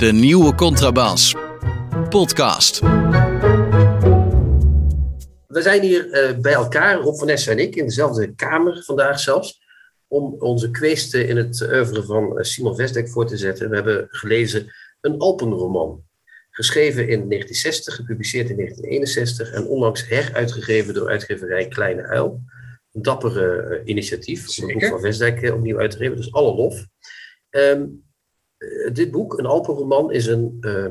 De 0.00 0.12
nieuwe 0.12 0.54
Contrabas. 0.54 1.34
Podcast. 2.08 2.80
We 5.46 5.62
zijn 5.62 5.82
hier 5.82 6.06
uh, 6.06 6.38
bij 6.38 6.52
elkaar, 6.52 7.00
Rob 7.00 7.18
van 7.18 7.28
en 7.28 7.58
ik, 7.58 7.76
in 7.76 7.84
dezelfde 7.84 8.34
kamer 8.34 8.82
vandaag 8.84 9.20
zelfs. 9.20 9.60
Om 10.06 10.36
onze 10.38 10.70
kweesten 10.70 11.28
in 11.28 11.36
het 11.36 11.62
oeuvre 11.62 12.04
van 12.04 12.44
Simon 12.44 12.76
Vestdek 12.76 13.08
voor 13.08 13.26
te 13.26 13.36
zetten. 13.36 13.68
We 13.68 13.74
hebben 13.74 14.06
gelezen 14.10 14.72
een 15.00 15.18
Alpenroman. 15.18 16.04
Geschreven 16.50 17.02
in 17.02 17.28
1960, 17.28 17.94
gepubliceerd 17.94 18.50
in 18.50 18.56
1961 18.56 19.52
en 19.52 19.66
onlangs 19.66 20.08
heruitgegeven 20.08 20.94
door 20.94 21.08
uitgeverij 21.08 21.68
Kleine 21.68 22.02
Uil. 22.02 22.40
Een 22.92 23.02
dappere 23.02 23.78
uh, 23.78 23.88
initiatief 23.88 24.58
om 24.58 24.68
het 24.68 24.78
boek 24.78 24.88
van 24.88 25.00
Vestdek 25.00 25.42
uh, 25.42 25.54
opnieuw 25.54 25.78
uit 25.78 25.90
te 25.90 25.96
geven, 25.96 26.16
dus 26.16 26.32
alle 26.32 26.54
lof. 26.54 26.86
Um, 27.50 27.80
uh, 27.80 28.09
dit 28.92 29.10
boek, 29.10 29.38
een 29.38 29.46
Alpenroman, 29.46 30.12
is 30.12 30.26
een, 30.26 30.56
uh, 30.60 30.86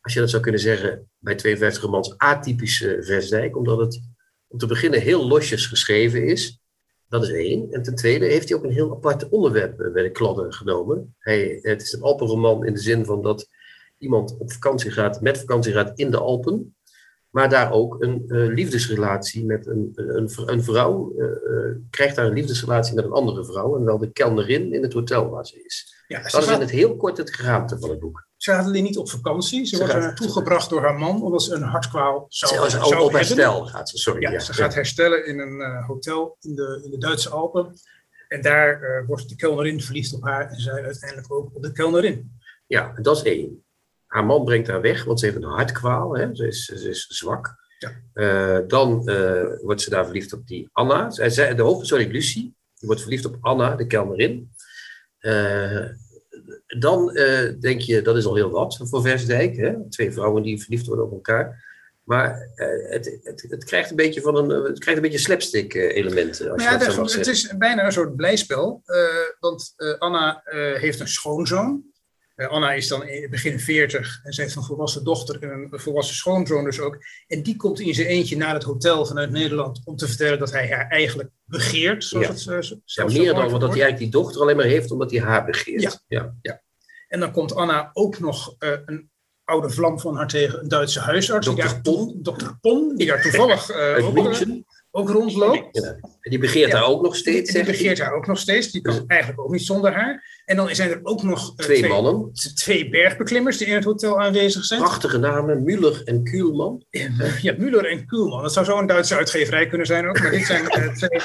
als 0.00 0.12
je 0.12 0.20
dat 0.20 0.30
zou 0.30 0.42
kunnen 0.42 0.60
zeggen, 0.60 1.10
bij 1.18 1.34
52 1.34 1.82
romans 1.82 2.18
atypische 2.18 2.98
Vestdijk, 3.00 3.56
omdat 3.56 3.78
het 3.78 4.00
om 4.46 4.58
te 4.58 4.66
beginnen 4.66 5.00
heel 5.00 5.26
losjes 5.26 5.66
geschreven 5.66 6.26
is. 6.26 6.60
Dat 7.08 7.22
is 7.22 7.30
één. 7.30 7.70
En 7.70 7.82
ten 7.82 7.94
tweede 7.94 8.26
heeft 8.26 8.48
hij 8.48 8.58
ook 8.58 8.64
een 8.64 8.72
heel 8.72 8.90
apart 8.90 9.28
onderwerp 9.28 9.80
uh, 9.80 9.92
bij 9.92 10.02
de 10.02 10.10
kladden 10.10 10.52
genomen. 10.52 11.14
Hij, 11.18 11.58
het 11.62 11.82
is 11.82 11.92
een 11.92 12.02
Alpenroman 12.02 12.66
in 12.66 12.74
de 12.74 12.80
zin 12.80 13.04
van 13.04 13.22
dat 13.22 13.48
iemand 13.98 14.36
op 14.38 14.52
vakantie 14.52 14.90
gaat, 14.90 15.20
met 15.20 15.38
vakantie 15.38 15.72
gaat 15.72 15.98
in 15.98 16.10
de 16.10 16.18
Alpen, 16.18 16.76
maar 17.30 17.48
daar 17.48 17.72
ook 17.72 18.02
een 18.02 18.24
liefdesrelatie 18.28 19.44
met 19.44 19.66
een, 19.66 19.92
een, 19.94 20.30
een 20.46 20.62
vrouw, 20.62 21.12
krijgt 21.90 22.16
daar 22.16 22.26
een 22.26 22.32
liefdesrelatie 22.32 22.94
met 22.94 23.04
een 23.04 23.10
andere 23.10 23.44
vrouw, 23.44 23.76
en 23.76 23.84
wel 23.84 23.98
de 23.98 24.12
kelnerin 24.12 24.72
in 24.72 24.82
het 24.82 24.92
hotel 24.92 25.28
waar 25.28 25.46
ze 25.46 25.62
is. 25.64 25.97
Ja, 26.08 26.22
Dat 26.22 26.42
is 26.42 26.48
in 26.48 26.60
het 26.60 26.70
heel 26.70 26.96
kort 26.96 27.16
het 27.16 27.34
geraamte 27.34 27.78
van 27.78 27.90
het 27.90 27.98
boek. 27.98 28.26
Ze 28.36 28.50
gaat 28.50 28.64
alleen 28.66 28.82
niet 28.82 28.96
op 28.98 29.08
vakantie. 29.10 29.64
Ze, 29.66 29.66
Ze 29.66 29.76
wordt 29.76 29.92
gaat- 29.92 30.02
er 30.02 30.06
naartoe 30.08 30.30
gebracht 30.32 30.70
door 30.70 30.80
haar 30.82 30.98
man 30.98 31.22
omdat 31.22 31.42
ze 31.42 31.54
een 31.54 31.62
hartkwaal 31.62 32.26
zou, 32.28 32.64
Ze, 32.64 32.70
zou 32.70 32.82
op, 32.84 32.92
op 32.92 32.98
hebben. 32.98 33.18
herstel 33.18 33.66
gaat 33.66 33.88
ze, 33.88 33.98
sorry. 33.98 34.20
Ja, 34.22 34.30
Ja, 34.30 34.38
ze 34.38 34.52
gaat 34.52 34.74
herstellen 34.74 35.26
in 35.26 35.38
een 35.38 35.60
eh, 35.60 35.86
hotel 35.86 36.36
in 36.40 36.54
de, 36.54 36.80
in 36.84 36.90
de 36.90 36.98
Duitse 36.98 37.28
Alpen. 37.30 37.72
En 38.28 38.42
daar 38.42 38.82
eh, 38.82 39.06
wordt 39.06 39.28
de 39.28 39.36
kelnerin 39.36 39.80
verliefd 39.82 40.14
op 40.14 40.22
haar 40.24 40.50
en 40.50 40.60
zij 40.60 40.82
uiteindelijk 40.84 41.32
ook 41.32 41.50
op 41.54 41.62
de 41.62 41.72
kelnerin. 41.72 42.38
Ja, 42.66 42.92
dat 43.02 43.16
is 43.16 43.22
één. 43.22 43.64
Haar 44.06 44.24
man 44.24 44.44
brengt 44.44 44.68
haar 44.68 44.80
weg, 44.80 45.04
want 45.04 45.18
ze 45.20 45.24
heeft 45.26 45.36
een 45.38 45.42
hartkwaal. 45.50 46.16
Hè? 46.16 46.34
Ze, 46.34 46.46
is, 46.46 46.64
ze 46.64 46.88
is 46.88 47.06
zwak. 47.06 47.54
Ja. 47.78 47.90
Eh, 48.12 48.58
dan 48.66 49.04
wordt 49.62 49.80
ze 49.80 49.90
daar 49.90 50.04
verliefd 50.04 50.32
op 50.32 50.46
die 50.46 50.68
Anna. 50.72 51.10
Zij, 51.10 51.54
de 51.54 51.62
hoofdpersoon 51.62 52.00
is 52.00 52.06
Lucie. 52.12 52.42
Die 52.74 52.86
wordt 52.86 53.00
verliefd 53.00 53.24
op 53.24 53.36
Anna, 53.40 53.76
de 53.76 53.86
kelnerin. 53.86 54.50
Eh, 55.28 55.88
dan 56.78 57.14
eh, 57.14 57.52
denk 57.60 57.80
je, 57.80 58.02
dat 58.02 58.16
is 58.16 58.24
al 58.24 58.34
heel 58.34 58.50
wat 58.50 58.80
voor 58.82 59.02
Versdijk. 59.02 59.56
Hè? 59.56 59.88
Twee 59.88 60.12
vrouwen 60.12 60.42
die 60.42 60.62
verliefd 60.62 60.86
worden 60.86 61.04
op 61.04 61.12
elkaar. 61.12 61.66
Maar 62.04 62.50
eh, 62.54 62.90
het, 62.90 63.18
het, 63.22 63.46
het 63.48 63.64
krijgt 63.64 63.90
een 63.90 63.96
beetje 63.96 64.20
van 64.20 64.36
een, 64.36 64.64
het 64.64 64.78
krijgt 64.78 65.00
een 65.00 65.08
beetje 65.08 65.24
slapstick 65.24 65.74
eh, 65.74 65.96
elementen. 65.96 66.50
Als 66.50 66.62
je 66.62 66.68
ja, 66.68 66.76
dat 66.76 66.92
zo 66.92 67.18
het 67.18 67.26
is 67.26 67.56
bijna 67.56 67.84
een 67.84 67.92
soort 67.92 68.16
blijspel. 68.16 68.82
want 69.40 69.74
Anna 69.98 70.42
heeft 70.74 71.00
een 71.00 71.08
schoonzoon. 71.08 71.84
Uh, 72.38 72.48
Anna 72.48 72.72
is 72.72 72.88
dan 72.88 73.06
in 73.06 73.30
begin 73.30 73.60
40 73.60 74.20
en 74.22 74.32
ze 74.32 74.40
heeft 74.42 74.56
een 74.56 74.62
volwassen 74.62 75.04
dochter 75.04 75.42
en 75.42 75.68
een 75.70 75.80
volwassen 75.80 76.16
schoonzoon 76.16 76.64
dus 76.64 76.80
ook. 76.80 76.98
En 77.26 77.42
die 77.42 77.56
komt 77.56 77.80
in 77.80 77.94
zijn 77.94 78.06
eentje 78.06 78.36
naar 78.36 78.54
het 78.54 78.62
hotel 78.62 79.06
vanuit 79.06 79.30
Nederland 79.30 79.80
om 79.84 79.96
te 79.96 80.08
vertellen 80.08 80.38
dat 80.38 80.50
hij 80.52 80.68
haar 80.68 80.88
eigenlijk 80.88 81.30
begeert. 81.44 82.04
Zoals 82.04 82.26
Ja. 82.26 82.32
het, 82.32 82.64
uh, 82.64 82.70
Ja, 82.70 82.76
zelfs 82.84 83.14
meer 83.14 83.34
dan 83.34 83.44
omdat 83.44 83.60
hij 83.60 83.82
eigenlijk 83.82 83.98
die 83.98 84.10
dochter 84.22 84.40
alleen 84.40 84.56
maar 84.56 84.64
heeft 84.64 84.90
omdat 84.90 85.10
hij 85.10 85.20
haar 85.20 85.44
begeert. 85.44 86.04
Ja. 86.08 86.34
Ja. 86.42 86.62
En 87.08 87.20
dan 87.20 87.32
komt 87.32 87.54
Anna 87.54 87.90
ook 87.92 88.18
nog 88.18 88.54
eh, 88.58 88.70
een 88.86 89.10
oude 89.44 89.70
vlam 89.70 90.00
van 90.00 90.16
haar 90.16 90.28
tegen, 90.28 90.60
een 90.60 90.68
Duitse 90.68 91.00
huisarts. 91.00 91.46
Dr. 91.46 91.54
daar- 91.56 91.80
Pon. 91.80 92.18
Dr. 92.22 92.50
Pon, 92.60 92.96
die 92.96 93.06
daar 93.06 93.22
toevallig 93.30 93.70
eh, 93.70 94.06
ook, 94.06 94.16
eh, 94.16 94.22
München. 94.22 94.66
Ook 94.90 95.08
rondloopt. 95.10 95.80
En 96.20 96.30
die 96.30 96.38
begeert 96.38 96.70
Ja. 96.70 96.76
haar 96.78 96.86
ook 96.86 97.02
nog 97.02 97.12
Die, 97.12 97.20
steeds, 97.20 97.50
die 97.52 97.56
zeg 97.64 97.66
begeert 97.66 97.98
haar 97.98 98.14
ook 98.14 98.26
nog 98.26 98.38
steeds. 98.38 98.70
Die 98.70 98.80
kan 98.82 98.94
Dus- 98.94 99.04
eigenlijk 99.06 99.40
ook 99.40 99.50
niet 99.50 99.62
zonder 99.62 99.92
haar. 99.92 100.40
En 100.44 100.56
dan 100.56 100.74
zijn 100.74 100.90
er 100.90 101.00
ook 101.02 101.22
nog 101.22 101.52
eh, 101.56 101.64
Twee 101.64 101.86
mannen. 101.88 102.32
twee 102.54 102.88
bergbeklimmers 102.88 103.56
die 103.56 103.66
in 103.66 103.74
het 103.74 103.84
hotel 103.84 104.20
aanwezig 104.20 104.64
zijn. 104.64 104.80
Prachtige 104.80 105.18
namen, 105.18 105.62
Müller 105.64 106.02
en 106.04 106.24
Kuhlman. 106.24 106.84
Ja, 107.40 107.54
Müller 107.58 107.84
en 107.90 108.06
Kuhlman. 108.06 108.42
Dat 108.42 108.52
zou 108.52 108.66
zo 108.66 108.78
een 108.78 108.86
Duitse 108.86 109.16
uitgeverij 109.16 109.66
kunnen 109.66 109.86
zijn 109.86 110.08
ook. 110.08 110.18
Maar 110.20 110.30
dit 110.30 110.46
zijn 110.46 110.68
eh, 110.68 110.92
twee, 110.94 111.20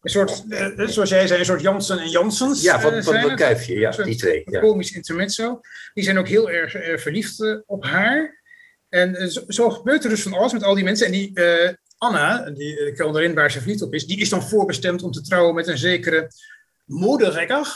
een 0.00 0.10
soort, 0.10 0.44
eh, 0.48 0.86
zoals 0.88 1.10
jij 1.10 1.26
zei, 1.26 1.38
een 1.40 1.44
soort 1.46 1.60
Jansen 1.60 1.98
en 1.98 2.08
Jansens. 2.10 2.62
Ja, 2.62 2.80
van, 2.80 3.02
van 3.02 3.36
kuifje. 3.36 3.78
Ja, 3.78 3.92
Zo'n 3.92 4.04
die 4.04 4.16
twee. 4.16 4.42
Een 4.44 4.52
Ja. 4.52 4.60
komisch 4.60 4.92
intermezzo. 4.92 5.60
Die 5.94 6.04
zijn 6.04 6.18
ook 6.18 6.28
heel 6.28 6.50
erg 6.50 7.00
verliefd 7.02 7.62
op 7.66 7.84
haar. 7.84 8.38
En 8.88 9.30
zo, 9.32 9.42
zo 9.46 9.70
gebeurt 9.70 10.04
er 10.04 10.10
dus 10.10 10.22
van 10.22 10.32
alles 10.32 10.52
met 10.52 10.62
al 10.62 10.74
die 10.74 10.84
mensen. 10.84 11.06
En 11.06 11.12
die 11.12 11.30
Anna, 12.02 12.50
die 12.50 12.78
uh, 12.80 12.94
kelnerin 12.94 13.34
waar 13.34 13.50
ze 13.50 13.58
verliefd 13.60 13.82
op 13.82 13.94
is, 13.94 14.06
die 14.06 14.20
is 14.20 14.28
dan 14.28 14.42
voorbestemd 14.42 15.02
om 15.02 15.10
te 15.10 15.22
trouwen 15.22 15.54
met 15.54 15.66
een 15.66 15.78
zekere 15.78 16.28
Moderekker. 16.84 17.66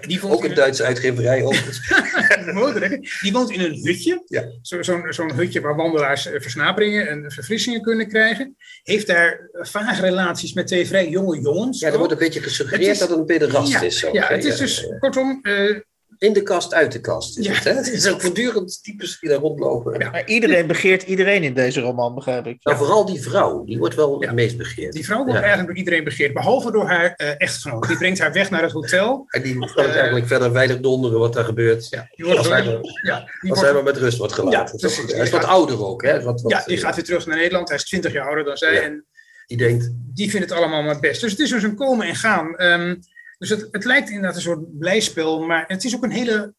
Die 0.00 0.20
woont 0.20 0.34
Ook 0.34 0.44
in 0.44 0.50
een 0.50 0.56
Duitse 0.56 0.84
uitgeverij. 0.84 1.42
Moderekker. 2.52 3.18
Die 3.22 3.32
woont 3.32 3.50
in 3.50 3.60
een 3.60 3.80
hutje. 3.84 4.22
Ja. 4.26 4.44
Zo- 4.62 4.82
Zo'n 4.82 5.04
zo'n 5.12 5.32
hutje 5.32 5.60
waar 5.60 5.76
wandelaars 5.76 6.26
eh, 6.26 6.40
versnaperingen 6.40 7.08
en 7.08 7.30
verfrissingen 7.30 7.82
kunnen 7.82 8.08
krijgen. 8.08 8.56
Heeft 8.82 9.06
daar 9.06 9.48
eh, 9.52 9.64
vage 9.64 10.00
relaties 10.00 10.52
met 10.52 10.66
twee 10.66 10.86
vrij 10.86 11.08
jonge 11.08 11.40
jongens. 11.40 11.80
Ja, 11.80 11.88
er 11.90 11.98
wordt 11.98 12.12
een 12.12 12.18
beetje 12.18 12.40
gesuggereerd 12.42 12.90
is- 12.90 12.98
dat 12.98 13.08
het 13.08 13.18
een 13.18 13.24
pederast 13.24 13.72
ja, 13.72 13.80
is. 13.80 14.04
Ook, 14.06 14.14
ja, 14.14 14.26
het 14.26 14.44
is 14.44 14.56
dus, 14.56 14.86
kortom, 14.98 15.38
eh, 15.42 15.76
In 16.22 16.32
de 16.32 16.42
kast, 16.42 16.74
uit 16.74 16.92
de 16.92 17.00
kast. 17.00 17.38
Is 17.38 17.46
Ja. 17.46 17.52
het, 17.52 17.64
hè? 17.64 17.72
Het 17.72 17.88
is 17.92 18.08
ook 18.10 18.20
voortdurend 18.20 18.82
types 18.82 19.18
die 19.20 19.28
daar 19.30 19.38
rondlopen. 19.38 19.98
Ja. 20.00 20.10
Maar 20.10 20.26
iedereen 20.26 20.66
begeert 20.66 21.02
iedereen 21.02 21.42
in 21.42 21.54
deze 21.54 21.80
roman, 21.80 22.14
begrijp 22.14 22.46
ik. 22.46 22.58
Nou, 22.62 22.76
vooral 22.76 23.04
die 23.06 23.20
vrouw, 23.22 23.64
die 23.64 23.78
wordt 23.78 23.94
wel 23.94 24.20
Ja. 24.20 24.26
het 24.26 24.34
meest 24.36 24.56
begeerd. 24.56 24.92
die 24.92 25.04
vrouw 25.04 25.16
wordt 25.16 25.32
Ja. 25.32 25.38
eigenlijk 25.38 25.68
door 25.68 25.76
iedereen 25.78 26.04
begeerd. 26.04 26.32
Behalve 26.32 26.70
door 26.72 26.86
haar 26.86 27.12
eh, 27.16 27.28
echtgenoot. 27.38 27.86
Die 27.88 27.96
brengt 27.96 28.18
haar 28.18 28.32
weg 28.32 28.50
naar 28.50 28.62
het 28.62 28.72
hotel. 28.72 29.24
En 29.28 29.42
die 29.42 29.58
kan 29.58 29.84
het 29.84 29.94
eigenlijk 29.94 30.26
verder 30.26 30.52
weinig 30.52 30.80
donderen 30.80 31.18
wat 31.18 31.32
daar 31.32 31.44
gebeurt. 31.44 31.88
Ja, 31.90 32.06
die 32.14 32.24
wordt 32.24 32.38
Als 32.38 32.48
door- 32.48 32.56
hij 32.56 32.64
maar, 32.64 32.74
ja, 33.02 33.18
die 33.18 33.24
als 33.24 33.40
wordt- 33.42 33.60
hij 33.60 33.72
maar 33.72 33.82
met 33.82 33.96
rust 33.96 34.18
wordt 34.18 34.32
gelaten. 34.32 34.58
Ja, 34.58 34.64
Dat 34.64 34.74
is 34.74 34.80
precies. 34.80 35.00
ook- 35.00 35.06
Die 35.06 35.16
hij 35.16 35.24
is 35.24 35.30
wat 35.30 35.40
gaat- 35.40 35.50
ouder 35.50 35.86
ook. 35.86 36.02
Hè? 36.02 36.22
Wat, 36.22 36.40
wat, 36.42 36.52
ja, 36.52 36.62
die 36.66 36.76
gaat 36.78 36.94
weer 36.94 37.04
terug 37.04 37.26
naar 37.26 37.36
Nederland. 37.36 37.68
Hij 37.68 37.76
is 37.76 37.84
20 37.84 38.12
jaar 38.12 38.26
ouder 38.26 38.44
dan 38.44 38.56
zij. 38.56 38.74
Ja. 38.74 38.80
En 38.80 39.04
Die 39.46 39.56
denkt, 39.56 39.90
die 40.14 40.30
vindt 40.30 40.48
het 40.50 40.58
allemaal 40.58 40.82
maar 40.82 41.00
best. 41.00 41.20
Dus 41.20 41.30
het 41.30 41.40
is 41.40 41.50
dus 41.50 41.62
een 41.62 41.74
komen 41.76 42.06
en 42.06 42.14
gaan. 42.14 42.56
Ehm, 42.56 42.94
dus 43.42 43.50
het, 43.50 43.68
het 43.70 43.84
lijkt 43.84 44.08
inderdaad 44.08 44.34
een 44.36 44.42
soort 44.42 44.78
blijspel. 44.78 45.40
Maar 45.46 45.64
het 45.66 45.84
is 45.84 45.94
ook 45.94 46.02
een 46.04 46.10
hele 46.10 46.54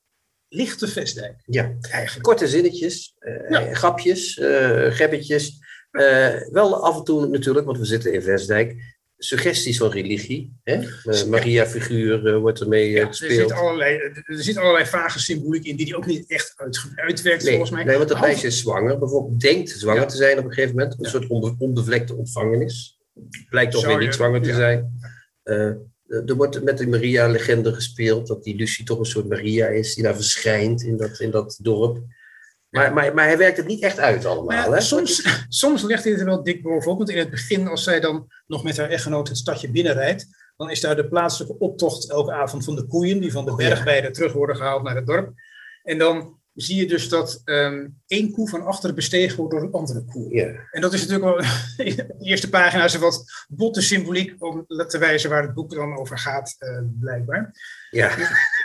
lichte 0.48 0.88
Vestdijk. 0.88 1.36
ja, 1.46 1.76
Eigenlijk. 1.92 2.24
korte 2.26 2.48
zinnetjes, 2.48 3.16
eh, 3.20 3.50
Ja. 3.50 3.74
grapjes, 3.74 4.40
gebbetjes. 4.90 5.58
Eh, 5.92 6.30
wel 6.52 6.84
af 6.86 6.98
en 6.98 7.04
toe 7.04 7.28
natuurlijk, 7.28 7.66
want 7.66 7.78
we 7.78 7.86
zitten 7.86 8.14
in 8.14 8.22
Vestdijk, 8.22 8.76
suggesties 9.18 9.78
van 9.78 9.92
religie. 9.92 10.54
Hè? 10.64 10.80
Maria-figuur 11.28 12.40
wordt 12.40 12.60
ermee 12.62 12.90
Ja, 12.92 13.00
er, 13.02 13.08
gespeeld. 13.08 13.50
zit 13.50 13.52
allerlei, 13.52 13.98
er 13.98 14.24
zit 14.44 14.58
allerlei 14.58 14.86
vage 14.86 15.20
symboliek 15.20 15.64
in 15.66 15.76
die 15.76 15.86
hij 15.86 15.96
ook 15.96 16.06
niet 16.06 16.30
echt 16.30 16.54
uit, 16.56 16.82
uitwerkt, 16.96 17.42
Nee, 17.44 17.52
volgens 17.52 17.72
mij. 17.72 17.84
nee, 17.84 17.98
want 17.98 18.10
dat 18.10 18.20
meisje 18.22 18.48
is 18.48 18.60
zwanger, 18.60 19.00
bijvoorbeeld 19.00 19.40
denkt 19.40 19.70
zwanger 19.70 20.02
Ja. 20.02 20.08
te 20.08 20.16
zijn 20.16 20.38
op 20.40 20.44
een 20.46 20.54
gegeven 20.54 20.76
moment. 20.76 20.94
Een 20.94 21.04
Ja. 21.06 21.10
soort 21.10 21.28
onbe- 21.28 21.56
onbevlekte 21.58 22.16
ontvangenis. 22.16 23.00
Blijkt 23.50 23.72
toch 23.72 23.86
weer 23.86 23.98
niet 23.98 24.14
zwanger 24.14 24.42
te 24.42 24.54
zijn. 24.54 25.00
Eh, 25.44 25.72
er 26.26 26.36
wordt 26.36 26.64
met 26.64 26.78
de 26.78 26.88
Maria-legende 26.88 27.74
gespeeld, 27.74 28.28
dat 28.28 28.44
die 28.44 28.56
Lucie 28.56 28.86
toch 28.86 29.00
een 29.00 29.06
soort 29.06 29.30
Maria 29.30 29.68
is, 29.68 29.96
die 29.96 30.04
daar 30.04 30.16
verschijnt 30.16 30.84
in 30.84 30.98
dat, 30.98 31.20
in 31.20 31.32
dat 31.32 31.60
dorp. 31.62 32.04
Maar, 32.70 32.94
maar, 32.94 33.14
maar 33.14 33.26
hij 33.26 33.38
werkt 33.38 33.58
het 33.58 33.68
niet 33.68 33.84
echt 33.84 34.00
uit 34.00 34.26
allemaal. 34.26 34.70
Ja, 34.70 34.72
hè? 34.72 34.82
soms, 34.82 35.28
soms 35.50 35.84
legt 35.84 36.04
hij 36.04 36.12
het 36.12 36.22
er 36.22 36.28
wel 36.28 36.44
dik 36.44 36.62
bovenop. 36.62 36.98
Want 36.98 37.10
in 37.10 37.18
het 37.18 37.30
begin, 37.30 37.68
als 37.68 37.84
zij 37.84 38.00
dan 38.00 38.28
nog 38.48 38.64
met 38.64 38.78
haar 38.78 38.90
echtgenoot 38.90 39.28
het 39.28 39.38
stadje 39.38 39.72
binnenrijdt, 39.72 40.28
dan 40.58 40.70
is 40.70 40.82
daar 40.82 40.96
de 40.96 41.08
plaatselijke 41.08 41.58
optocht 41.58 42.10
elke 42.10 42.32
avond 42.32 42.64
van 42.64 42.76
de 42.76 42.86
koeien, 42.86 43.20
die 43.20 43.32
van 43.32 43.46
de 43.46 43.52
Oh, 43.52 43.58
bergweide 43.58 44.12
terug 44.12 44.34
worden 44.34 44.56
gehaald 44.56 44.84
naar 44.84 44.96
het 44.96 45.06
dorp. 45.06 45.34
En 45.84 45.98
dan 45.98 46.40
zie 46.54 46.76
je 46.76 46.86
dus 46.86 47.10
dat 47.10 47.42
ehm, 47.46 47.88
één 48.08 48.32
koe 48.32 48.50
van 48.50 48.66
achteren 48.66 48.96
bestegen 48.96 49.38
wordt 49.38 49.52
door 49.52 49.62
een 49.62 49.72
andere 49.72 50.06
koe. 50.06 50.34
En 50.72 50.82
dat 50.82 50.94
is 50.94 51.08
natuurlijk 51.08 51.26
wel, 51.26 51.46
de 51.86 52.16
eerste 52.20 52.50
pagina 52.50 52.84
is 52.84 52.94
een 52.94 53.00
wat 53.00 53.46
botte 53.50 53.82
symboliek 53.82 54.36
om 54.44 54.66
te 54.68 54.98
wijzen 54.98 55.30
waar 55.30 55.44
het 55.44 55.54
boek 55.54 55.74
dan 55.74 55.98
over 55.98 56.18
gaat, 56.18 56.56
eh, 56.58 56.80
blijkbaar. 57.00 57.52
Ja. 57.94 58.12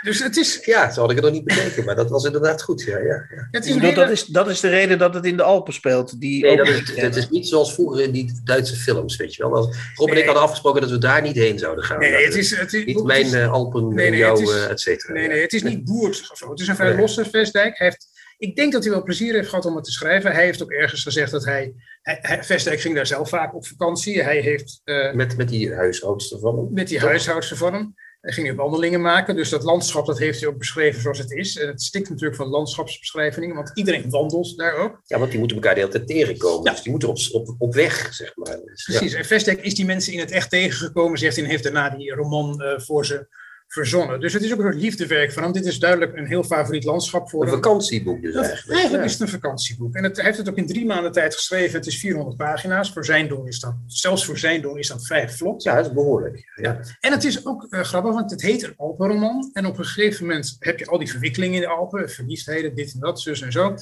Dus 0.01 0.23
het 0.23 0.37
is, 0.37 0.59
ja, 0.65 0.91
zo 0.91 1.01
had 1.01 1.09
ik 1.09 1.15
het 1.15 1.25
nog 1.25 1.33
niet 1.33 1.43
bekeken, 1.43 1.85
maar 1.85 1.95
dat 1.95 2.09
was 2.09 2.23
inderdaad 2.25 2.61
goed. 2.61 2.81
Ja, 2.81 2.97
ja. 2.97 3.25
het 3.51 3.65
is 3.65 3.73
bedoel, 3.73 3.89
hele- 3.89 4.01
dat, 4.01 4.09
is, 4.09 4.25
dat 4.25 4.49
is 4.49 4.59
de 4.59 4.69
reden 4.69 4.97
dat 4.97 5.13
het 5.13 5.25
in 5.25 5.37
de 5.37 5.43
Alpen 5.43 5.73
speelt. 5.73 6.19
Die 6.19 6.41
Nee, 6.43 6.57
dat 6.57 6.67
is, 6.67 6.91
het 6.95 7.15
is 7.15 7.29
niet 7.29 7.47
zoals 7.47 7.73
vroeger 7.73 8.03
in 8.03 8.11
die 8.11 8.39
Duitse 8.43 8.75
films, 8.75 9.15
weet 9.15 9.35
je 9.35 9.43
wel. 9.43 9.55
Als, 9.55 9.77
Rob 9.95 10.09
en 10.09 10.17
ik 10.17 10.25
hadden 10.25 10.43
afgesproken 10.43 10.81
dat 10.81 10.89
we 10.89 10.97
daar 10.97 11.21
niet 11.21 11.35
heen 11.35 11.59
zouden 11.59 11.83
gaan. 11.83 11.99
Nee, 11.99 12.25
het 12.25 12.35
is, 12.35 12.57
het 12.57 12.73
is, 12.73 12.85
niet 12.85 12.95
het 12.95 13.05
mijn 13.05 13.25
is- 13.25 13.33
eh, 13.33 13.51
Alpen 13.51 13.93
Nee, 13.93 14.11
is- 14.11 14.51
eh, 14.51 14.69
et 14.69 14.79
cetera. 14.79 15.13
Nee, 15.13 15.27
nee, 15.27 15.41
het 15.41 15.53
is 15.53 15.63
niet 15.63 15.83
boers 15.85 16.31
of 16.31 16.37
zo. 16.37 16.49
Het 16.49 16.59
is 16.59 16.67
een 16.67 16.75
vrij 16.75 16.89
Nee. 16.89 16.99
losse 16.99 17.25
Vestdijk. 17.25 17.77
Hij 17.77 17.87
heeft, 17.87 18.07
ik 18.37 18.55
denk 18.55 18.73
dat 18.73 18.83
hij 18.83 18.91
wel 18.91 19.03
plezier 19.03 19.33
heeft 19.33 19.49
gehad 19.49 19.65
om 19.65 19.75
het 19.75 19.83
te 19.85 19.91
schrijven. 19.91 20.31
Hij 20.31 20.43
heeft 20.43 20.63
ook 20.63 20.71
ergens 20.71 21.03
gezegd 21.03 21.31
dat 21.31 21.45
hij, 21.45 21.73
hij, 22.01 22.43
Vestdijk 22.43 22.79
ging 22.79 22.95
daar 22.95 23.07
zelf 23.07 23.29
vaak 23.29 23.55
op 23.55 23.67
vakantie. 23.67 24.23
Hij 24.23 24.39
heeft 24.39 24.81
eh, 24.83 25.13
Met, 25.13 25.37
met 25.37 25.49
die 25.49 25.73
huishoudster 25.73 26.39
van 26.39 26.57
hem. 26.57 26.67
met 26.73 26.87
die 26.87 26.99
Toch? 26.99 27.07
huishoudster 27.07 27.57
van 27.57 27.73
hem, 27.73 27.95
hij 28.21 28.33
ging 28.33 28.55
wandelingen 28.55 29.01
maken. 29.01 29.35
Dus 29.35 29.49
dat 29.49 29.63
landschap 29.63 30.05
dat 30.05 30.19
heeft 30.19 30.39
hij 30.39 30.49
ook 30.49 30.57
beschreven 30.57 31.01
zoals 31.01 31.17
het 31.17 31.31
is. 31.31 31.57
En 31.57 31.67
het 31.67 31.81
stikt 31.81 32.09
natuurlijk 32.09 32.35
van 32.35 32.47
landschapsbeschrijvingen, 32.47 33.55
want 33.55 33.71
iedereen 33.73 34.09
wandelt 34.09 34.57
daar 34.57 34.75
ook. 34.75 35.01
Ja, 35.05 35.17
want 35.19 35.29
die 35.29 35.39
moeten 35.39 35.57
elkaar 35.57 35.73
de 35.73 35.79
hele 35.79 35.91
tijd 35.91 36.07
tegenkomen. 36.07 36.63
Ja. 36.65 36.71
Dus 36.71 36.81
die 36.81 36.91
moeten 36.91 37.09
op, 37.09 37.17
op, 37.31 37.55
op 37.57 37.73
weg, 37.73 38.13
zeg 38.13 38.35
maar. 38.35 38.59
Dus, 38.65 38.85
ja. 38.85 38.97
Precies. 38.97 39.17
En 39.17 39.25
Vestdijk 39.25 39.61
is 39.61 39.75
die 39.75 39.85
mensen 39.85 40.13
in 40.13 40.19
het 40.19 40.31
echt 40.31 40.49
tegengekomen, 40.49 41.17
zegt 41.17 41.35
hij, 41.35 41.43
en 41.43 41.49
heeft 41.49 41.63
daarna 41.63 41.89
die 41.89 42.13
roman 42.13 42.61
eh, 42.61 42.79
voor 42.79 43.05
ze 43.05 43.27
verzonnen. 43.73 44.19
Dus 44.19 44.33
het 44.33 44.43
is 44.43 44.51
ook 44.53 44.57
een 44.59 44.63
soort 44.71 44.81
liefdewerk 44.81 45.31
van 45.33 45.43
hem. 45.43 45.51
Dit 45.51 45.65
is 45.65 45.79
duidelijk 45.79 46.17
een 46.17 46.25
heel 46.27 46.43
favoriet 46.43 46.83
landschap 46.83 47.29
voor 47.29 47.41
Een 47.41 47.47
hem. 47.47 47.55
vakantieboek 47.63 48.21
dus 48.21 48.35
eigenlijk. 48.35 48.69
Eigenlijk 48.69 48.99
Ja. 49.03 49.03
is 49.05 49.11
het 49.11 49.21
een 49.21 49.27
vakantieboek. 49.27 49.95
En 49.95 50.03
het, 50.03 50.15
hij 50.15 50.25
heeft 50.25 50.37
het 50.37 50.49
ook 50.49 50.57
in 50.57 50.67
drie 50.67 50.85
maanden 50.85 51.11
tijd 51.11 51.35
geschreven. 51.35 51.77
Het 51.77 51.87
is 51.87 51.99
400 51.99 52.37
pagina's. 52.37 52.91
Voor 52.91 53.05
zijn 53.05 53.27
doen 53.27 53.47
is 53.47 53.59
dat, 53.59 53.73
zelfs 53.85 54.25
voor 54.25 54.37
zijn 54.37 54.61
doen 54.61 54.77
is 54.77 54.87
dat 54.87 55.05
vrij 55.05 55.29
vlot. 55.29 55.63
Ja, 55.63 55.75
dat 55.75 55.85
is 55.85 55.93
behoorlijk. 55.93 56.51
Ja. 56.55 56.79
En 56.99 57.11
het 57.11 57.23
is 57.23 57.45
ook 57.45 57.65
eh, 57.69 57.79
grappig, 57.81 58.13
want 58.13 58.31
het 58.31 58.41
heet 58.41 58.63
een 58.63 58.73
Alpenroman. 58.77 59.49
En 59.53 59.65
op 59.65 59.77
een 59.77 59.85
gegeven 59.85 60.25
moment 60.25 60.55
heb 60.59 60.79
je 60.79 60.85
al 60.85 60.97
die 60.97 61.09
verwikkelingen 61.09 61.55
in 61.55 61.61
de 61.61 61.67
Alpen. 61.67 62.09
Verliefdheden, 62.09 62.75
dit 62.75 62.93
en 62.93 62.99
dat, 62.99 63.21
zus 63.21 63.41
en 63.41 63.51
zo. 63.51 63.73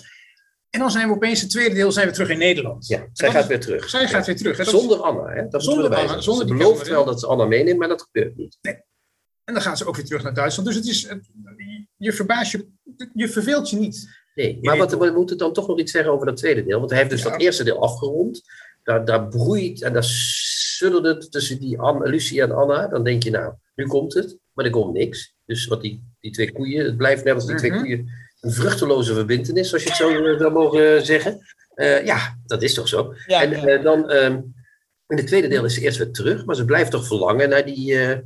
En 0.69 0.80
dan 0.80 0.91
zijn 0.91 1.08
we 1.08 1.13
opeens, 1.15 1.41
het 1.41 1.50
tweede 1.50 1.76
deel, 1.76 1.91
zijn 1.91 2.08
we 2.08 2.13
terug 2.13 2.30
in 2.30 2.38
Nederland. 2.38 2.88
Ja, 2.88 3.08
zij 3.13 3.32
gaat 3.32 3.41
is- 3.41 3.47
weer 3.47 3.60
terug. 3.60 3.89
Zij 3.89 4.08
gaat 4.08 4.26
weer 4.26 4.36
terug. 4.36 4.58
hè. 4.58 4.63
Zonder 4.63 5.02
Anna, 5.02 5.28
hè? 5.34 5.47
Dat 5.47 5.63
Zonder 5.63 5.95
Anna, 5.95 6.19
zonder 6.21 6.47
Ze 6.47 6.54
belooft 6.54 6.88
wel 6.88 7.06
dat 7.06 7.19
ze 7.19 7.28
Anna 7.28 7.45
meeneemt, 7.45 7.80
maar 7.80 7.88
dat 7.88 8.02
gebeurt 8.02 8.38
niet. 8.38 8.58
En 9.47 9.53
dan 9.53 9.62
gaan 9.62 9.77
ze 9.77 9.86
ook 9.88 9.95
weer 9.95 10.05
terug 10.05 10.23
naar 10.23 10.33
Duitsland. 10.33 10.67
Dus 10.67 10.77
het 10.77 10.88
is, 10.88 11.07
je 11.97 12.13
verbaast 12.13 12.51
je, 12.51 12.67
je 13.13 13.29
verveelt 13.29 13.69
je 13.69 13.75
niet. 13.77 14.10
Nee, 14.36 14.57
maar 14.62 14.77
wat, 14.77 14.97
we 14.97 15.12
moeten 15.15 15.38
dan 15.38 15.53
toch 15.53 15.67
nog 15.67 15.79
iets 15.79 15.91
zeggen 15.91 16.12
over 16.12 16.25
dat 16.25 16.38
tweede 16.38 16.63
deel. 16.65 16.77
Want 16.79 16.89
hij 16.89 16.99
heeft 16.99 17.12
dus 17.12 17.23
Ja. 17.23 17.29
dat 17.29 17.41
eerste 17.41 17.63
deel 17.63 17.81
afgerond. 17.81 18.41
Daar, 18.83 19.05
daar 19.05 19.27
broeit 19.27 19.81
en 19.81 19.93
daar 19.93 20.03
suddert 20.03 21.05
het 21.05 21.31
tussen 21.31 21.60
die 21.60 21.79
Anne, 21.79 22.10
Lucie 22.10 22.41
en 22.41 22.51
Anna. 22.51 22.88
Dan 22.88 23.03
denk 23.03 23.23
je, 23.23 23.29
nou, 23.31 23.53
nu 23.75 23.86
komt 23.86 24.13
het. 24.13 24.38
Maar 24.53 24.65
er 24.65 24.71
komt 24.71 24.93
niks. 24.93 25.36
Dus 25.45 25.65
wat 25.67 25.81
die, 25.81 26.03
die 26.19 26.31
twee 26.31 26.51
koeien, 26.51 26.86
het 26.86 26.97
blijft 26.97 27.23
net 27.23 27.33
als 27.33 27.45
die 27.45 27.55
twee 27.55 27.71
Mhm. 27.71 27.79
koeien 27.79 28.10
een 28.41 28.51
vruchteloze 28.51 29.13
verbindenis, 29.13 29.73
als 29.73 29.81
je 29.83 29.88
het 29.89 29.97
zo 29.97 30.10
eh, 30.10 30.39
zou 30.39 30.51
mogen 30.51 31.05
zeggen. 31.05 31.39
Eh, 31.73 32.05
ja, 32.05 32.38
dat 32.45 32.62
is 32.63 32.73
toch 32.73 32.88
zo. 32.88 33.13
Ja, 33.28 33.41
en 33.41 33.49
ja. 33.49 33.65
eh, 33.65 33.84
dan, 33.84 34.09
ehm, 34.09 34.41
in 35.07 35.17
het 35.17 35.28
tweede 35.28 35.47
deel 35.47 35.65
is 35.65 35.74
ze 35.74 35.82
eerst 35.82 35.97
weer 35.97 36.11
terug, 36.11 36.45
maar 36.45 36.55
ze 36.55 36.65
blijft 36.65 36.91
toch 36.91 37.07
verlangen 37.07 37.49
naar 37.49 37.65
die 37.65 37.97
eh, 37.99 38.17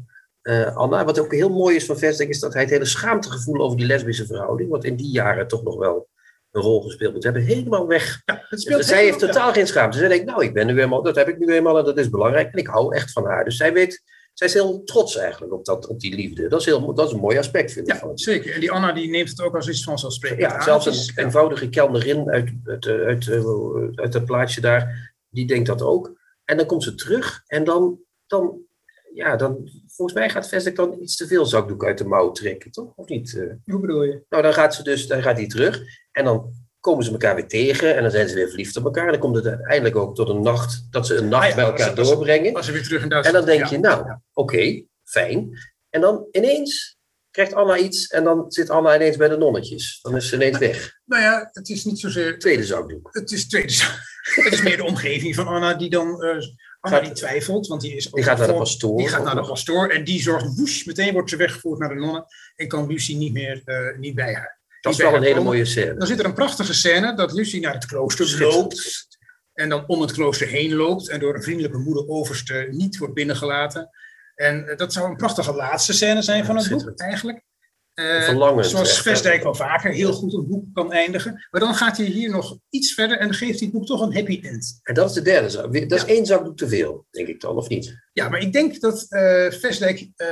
eh, 0.42 0.76
Anna. 0.76 1.06
Wat 1.06 1.20
ook 1.20 1.32
heel 1.34 1.50
mooi 1.50 1.76
is 1.76 1.86
van 1.86 1.98
Vestek, 1.98 2.30
is 2.30 2.40
dat 2.40 2.54
hij 2.54 2.62
het 2.62 2.72
hele 2.72 2.86
schaamtegevoel 2.86 3.62
over 3.62 3.78
die 3.78 3.86
lesbische 3.86 4.26
verhouding, 4.26 4.70
wat 4.70 4.84
in 4.84 4.96
die 4.96 5.12
jaren 5.12 5.48
toch 5.48 5.64
nog 5.64 5.78
wel 5.78 6.10
een 6.52 6.62
rol 6.62 6.82
gespeeld 6.82 7.14
moet 7.14 7.24
hebben, 7.24 7.42
helemaal 7.42 7.88
weg. 7.88 8.22
Ja, 8.26 8.82
zij 8.82 9.04
heeft 9.04 9.20
totaal 9.20 9.54
geen 9.54 9.68
schaamte. 9.68 9.98
Zij 9.98 10.08
denkt, 10.08 10.26
nou, 10.26 10.44
ik 10.44 10.54
ben 10.54 10.68
nu 10.68 10.74
helemaal, 10.74 11.02
dat 11.02 11.16
heb 11.16 11.28
ik 11.28 11.38
nu 11.40 11.54
eenmaal 11.54 11.78
en 11.78 11.86
dat 11.86 11.98
is 11.98 12.10
belangrijk. 12.10 12.52
En 12.54 12.60
ik 12.60 12.68
hou 12.68 12.96
echt 12.96 13.12
van 13.12 13.26
haar. 13.26 13.44
Dus 13.44 13.58
zij 13.58 13.74
weet, 13.74 14.04
zij 14.34 14.48
is 14.48 14.54
heel 14.54 14.84
trots 14.84 15.18
eigenlijk 15.18 15.54
op, 15.54 15.66
dat, 15.66 15.88
op 15.88 16.00
die 16.00 16.16
liefde. 16.16 16.48
Dat 16.48 16.60
is, 16.60 16.66
heel, 16.66 16.94
dat 16.94 17.08
is 17.08 17.14
een 17.14 17.20
mooi 17.20 17.38
aspect, 17.38 17.72
vind 17.72 17.88
ik. 17.88 17.94
Ja, 17.94 18.00
van 18.00 18.18
zeker. 18.18 18.54
En 18.54 18.60
die 18.60 18.72
Anna 18.72 18.92
die 18.92 19.10
neemt 19.10 19.30
het 19.30 19.42
ook 19.42 19.56
als 19.56 19.68
iets 19.68 19.84
vanzelfsprekend 19.84 20.42
Ja, 20.42 20.56
aan. 20.56 20.64
zelfs 20.64 20.88
is- 20.88 21.12
een 21.16 21.24
eenvoudige 21.24 21.70
kelnerin 21.70 22.30
uit, 22.30 22.50
uit, 22.66 22.86
uit, 22.88 23.30
uit, 23.30 23.30
uit, 23.30 24.00
uit 24.00 24.12
dat 24.12 24.26
plaatsje 24.26 24.62
daar, 24.62 25.14
die 25.30 25.48
denkt 25.48 25.68
dat 25.68 25.82
ook. 25.82 26.20
En 26.46 26.58
dan 26.58 26.66
komt 26.66 26.84
ze 26.84 26.96
terug 26.96 27.42
en 27.48 27.64
dan, 27.64 28.00
dan 28.28 28.60
ja, 29.14 29.36
dan, 29.36 29.70
volgens 29.88 30.18
mij 30.18 30.30
gaat 30.30 30.48
Vestek 30.48 30.76
dan 30.76 30.98
iets 31.02 31.16
te 31.16 31.28
veel 31.28 31.46
zakdoek 31.46 31.86
uit 31.86 31.98
de 31.98 32.06
mouw 32.06 32.32
trekken, 32.32 32.72
toch? 32.72 32.92
Of 32.96 33.08
niet? 33.08 33.38
eh? 33.38 33.44
Hoe 33.66 33.80
bedoel 33.82 34.04
je? 34.04 34.24
Nou, 34.30 34.44
dan 34.44 34.54
gaat 34.54 34.76
ze 34.76 34.84
dus, 34.84 35.08
dan 35.08 35.22
gaat 35.22 35.38
hij 35.38 35.48
terug. 35.48 35.82
En 36.12 36.26
dan 36.26 36.52
komen 36.80 37.04
ze 37.04 37.12
elkaar 37.12 37.36
weer 37.36 37.48
tegen. 37.48 37.96
En 37.96 38.02
dan 38.02 38.12
zijn 38.12 38.28
ze 38.30 38.36
weer 38.36 38.48
verliefd 38.48 38.78
op 38.78 38.84
elkaar. 38.86 39.06
En 39.06 39.12
dan 39.12 39.20
komt 39.20 39.36
het 39.36 39.46
uiteindelijk 39.46 39.96
ook 39.96 40.16
tot 40.16 40.30
een 40.30 40.42
nacht, 40.42 40.88
dat 40.90 41.08
ze 41.08 41.16
een 41.16 41.28
nacht 41.28 41.44
Ah 41.44 41.50
ja, 41.50 41.56
bij 41.56 41.66
elkaar 41.66 41.98
als- 42.00 42.10
doorbrengen. 42.10 42.54
Als 42.54 42.66
ze 42.66 42.72
weer 42.72 42.84
terug 42.84 42.98
in 42.98 43.04
En 43.04 43.10
Duitsland 43.10 43.46
dan 43.46 43.56
denk 43.56 43.68
je, 43.70 43.76
ja. 43.76 43.82
nou, 43.82 44.20
oké, 44.34 44.84
fijn. 45.04 45.58
En 45.90 46.02
dan 46.02 46.28
ineens 46.32 46.98
krijgt 47.32 47.54
Anna 47.54 47.78
iets 47.78 48.08
en 48.08 48.24
dan 48.24 48.52
zit 48.52 48.70
Anna 48.70 48.96
ineens 48.96 49.18
bij 49.18 49.28
de 49.28 49.38
nonnetjes. 49.38 50.00
Dan 50.02 50.16
is 50.16 50.30
ze 50.30 50.36
ineens 50.36 50.58
weg. 50.58 51.00
Nou 51.06 51.22
ja, 51.24 51.50
het 51.52 51.70
is 51.70 51.86
niet 51.86 52.00
zozeer 52.00 52.40
Tweede 52.40 52.64
zakdoek. 52.66 53.10
Het 53.12 53.32
is 53.32 53.48
tweede 53.48 53.70
zaak. 53.74 54.00
Het 54.44 54.54
is 54.54 54.62
meer 54.62 54.78
de 54.78 54.84
omgeving 54.84 55.36
van 55.36 55.48
Anna 55.48 55.74
die 55.74 55.90
dan. 55.90 56.24
eh, 56.24 56.38
Anna 56.82 56.98
Gaat- 56.98 57.06
die 57.06 57.16
twijfelt, 57.16 57.68
want 57.68 57.82
die 57.82 57.96
is. 57.96 58.06
Die 58.06 58.24
gaat 58.24 58.38
naar 58.38 58.48
de 58.48 58.54
pastoor. 58.54 58.98
Die 58.98 59.08
gaat 59.08 59.24
naar 59.24 59.36
de 59.36 59.48
pastoor 59.48 59.90
en 59.90 60.04
die 60.04 60.22
zorgt 60.22 60.56
woesh, 60.56 60.86
meteen 60.86 61.14
wordt 61.14 61.30
ze 61.30 61.36
weggevoerd 61.36 61.80
naar 61.80 61.90
de 61.90 61.96
nonnen 61.96 62.26
en 62.56 62.68
kan 62.68 62.88
Lucie 62.88 63.18
niet 63.18 63.34
meer 63.34 63.62
eh, 63.66 63.98
niet 63.98 64.16
bij 64.16 64.34
haar. 64.34 64.60
Dat 64.82 64.94
is 64.94 65.00
wel 65.00 65.16
een 65.16 65.22
hele 65.22 65.36
komen. 65.36 65.44
mooie 65.44 65.66
scène. 65.66 65.96
Dan 65.98 66.08
zit 66.08 66.20
er 66.20 66.26
een 66.26 66.34
prachtige 66.34 66.74
scène 66.74 67.16
dat 67.16 67.34
Lucie 67.34 67.62
naar 67.62 67.74
het 67.74 67.86
klooster 67.86 68.40
loopt 68.40 69.08
en 69.54 69.70
dan 69.70 69.84
om 69.88 70.02
het 70.02 70.12
klooster 70.12 70.48
heen 70.48 70.74
loopt 70.74 71.10
en 71.10 71.20
door 71.20 71.36
een 71.36 71.44
vriendelijke 71.44 71.78
moeder 71.78 72.08
overste 72.08 72.68
niet 72.72 72.98
wordt 72.98 73.14
binnengelaten. 73.14 73.90
En 74.36 74.68
eh, 74.68 74.78
dat 74.78 74.94
zou 74.94 75.10
een 75.10 75.16
prachtige 75.16 75.54
laatste 75.54 75.94
scène 75.94 76.22
zijn 76.22 76.46
van 76.46 76.56
het 76.56 76.70
boek 76.70 76.92
eigenlijk. 76.96 77.44
Eh, 77.94 78.62
zoals? 78.64 79.02
Vestdijk 79.02 79.44
wel 79.44 79.56
vaker 79.56 79.92
heel 79.92 80.14
goed 80.14 80.34
een 80.34 80.48
boek 80.48 80.66
kan 80.74 80.92
eindigen. 80.92 81.48
Maar 81.52 81.62
dan 81.62 81.76
gaat 81.76 81.98
hij 81.98 82.06
hier 82.06 82.30
nog 82.30 82.58
iets 82.70 82.94
verder 82.94 83.18
en 83.18 83.34
geeft 83.34 83.60
hij 83.60 83.68
het 83.68 83.72
boek 83.72 83.86
toch 83.86 84.02
een 84.02 84.14
happy 84.16 84.40
end. 84.44 84.80
En 84.84 84.94
dat 84.94 85.08
is 85.10 85.16
de 85.16 85.22
derde 85.22 85.50
zak. 85.50 85.74
Dat 85.74 85.92
is 85.92 86.02
Ja. 86.02 86.08
één 86.08 86.26
zakdoek 86.26 86.58
te 86.58 86.68
veel, 86.68 87.06
denk 87.12 87.28
ik 87.28 87.42
dan, 87.42 87.56
of 87.56 87.68
niet? 87.70 87.96
Ja, 88.14 88.30
maar 88.30 88.40
ik 88.42 88.54
denk 88.54 88.80
dat 88.80 89.06
eh 89.10 89.52
Vestdijk 89.52 90.10
eh, 90.16 90.28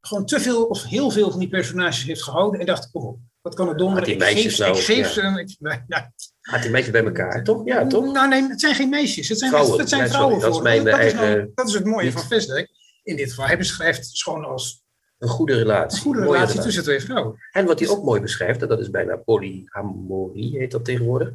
gewoon 0.00 0.26
te 0.26 0.40
veel 0.40 0.64
of 0.64 0.82
heel 0.84 1.10
veel 1.10 1.30
van 1.30 1.38
die 1.40 1.48
personages 1.48 2.02
heeft 2.04 2.22
gehouden. 2.22 2.60
En 2.60 2.66
dacht, 2.66 2.88
oh, 2.92 3.18
wat 3.40 3.54
kan 3.54 3.68
het 3.68 3.76
Had 3.76 3.84
donderen? 3.84 4.04
die 4.04 4.14
Ik 4.14 4.20
meisjes 4.20 4.54
geef, 4.54 4.58
nou, 4.66 4.78
ik 4.78 4.84
geef 4.84 5.14
ja. 5.14 5.34
ze. 5.34 5.40
Ik, 5.40 5.56
nou, 5.58 5.80
nou, 5.88 6.04
Gaat 6.40 6.62
die 6.62 6.70
meisjes 6.70 6.92
bij 6.92 7.04
elkaar, 7.04 7.44
toch? 7.44 7.62
Ja, 7.64 7.86
toch? 7.86 8.12
Nou 8.12 8.28
nee, 8.28 8.42
het 8.48 8.60
zijn 8.60 8.74
geen 8.74 8.88
meisjes. 8.88 9.28
Het 9.28 9.38
zijn, 9.38 9.50
Vrouwen. 9.50 9.78
het 9.78 9.88
zijn 9.88 10.00
sorry, 10.08 10.14
vrouwen. 10.16 10.40
dat 10.40 10.54
is 10.54 10.60
mijn 10.62 10.84
dat, 10.84 10.94
is 10.94 11.00
eigen- 11.00 11.20
nou- 11.36 11.50
dat 11.54 11.68
is 11.68 11.74
het 11.74 11.84
mooie 11.84 12.04
niet. 12.04 12.12
van 12.12 12.22
Vestdijk. 12.26 12.70
In 13.02 13.16
dit 13.16 13.28
geval, 13.28 13.46
hij 13.46 13.58
beschrijft 13.58 14.06
schoon 14.16 14.44
als 14.44 14.82
Een 15.20 15.28
goede 15.28 15.54
relatie. 15.54 15.98
een 15.98 16.02
goede 16.02 16.20
relatie 16.20 16.60
tussen 16.60 16.82
twee 16.82 17.00
vrouwen. 17.00 17.36
En 17.52 17.66
wat 17.66 17.78
hij 17.78 17.88
ook 17.88 18.04
mooi 18.04 18.20
beschrijft, 18.20 18.62
en 18.62 18.68
dat 18.68 18.80
is 18.80 18.90
bijna 18.90 19.16
polyamorie, 19.16 20.58
heet 20.58 20.70
dat 20.70 20.84
tegenwoordig. 20.84 21.30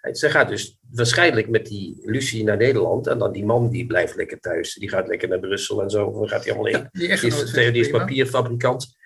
Zij 0.00 0.30
gaat 0.30 0.48
dus 0.48 0.78
waarschijnlijk 0.90 1.48
met 1.48 1.66
die 1.66 1.98
Lucie 2.04 2.44
naar 2.44 2.56
Nederland. 2.56 3.06
En 3.06 3.18
dan 3.18 3.32
die 3.32 3.44
man 3.44 3.70
die 3.70 3.86
blijft 3.86 4.16
lekker 4.16 4.40
thuis. 4.40 4.74
Die 4.74 4.88
gaat 4.88 5.08
lekker 5.08 5.28
naar 5.28 5.38
Brussel 5.38 5.82
en 5.82 5.90
zo. 5.90 6.12
Dan 6.12 6.28
gaat 6.28 6.44
hij 6.44 6.52
allemaal 6.52 6.72
in. 6.72 6.88
Die 6.92 7.08
Die 7.08 7.08
is, 7.08 7.40
het 7.40 7.54
die 7.54 7.82
is 7.82 7.90
papierfabrikant. 7.90 8.96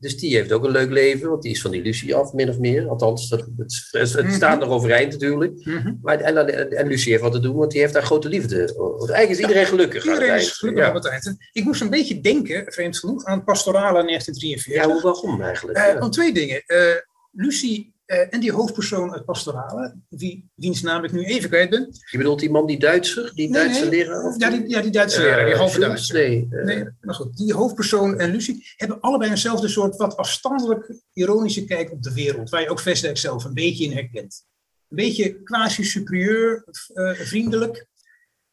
Dus 0.00 0.16
die 0.16 0.34
heeft 0.36 0.52
ook 0.52 0.64
een 0.64 0.70
leuk 0.70 0.90
leven, 0.90 1.28
want 1.28 1.42
die 1.42 1.52
is 1.52 1.60
van 1.60 1.70
die 1.70 1.82
Lucie 1.82 2.14
af, 2.14 2.32
min 2.32 2.48
of 2.48 2.58
meer. 2.58 2.88
Althans, 2.88 3.28
dat, 3.28 3.40
het, 3.56 3.88
het, 3.90 4.12
het 4.12 4.24
Mhm. 4.24 4.34
staat 4.34 4.60
nog 4.60 4.68
overeind 4.68 5.12
natuurlijk. 5.12 5.64
Mhm. 5.64 5.94
Maar, 6.02 6.20
en, 6.20 6.36
en, 6.36 6.70
en 6.70 6.86
Lucie 6.86 7.10
heeft 7.10 7.22
wat 7.22 7.32
te 7.32 7.40
doen, 7.40 7.56
want 7.56 7.70
die 7.70 7.80
heeft 7.80 7.92
daar 7.92 8.02
grote 8.02 8.28
liefde. 8.28 8.72
Want 8.76 9.10
eigenlijk 9.10 9.30
is 9.30 9.38
iedereen 9.38 9.66
gelukkig. 9.66 10.04
Iedereen 10.04 10.34
is 10.34 10.50
gelukkig 10.50 10.86
ja. 10.86 10.92
het 10.94 11.06
eind. 11.08 11.26
En 11.26 11.36
Ik 11.52 11.64
moest 11.64 11.80
een 11.80 11.90
beetje 11.90 12.20
denken, 12.20 12.72
vreemd 12.72 12.98
genoeg, 12.98 13.24
aan 13.24 13.44
pastorale 13.44 14.02
1943. 14.04 14.74
Ja, 14.74 14.92
hoe, 14.92 15.02
waarom 15.02 15.42
eigenlijk? 15.42 15.78
Eh, 15.78 15.94
Ja. 15.94 16.00
Om 16.00 16.10
twee 16.10 16.32
dingen. 16.32 16.62
Eh, 16.66 16.94
Lucie 17.32 17.92
eh, 18.10 18.26
en 18.34 18.40
die 18.40 18.52
hoofdpersoon 18.52 19.12
uit 19.12 19.24
pastorale, 19.24 19.94
wie, 20.08 20.50
wiens 20.54 20.82
naam 20.82 21.04
ik 21.04 21.12
nu 21.12 21.24
even 21.24 21.48
kwijt 21.48 21.70
ben. 21.70 21.88
Je 22.10 22.18
bedoelt 22.18 22.40
die 22.40 22.50
man, 22.50 22.66
die 22.66 22.78
Duitser? 22.78 23.32
Die 23.34 23.50
Nee, 23.50 23.62
Duitse 23.62 23.80
nee. 23.80 23.90
leraar? 23.90 24.24
Of 24.24 24.38
Ja, 24.38 24.50
die, 24.50 24.68
ja, 24.68 24.80
die 24.80 24.90
Duitse 24.90 25.20
leraar, 25.20 25.44
die 25.44 25.52
Eh, 25.54 25.58
halve? 25.58 25.80
Duitser. 25.80 26.14
Nee. 26.14 26.48
eh, 26.50 26.64
Nee, 26.64 26.84
maar 27.00 27.14
goed, 27.14 27.36
die 27.36 27.54
hoofdpersoon 27.54 28.18
en 28.18 28.30
Lucie 28.30 28.66
hebben 28.76 29.00
allebei 29.00 29.30
eenzelfde 29.30 29.68
soort 29.68 29.96
wat 29.96 30.16
afstandelijk 30.16 30.94
ironische 31.12 31.64
kijk 31.64 31.90
op 31.92 32.02
de 32.02 32.12
wereld, 32.14 32.50
waar 32.50 32.60
je 32.60 32.70
ook 32.70 32.80
Vestdijk 32.80 33.16
zelf 33.18 33.44
een 33.44 33.54
beetje 33.54 33.84
in 33.84 33.92
herkent. 33.92 34.44
Een 34.88 34.96
beetje 34.96 35.42
quasi-superieur, 35.42 36.64
eh, 36.94 37.12
vriendelijk. 37.12 37.86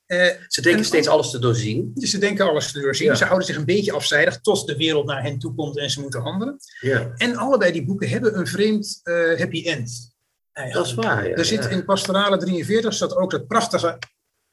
Eh, 0.08 0.28
Ze 0.48 0.62
denken 0.62 0.82
En- 0.82 0.86
steeds 0.88 1.08
alles 1.08 1.30
te 1.32 1.40
doorzien. 1.40 1.92
dus 1.94 2.10
ze 2.10 2.18
denken 2.18 2.50
alles 2.50 2.72
te 2.72 2.80
doorzien. 2.82 3.08
Ja. 3.08 3.16
Ze 3.16 3.26
houden 3.26 3.48
zich 3.48 3.56
een 3.56 3.66
beetje 3.66 3.92
afzijdig 3.92 4.42
tot 4.42 4.68
de 4.68 4.76
wereld 4.78 5.06
naar 5.06 5.24
hen 5.24 5.40
toe 5.40 5.56
komt 5.56 5.78
en 5.78 5.90
ze 5.90 6.02
moeten 6.02 6.22
handelen. 6.22 6.58
Ja, 6.80 7.12
En 7.16 7.36
allebei 7.36 7.72
die 7.72 7.86
boeken 7.86 8.10
hebben 8.10 8.38
een 8.38 8.48
vreemd 8.48 9.00
eh, 9.04 9.38
happy 9.38 9.64
end. 9.68 10.16
eigenlijk. 10.54 10.88
dat 10.90 10.98
is 11.00 11.08
waar. 11.08 11.28
Ja, 11.30 11.36
Er 11.36 11.46
zit 11.46 11.66
in 11.66 11.86
Pastorale 11.86 12.38
43 12.38 12.94
staat 12.94 13.16
ook 13.16 13.32
dat 13.32 13.48
prachtige 13.48 13.98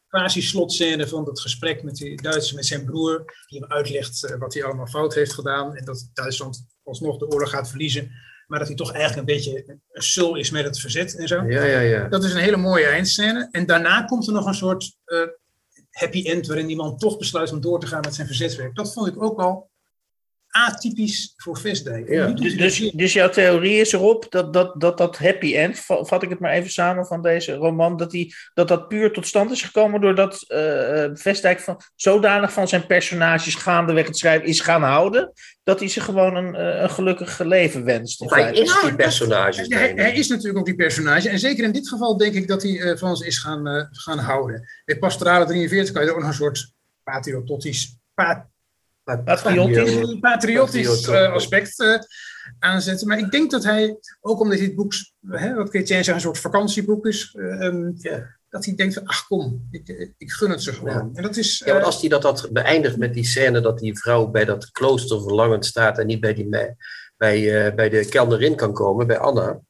quasi-slotscène 0.09 1.09
van 1.09 1.25
het 1.25 1.41
gesprek 1.41 1.83
met 1.83 1.97
die 1.97 2.23
Duitser, 2.23 2.55
met 2.57 2.67
zijn 2.67 2.85
broer, 2.85 3.25
die 3.49 3.61
hem 3.61 3.71
uitlegt 3.71 4.25
eh, 4.25 4.37
wat 4.39 4.55
hij 4.55 4.65
allemaal 4.65 4.87
fout 4.87 5.15
heeft 5.15 5.33
gedaan 5.33 5.77
en 5.77 5.85
dat 5.85 6.11
Duitsland 6.13 6.65
alsnog 6.83 7.19
de 7.19 7.29
oorlog 7.29 7.51
gaat 7.51 7.69
verliezen, 7.69 8.11
maar 8.47 8.59
dat 8.59 8.69
hij 8.69 8.77
toch 8.77 8.93
eigenlijk 8.93 9.29
een 9.29 9.35
beetje 9.35 9.65
een 9.91 10.03
sul 10.03 10.37
is 10.37 10.51
met 10.51 10.65
het 10.65 10.81
verzet 10.81 11.17
en 11.17 11.29
zo. 11.29 11.43
Ja, 11.43 11.65
ja, 11.65 11.81
ja. 11.81 12.09
Dat 12.09 12.25
is 12.25 12.33
een 12.33 12.41
hele 12.41 12.57
mooie 12.57 12.87
eindscène. 12.87 13.49
En 13.51 13.67
daarna 13.67 14.03
komt 14.03 14.27
er 14.27 14.33
nog 14.33 14.47
een 14.47 14.55
soort 14.55 14.97
happy 15.95 16.23
end 16.29 16.47
waarin 16.47 16.67
die 16.67 16.77
man 16.77 16.97
toch 16.97 17.19
besluit 17.19 17.53
om 17.53 17.61
door 17.61 17.81
te 17.81 17.87
gaan 17.87 18.01
met 18.01 18.15
zijn 18.15 18.27
verzetswerk. 18.27 18.75
Dat 18.75 18.93
vond 18.93 19.07
ik 19.07 19.23
ook 19.23 19.37
wel 19.37 19.71
atypisch 20.55 21.33
voor 21.37 21.59
Vestdijk. 21.59 22.09
Ja. 22.09 22.27
Dus, 22.27 22.57
dus, 22.57 22.91
dus 22.91 23.13
jouw 23.13 23.29
theorie 23.29 23.81
is 23.81 23.93
erop 23.93 24.27
dat 24.29 24.53
dat, 24.53 24.81
dat, 24.81 24.99
dat 24.99 25.19
happy 25.19 25.57
end, 25.57 25.79
va- 25.79 26.05
vat 26.05 26.23
ik 26.23 26.29
het 26.31 26.39
maar 26.39 26.53
even 26.53 26.71
samen 26.71 27.07
van 27.07 27.23
deze 27.23 27.55
roman, 27.55 27.97
dat 27.97 28.11
die, 28.11 28.35
dat, 28.55 28.69
dat 28.69 28.89
puur 28.89 29.13
tot 29.13 29.27
stand 29.27 29.51
is 29.51 29.63
gekomen 29.63 30.01
doordat 30.01 30.43
eh 30.49 31.05
Vestdijk 31.13 31.61
van, 31.61 31.81
zodanig 31.97 32.53
van 32.53 32.69
zijn 32.69 32.87
personages 32.87 33.55
gaandeweg 33.55 34.07
het 34.07 34.17
schrijven 34.17 34.49
is 34.49 34.61
gaan 34.61 34.83
houden, 34.83 35.33
dat 35.63 35.79
hij 35.79 35.89
ze 35.89 36.01
gewoon 36.01 36.37
een, 36.37 36.55
eh, 36.55 36.81
een 36.83 36.91
gelukkig 36.91 37.39
leven 37.39 37.85
wenst. 37.85 38.21
in 38.23 38.29
Hij 38.29 38.53
is 38.53 38.81
die 38.83 38.95
personages. 38.95 39.67
Ja, 39.67 39.79
hij, 39.79 40.15
is 40.15 40.29
natuurlijk 40.29 40.59
ook 40.59 40.67
die 40.67 40.75
personage. 40.75 41.29
En 41.29 41.39
zeker 41.39 41.65
in 41.65 41.73
dit 41.73 41.89
geval 41.89 42.17
denk 42.17 42.35
ik 42.35 42.49
dat 42.49 42.63
hij 42.63 42.81
eh, 42.81 42.97
van 42.99 43.17
ze 43.17 43.27
is 43.27 43.39
gaan, 43.39 43.67
eh, 43.67 43.85
gaan 43.91 44.19
houden. 44.19 44.69
Bij 44.85 44.99
Pastorale 44.99 45.47
43 45.47 45.93
kan 45.95 46.03
je 46.03 46.09
er 46.09 46.15
ook 46.15 46.21
nog 46.21 46.29
een 46.31 46.35
soort 46.37 46.73
patriotisch, 47.03 47.97
pa- 48.15 48.53
Patriotisch. 49.05 50.19
patriotisch 50.21 50.87
Patriot, 51.01 51.09
eh, 51.09 51.33
aspect 51.33 51.81
eh, 51.81 51.99
aanzetten. 52.59 53.09
Maar 53.09 53.19
ik 53.19 53.31
denk 53.31 53.51
dat 53.51 53.65
hij, 53.65 53.97
ook 54.21 54.41
omdat 54.41 54.59
dit 54.59 54.75
boek, 54.75 54.93
hè, 55.29 55.55
wat 55.55 55.69
Chrétien 55.69 56.05
zegt, 56.05 56.17
een 56.17 56.21
soort 56.23 56.39
vakantieboek 56.39 57.07
is, 57.07 57.35
eh, 57.39 57.67
ehm, 57.67 57.91
Ja. 57.97 58.37
dat 58.49 58.65
hij 58.65 58.75
denkt 58.75 58.95
van, 58.95 59.07
ach 59.07 59.27
kom, 59.27 59.69
ik, 59.71 60.13
ik 60.19 60.31
gun 60.33 60.51
het 60.51 60.63
ze 60.63 60.73
gewoon. 60.73 60.95
Ja. 60.95 61.11
En 61.13 61.23
dat 61.23 61.37
is... 61.37 61.59
Ja, 61.59 61.67
want 61.67 61.79
eh, 61.79 61.87
als 61.87 62.01
hij 62.01 62.09
dat 62.09 62.23
had 62.23 62.49
beëindigd 62.53 62.97
met 62.97 63.15
die 63.15 63.25
scène 63.25 63.61
dat 63.61 63.79
die 63.79 63.99
vrouw 63.99 64.27
bij 64.27 64.45
dat 64.45 64.71
klooster 64.71 65.23
verlangend 65.23 65.67
staat 65.67 65.99
en 65.99 66.07
niet 66.07 66.21
bij, 66.21 66.35
die, 66.35 66.49
bij, 67.17 67.67
eh, 67.67 67.75
bij 67.75 67.89
de 67.89 68.09
kelnerin 68.09 68.57
kan 68.57 68.73
komen, 68.73 69.07
bij 69.07 69.19
Anna, 69.19 69.61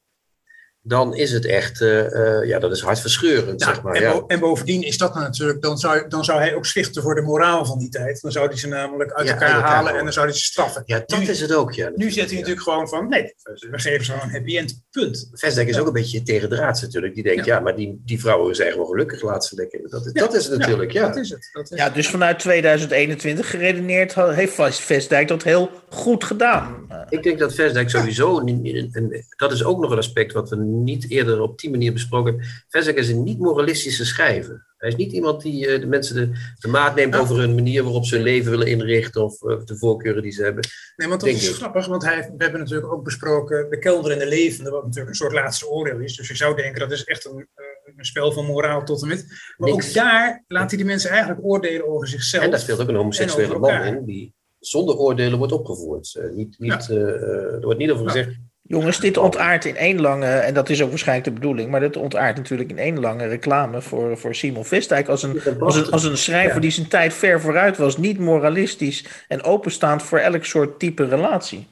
dan 0.87 1.15
is 1.15 1.31
het 1.33 1.47
echt, 1.47 1.81
eh, 1.81 2.39
eh, 2.41 2.49
ja, 2.49 2.59
dat 2.59 2.73
is 2.73 2.81
hartverscheurend, 2.81 3.61
Ja, 3.61 3.67
zeg 3.67 3.83
maar. 3.83 3.95
en, 3.95 4.03
Ja. 4.03 4.13
bo- 4.13 4.25
en 4.27 4.41
bovendien 4.41 4.83
is 4.83 4.99
dat 4.99 5.15
natuurlijk, 5.15 5.63
dan 5.63 5.79
zou, 5.79 6.09
dan 6.09 6.25
zou 6.25 6.39
hij 6.41 6.55
ook 6.55 6.67
schichten 6.67 7.03
voor 7.03 7.15
de 7.15 7.23
moraal 7.23 7.65
van 7.65 7.79
die 7.79 7.89
tijd. 7.89 8.21
Dan 8.21 8.33
zou 8.33 8.47
hij 8.49 8.57
ze 8.57 8.69
namelijk 8.69 9.13
uit 9.13 9.27
Ja, 9.27 9.33
elkaar 9.33 9.49
uit 9.49 9.57
elkaar 9.57 9.75
halen 9.75 9.95
en 9.97 10.05
dan 10.05 10.13
zou 10.13 10.27
hij 10.27 10.35
ze 10.37 10.45
straffen. 10.45 10.83
ja, 10.87 11.03
dat 11.07 11.19
Nu- 11.19 11.27
is 11.29 11.41
het 11.41 11.55
ook, 11.55 11.73
ja. 11.73 11.91
Nu 11.95 12.11
zet 12.11 12.27
hij 12.29 12.35
natuurlijk 12.39 12.63
gewoon 12.63 12.89
van, 12.89 13.09
nee, 13.09 13.35
we 13.71 13.79
geven 13.79 14.05
ze 14.05 14.13
gewoon 14.13 14.27
een 14.29 14.35
happy 14.35 14.59
end, 14.59 14.83
punt. 14.91 15.29
Vestdijk 15.33 15.69
is 15.69 15.79
ook 15.79 15.87
een 15.87 15.93
beetje 15.93 16.23
tegendraads 16.23 16.83
natuurlijk. 16.83 17.15
Die 17.15 17.23
denkt, 17.23 17.45
ja, 17.45 17.61
maar 17.61 17.77
die, 17.77 18.03
die 18.05 18.21
vrouwen 18.21 18.55
zijn 18.55 18.73
gewoon 18.73 18.87
gelukkig, 18.87 19.23
laat 19.23 19.47
ze 19.47 19.55
lekker. 19.55 19.81
Dat, 19.91 20.11
dat 20.13 20.35
is 20.35 20.47
het 20.47 20.59
natuurlijk, 20.59 20.93
ja. 20.93 21.07
Dat 21.07 21.17
is 21.17 21.31
het. 21.31 21.49
Dat 21.53 21.71
is 21.71 21.79
Ja, 21.79 21.91
dus 21.91 22.09
vanuit 22.09 22.39
2021 22.39 23.51
geredeneerd 23.51 24.15
heeft 24.15 24.55
Vestdijk 24.81 25.29
dat 25.29 25.43
heel 25.43 25.71
goed 25.89 26.25
gedaan. 26.25 26.87
Ik 27.09 27.23
denk 27.23 27.39
dat 27.39 27.55
Vestdijk 27.55 27.91
sowieso, 27.91 28.39
en 28.41 29.25
dat 29.37 29.53
is 29.53 29.65
ook 29.65 29.81
nog 29.81 29.91
een 29.91 29.99
aspect 29.99 30.33
wat 30.33 30.51
we 30.51 30.57
niet 30.83 31.11
eerder 31.11 31.41
op 31.41 31.59
die 31.59 31.71
manier 31.71 31.93
besproken. 31.93 32.41
Vestdijk 32.69 32.97
is 32.99 33.09
een 33.09 33.23
niet-moralistische 33.23 34.05
schrijver. 34.05 34.73
Hij 34.77 34.89
is 34.89 34.97
niet 34.99 35.13
iemand 35.13 35.43
die 35.43 35.67
eh, 35.67 35.81
de 35.81 35.87
mensen 35.87 36.15
de, 36.15 36.31
de 36.59 36.69
maat 36.69 36.95
neemt 36.95 37.15
Ja. 37.15 37.21
over 37.21 37.39
hun 37.39 37.55
manier 37.55 37.83
waarop 37.83 38.05
ze 38.05 38.15
hun 38.15 38.25
leven 38.25 38.51
willen 38.51 38.67
inrichten 38.67 39.25
of 39.25 39.43
eh, 39.43 39.65
de 39.65 39.77
voorkeuren 39.77 40.23
die 40.23 40.33
ze 40.33 40.43
hebben. 40.43 40.65
Nee, 40.97 41.09
want 41.09 41.21
dat 41.21 41.31
Denk 41.31 41.43
is 41.43 41.49
ik. 41.49 41.55
grappig, 41.55 41.87
want 41.87 42.05
hij, 42.05 42.17
we 42.37 42.43
hebben 42.43 42.61
natuurlijk 42.61 42.93
ook 42.93 43.05
besproken 43.05 43.71
De 43.71 43.79
Kelder 43.79 44.13
en 44.13 44.19
de 44.19 44.27
Levende, 44.27 44.71
wat 44.71 44.83
natuurlijk 44.83 45.09
een 45.11 45.15
soort 45.17 45.33
laatste 45.33 45.69
oordeel 45.69 45.99
is. 45.99 46.17
Dus 46.17 46.29
je 46.29 46.37
zou 46.37 46.57
denken 46.57 46.81
dat 46.81 46.93
is 46.93 47.05
echt 47.05 47.25
een, 47.25 47.49
eh, 47.55 47.65
een 47.97 48.05
spel 48.05 48.33
van 48.33 48.45
moraal 48.47 48.85
tot 48.85 49.03
en 49.03 49.09
met. 49.09 49.27
Maar 49.57 49.71
Niks. 49.71 49.89
ook 49.89 49.95
daar 49.95 50.45
laat 50.47 50.71
hij 50.71 50.79
de 50.79 50.85
mensen 50.87 51.11
eigenlijk 51.11 51.45
oordelen 51.45 51.89
over 51.89 52.09
zichzelf. 52.09 52.45
En 52.45 52.51
daar 52.51 52.61
speelt 52.61 52.81
ook 52.81 52.89
een 52.89 52.95
homoseksuele 52.95 53.59
man 53.59 53.83
in, 53.83 54.05
die 54.05 54.35
zonder 54.59 54.97
oordelen 54.97 55.39
wordt 55.39 55.53
opgevoerd. 55.53 56.15
Eh, 56.15 56.31
niet, 56.31 56.59
niet, 56.59 56.89
er 56.89 57.61
wordt 57.61 57.79
niet 57.79 57.91
over 57.91 58.05
Ja. 58.05 58.11
gezegd. 58.11 58.37
Jongens, 58.67 59.01
dit 59.01 59.17
ontaart 59.17 59.65
in 59.65 59.77
één 59.77 60.01
lange, 60.01 60.27
en 60.27 60.55
dat 60.55 60.69
is 60.69 60.83
ook 60.83 60.89
waarschijnlijk 60.89 61.29
de 61.29 61.33
bedoeling, 61.33 61.71
maar 61.71 61.81
dit 61.81 61.97
ontaart 61.97 62.37
natuurlijk 62.37 62.71
in 62.71 62.79
één 62.79 63.01
lange 63.01 63.27
reclame 63.27 63.83
voor, 63.83 64.19
voor 64.19 64.35
Simon 64.35 64.65
Vestdijk 64.65 65.09
als 65.09 65.23
een, 65.23 65.41
als 65.61 65.77
een, 65.77 65.91
als 65.91 66.05
een 66.05 66.17
schrijver 66.17 66.55
Ja. 66.55 66.61
die 66.61 66.71
zijn 66.71 66.89
tijd 66.89 67.15
ver 67.15 67.41
vooruit 67.41 67.77
was, 67.77 67.97
niet 67.97 68.19
moralistisch 68.19 69.07
en 69.29 69.43
openstaand 69.43 70.03
voor 70.03 70.19
elk 70.19 70.45
soort 70.45 70.79
type 70.79 71.05
relatie. 71.05 71.67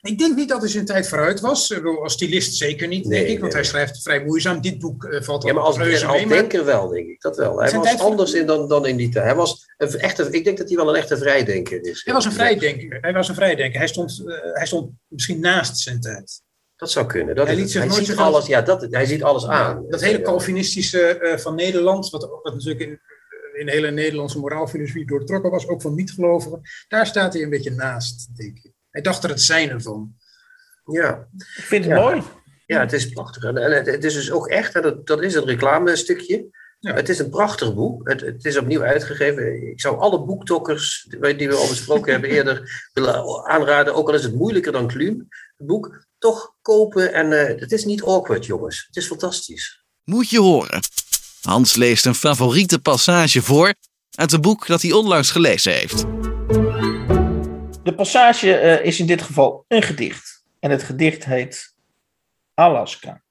Ik 0.00 0.18
denk 0.18 0.36
niet 0.36 0.48
dat 0.48 0.60
hij 0.60 0.70
zijn 0.70 0.84
tijd 0.84 1.08
vooruit 1.08 1.40
was. 1.40 1.84
Als 1.84 2.12
stylist 2.12 2.54
zeker 2.54 2.88
niet, 2.88 3.08
denk 3.08 3.26
ik. 3.26 3.40
Want 3.40 3.52
hij 3.52 3.64
schrijft 3.64 4.02
vrij 4.02 4.24
moeizaam. 4.24 4.60
Dit 4.60 4.78
boek 4.78 5.04
uh, 5.04 5.22
valt 5.22 5.44
Ja, 5.44 5.52
maar 5.52 5.62
als, 5.62 5.78
als 5.80 6.04
mee, 6.04 6.26
denker 6.26 6.64
wel, 6.64 6.88
denk 6.88 7.08
ik. 7.08 7.20
Dat 7.20 7.36
wel. 7.36 7.60
Hij 7.60 7.72
was 7.72 7.98
anders 7.98 8.32
in 8.32 8.46
dan, 8.46 8.68
dan 8.68 8.86
in 8.86 8.96
die 8.96 9.08
tijd. 9.08 9.24
Hij 9.24 9.34
was 9.34 9.66
een 9.76 9.98
echte, 9.98 10.30
ik 10.30 10.44
denk 10.44 10.58
dat 10.58 10.68
hij 10.68 10.76
wel 10.76 10.88
een 10.88 10.94
echte 10.94 11.16
vrijdenker 11.16 11.84
is. 11.84 12.04
Hij 12.04 12.14
was 12.14 12.24
een 12.24 12.32
vrijdenker. 12.32 12.98
Hij 13.00 13.12
was 13.12 13.28
een 13.28 13.34
vrijdenker. 13.34 13.78
Hij 13.78 13.88
stond, 13.88 14.22
uh, 14.24 14.34
hij 14.52 14.66
stond 14.66 14.90
misschien 15.08 15.40
naast 15.40 15.78
zijn 15.78 16.00
tijd. 16.00 16.42
Dat 16.76 16.90
zou 16.90 17.06
kunnen. 17.06 17.34
Dat 17.34 17.46
hij, 17.46 17.56
liet 17.56 17.70
zich 17.70 17.94
hij 17.94 18.04
ziet 18.04 18.16
alles, 18.16 18.46
ja, 18.46 18.62
dat, 18.62 18.86
hij 18.90 19.06
ziet 19.06 19.22
alles 19.22 19.46
aan. 19.46 19.84
dat 19.88 20.00
hele 20.00 20.20
Calvinistische 20.20 21.18
uh, 21.20 21.36
van 21.36 21.54
Nederland, 21.54 22.10
wat, 22.10 22.28
wat 22.42 22.54
natuurlijk 22.54 22.80
in, 22.80 23.00
in 23.58 23.66
de 23.66 23.72
hele 23.72 23.90
Nederlandse 23.90 24.38
moraalfilosofie 24.38 25.06
doortrokken 25.06 25.50
was, 25.50 25.68
ook 25.68 25.82
van 25.82 25.94
niet-gelovigen, 25.94 26.60
daar 26.88 27.06
staat 27.06 27.32
hij 27.32 27.42
een 27.42 27.50
beetje 27.50 27.70
naast, 27.70 28.36
denk 28.36 28.58
ik. 28.62 28.72
Hij 28.98 29.06
dacht 29.06 29.24
er 29.24 29.30
het 29.30 29.42
zijn 29.42 29.82
van. 29.82 30.14
Ja. 30.84 31.28
Ik 31.36 31.64
vind 31.64 31.84
het 31.84 31.94
mooi. 31.94 32.22
Ja, 32.66 32.80
het 32.80 32.92
is 32.92 33.08
prachtig. 33.08 33.42
En 33.42 33.72
het 33.72 34.04
is 34.04 34.14
dus 34.14 34.30
ook 34.30 34.48
echt, 34.48 34.72
dat, 34.72 35.06
dat 35.06 35.22
is 35.22 35.34
een 35.34 35.44
reclamestukje. 35.44 36.46
Ja. 36.80 36.94
Het 36.94 37.08
is 37.08 37.18
een 37.18 37.30
prachtig 37.30 37.74
boek. 37.74 38.08
Het, 38.08 38.20
het, 38.20 38.44
is 38.44 38.56
opnieuw 38.56 38.82
uitgegeven. 38.82 39.70
Ik 39.70 39.80
zou 39.80 39.98
alle 39.98 40.24
boektokkers 40.24 41.06
die 41.08 41.48
we 41.48 41.54
al 41.54 41.68
besproken 41.68 42.12
hebben 42.12 42.30
eerder 42.30 42.88
willen 42.92 43.46
aanraden, 43.46 43.94
ook 43.94 44.08
al 44.08 44.14
is 44.14 44.22
het 44.22 44.34
moeilijker 44.34 44.72
dan 44.72 44.86
Kluun, 44.86 45.28
het 45.56 45.66
boek, 45.66 46.04
toch 46.18 46.54
kopen. 46.62 47.12
En 47.12 47.30
uh, 47.32 47.60
het 47.60 47.72
is 47.72 47.84
niet 47.84 48.02
awkward, 48.02 48.46
jongens. 48.46 48.84
Het 48.86 48.96
is 48.96 49.06
fantastisch. 49.06 49.84
Moet 50.04 50.30
je 50.30 50.40
horen. 50.40 50.80
Hans 51.42 51.74
leest 51.74 52.06
een 52.06 52.14
favoriete 52.14 52.78
passage 52.78 53.42
voor 53.42 53.74
uit 54.14 54.32
een 54.32 54.40
boek 54.40 54.66
dat 54.66 54.82
hij 54.82 54.92
onlangs 54.92 55.30
gelezen 55.30 55.72
heeft. 55.72 56.04
De 57.88 57.94
passage 57.94 58.62
uh, 58.62 58.84
is 58.84 59.00
in 59.00 59.06
dit 59.06 59.22
geval 59.22 59.64
een 59.68 59.82
gedicht. 59.82 60.44
En 60.60 60.70
het 60.70 60.82
gedicht 60.82 61.24
heet 61.24 61.76
Alaska. 62.54 63.22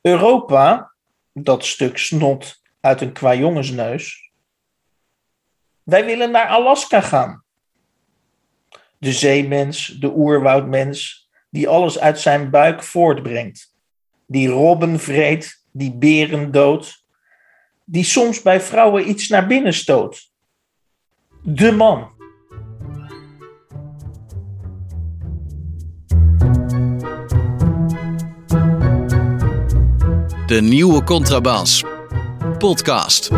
Europa, 0.00 0.92
dat 1.32 1.64
stuk 1.64 1.98
snot 1.98 2.62
uit 2.80 3.00
een 3.00 3.12
kwajongensneus. 3.12 4.30
Wij 5.82 6.04
willen 6.04 6.30
naar 6.30 6.46
Alaska 6.46 7.00
gaan. 7.00 7.44
De 8.98 9.12
zeemens, 9.12 9.86
de 9.86 10.12
oerwoudmens, 10.16 11.30
die 11.50 11.68
alles 11.68 11.98
uit 11.98 12.20
zijn 12.20 12.50
buik 12.50 12.82
voortbrengt. 12.82 13.74
Die 14.26 14.48
robben 14.48 15.00
vreet, 15.00 15.64
die 15.70 15.94
beren 15.94 16.50
doodt. 16.50 17.04
Die 17.84 18.04
soms 18.04 18.42
bij 18.42 18.60
vrouwen 18.60 19.08
iets 19.08 19.28
naar 19.28 19.46
binnen 19.46 19.74
stoot. 19.74 20.31
De 21.44 21.72
man. 21.72 22.10
De 30.46 30.58
nieuwe 30.60 31.04
Contrabas. 31.04 31.84
Podcast. 32.58 33.30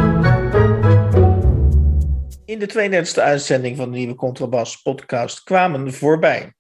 In 2.45 2.59
de 2.59 2.69
32e 2.69 3.21
uitzending 3.21 3.77
van 3.77 3.91
de 3.91 3.97
nieuwe 3.97 4.15
Contrabas 4.15 4.83
podcast 4.83 5.43
kwamen 5.43 5.93
voorbij 5.93 6.55